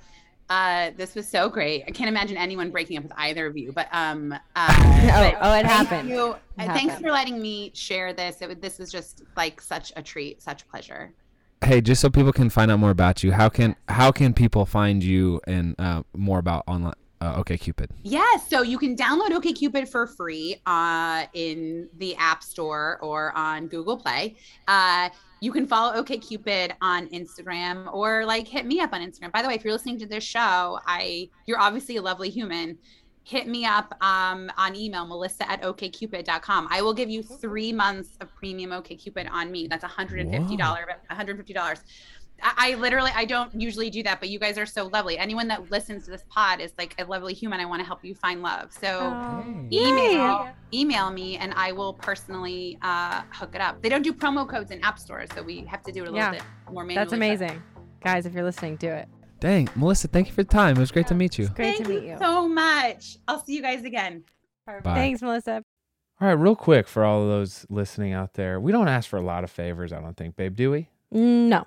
uh 0.49 0.91
this 0.97 1.15
was 1.15 1.27
so 1.29 1.49
great. 1.49 1.85
I 1.89 1.91
can't 1.91 2.09
imagine 2.09 2.37
anyone 2.37 2.71
breaking 2.71 2.99
up 2.99 3.03
with 3.05 3.13
either 3.17 3.47
of 3.47 3.57
you, 3.57 3.73
but 3.73 3.89
um 3.93 4.33
uh 4.33 4.39
but 4.55 5.35
oh, 5.41 5.53
it 5.59 5.67
thank 5.67 5.67
happened. 5.67 6.09
You, 6.09 6.33
It 6.59 6.67
thanks 6.67 6.95
happened. 6.95 7.05
for 7.05 7.11
letting 7.13 7.41
me 7.41 7.73
share 7.75 8.13
this. 8.13 8.41
It, 8.43 8.61
this 8.63 8.79
was 8.79 8.91
just 8.93 9.23
like 9.37 9.61
such 9.61 9.93
a 9.97 10.03
treat, 10.03 10.41
such 10.43 10.63
a 10.63 10.67
pleasure. 10.67 11.13
hey, 11.65 11.81
just 11.81 12.01
so 12.01 12.11
people 12.11 12.33
can 12.33 12.49
find 12.51 12.71
out 12.71 12.79
more 12.79 12.91
about 12.91 13.23
you, 13.25 13.33
how 13.33 13.49
can 13.49 13.75
how 13.89 14.13
can 14.13 14.33
people 14.35 14.67
find 14.67 15.03
you 15.03 15.41
and 15.47 15.75
uh, 15.79 16.03
more 16.15 16.39
about 16.39 16.63
online 16.67 16.95
uh, 17.21 17.43
OKCupid? 17.43 17.91
Yes, 18.03 18.49
so 18.49 18.63
you 18.63 18.79
can 18.79 18.97
download 18.97 19.31
OkCupid 19.31 19.89
for 19.89 20.07
free 20.07 20.61
uh, 20.67 21.27
in 21.33 21.89
the 21.99 22.15
App 22.17 22.43
Store 22.43 22.99
or 23.03 23.37
on 23.37 23.69
Google 23.69 23.97
Play. 23.97 24.37
Uh, 24.69 25.09
you 25.41 25.53
can 25.53 25.67
follow 25.67 26.03
OkCupid 26.03 26.73
on 26.81 27.09
Instagram 27.09 27.93
or 27.93 28.25
like 28.25 28.49
hit 28.49 28.67
me 28.67 28.81
up 28.81 28.93
on 28.93 29.01
Instagram. 29.01 29.33
By 29.33 29.43
the 29.43 29.49
way, 29.49 29.55
if 29.55 29.65
you're 29.65 29.73
listening 29.73 29.99
to 30.01 30.07
this 30.07 30.25
show, 30.25 30.79
I 30.87 31.29
you're 31.47 31.61
obviously 31.61 31.97
a 31.97 32.03
lovely 32.03 32.31
human. 32.31 32.79
Hit 33.25 33.49
me 33.49 33.65
up 33.65 33.93
um, 34.03 34.53
on 34.57 34.77
email, 34.77 35.05
melissa 35.05 35.51
at 35.51 35.61
okcupid.com. 35.63 36.69
I 36.71 36.81
will 36.81 36.95
give 36.95 37.11
you 37.11 37.25
three 37.25 37.73
months 37.73 38.17
of 38.21 38.33
premium 38.37 38.71
OkCupid 38.71 39.29
on 39.29 39.51
me. 39.51 39.67
That's 39.67 39.85
$150, 39.85 40.57
$150. 40.57 41.81
I, 42.43 42.73
I 42.73 42.75
literally 42.77 43.11
I 43.15 43.25
don't 43.25 43.59
usually 43.59 43.91
do 43.91 44.03
that, 44.05 44.21
but 44.21 44.29
you 44.29 44.39
guys 44.39 44.59
are 44.59 44.67
so 44.67 44.87
lovely. 44.87 45.17
Anyone 45.19 45.49
that 45.49 45.71
listens 45.71 46.05
to 46.05 46.11
this 46.11 46.25
pod 46.29 46.61
is 46.61 46.73
like 46.79 46.95
a 46.99 47.05
lovely 47.05 47.33
human. 47.35 47.61
I 47.61 47.65
want 47.65 47.81
to 47.81 47.87
help 47.87 48.05
you 48.05 48.15
find 48.15 48.43
love. 48.43 48.73
So 48.73 48.89
Oh. 49.01 49.45
email 49.73 50.49
email 50.75 51.11
me 51.11 51.37
and 51.39 51.53
I 51.55 51.73
will 51.73 51.95
personally 51.95 52.79
uh, 52.83 53.23
hook 53.33 53.55
it 53.55 53.61
up. 53.61 53.81
They 53.83 53.89
don't 53.89 54.03
do 54.03 54.13
promo 54.13 54.49
codes 54.49 54.71
in 54.71 54.81
app 54.85 54.99
stores, 54.99 55.29
so 55.35 55.43
we 55.43 55.61
have 55.67 55.83
to 55.85 55.93
do 55.93 56.03
it 56.05 56.09
a 56.09 56.11
little 56.11 56.19
Yeah. 56.19 56.31
bit 56.33 56.43
more 56.73 56.85
manually. 56.85 56.95
That's 57.05 57.13
amazing. 57.13 57.63
Guys, 58.03 58.27
if 58.27 58.35
you're 58.35 58.45
listening, 58.45 58.77
do 58.77 58.89
it. 58.89 59.09
Dang, 59.41 59.69
Melissa, 59.75 60.09
thank 60.09 60.29
you 60.29 60.33
for 60.33 60.43
the 60.43 60.49
time. 60.49 60.77
It 60.77 60.81
was 60.81 60.91
great 60.91 61.07
to 61.09 61.15
meet 61.15 61.39
you. 61.39 61.49
Great 61.49 61.75
Thank 61.77 61.85
to 61.85 61.89
meet 61.91 62.03
you 62.05 62.11
you. 62.13 62.19
so 62.19 62.49
much. 62.49 63.19
I'll 63.29 63.45
see 63.45 63.55
you 63.55 63.63
guys 63.63 63.85
again. 63.85 64.25
Bye. 64.67 64.81
Thanks, 64.83 65.21
Melissa. 65.23 65.63
All 66.21 66.29
right, 66.29 66.33
real 66.33 66.57
quick 66.57 66.89
for 66.89 67.05
all 67.05 67.23
of 67.23 67.29
those 67.29 67.67
listening 67.69 68.15
out 68.15 68.33
there, 68.35 68.59
we 68.59 68.73
don't 68.73 68.89
ask 68.89 69.09
for 69.11 69.19
a 69.19 69.23
lot 69.23 69.45
of 69.45 69.51
favors, 69.51 69.93
I 69.93 70.01
don't 70.01 70.17
think, 70.17 70.37
babe, 70.37 70.57
do 70.57 70.71
we? 70.71 70.89
No. 71.11 71.67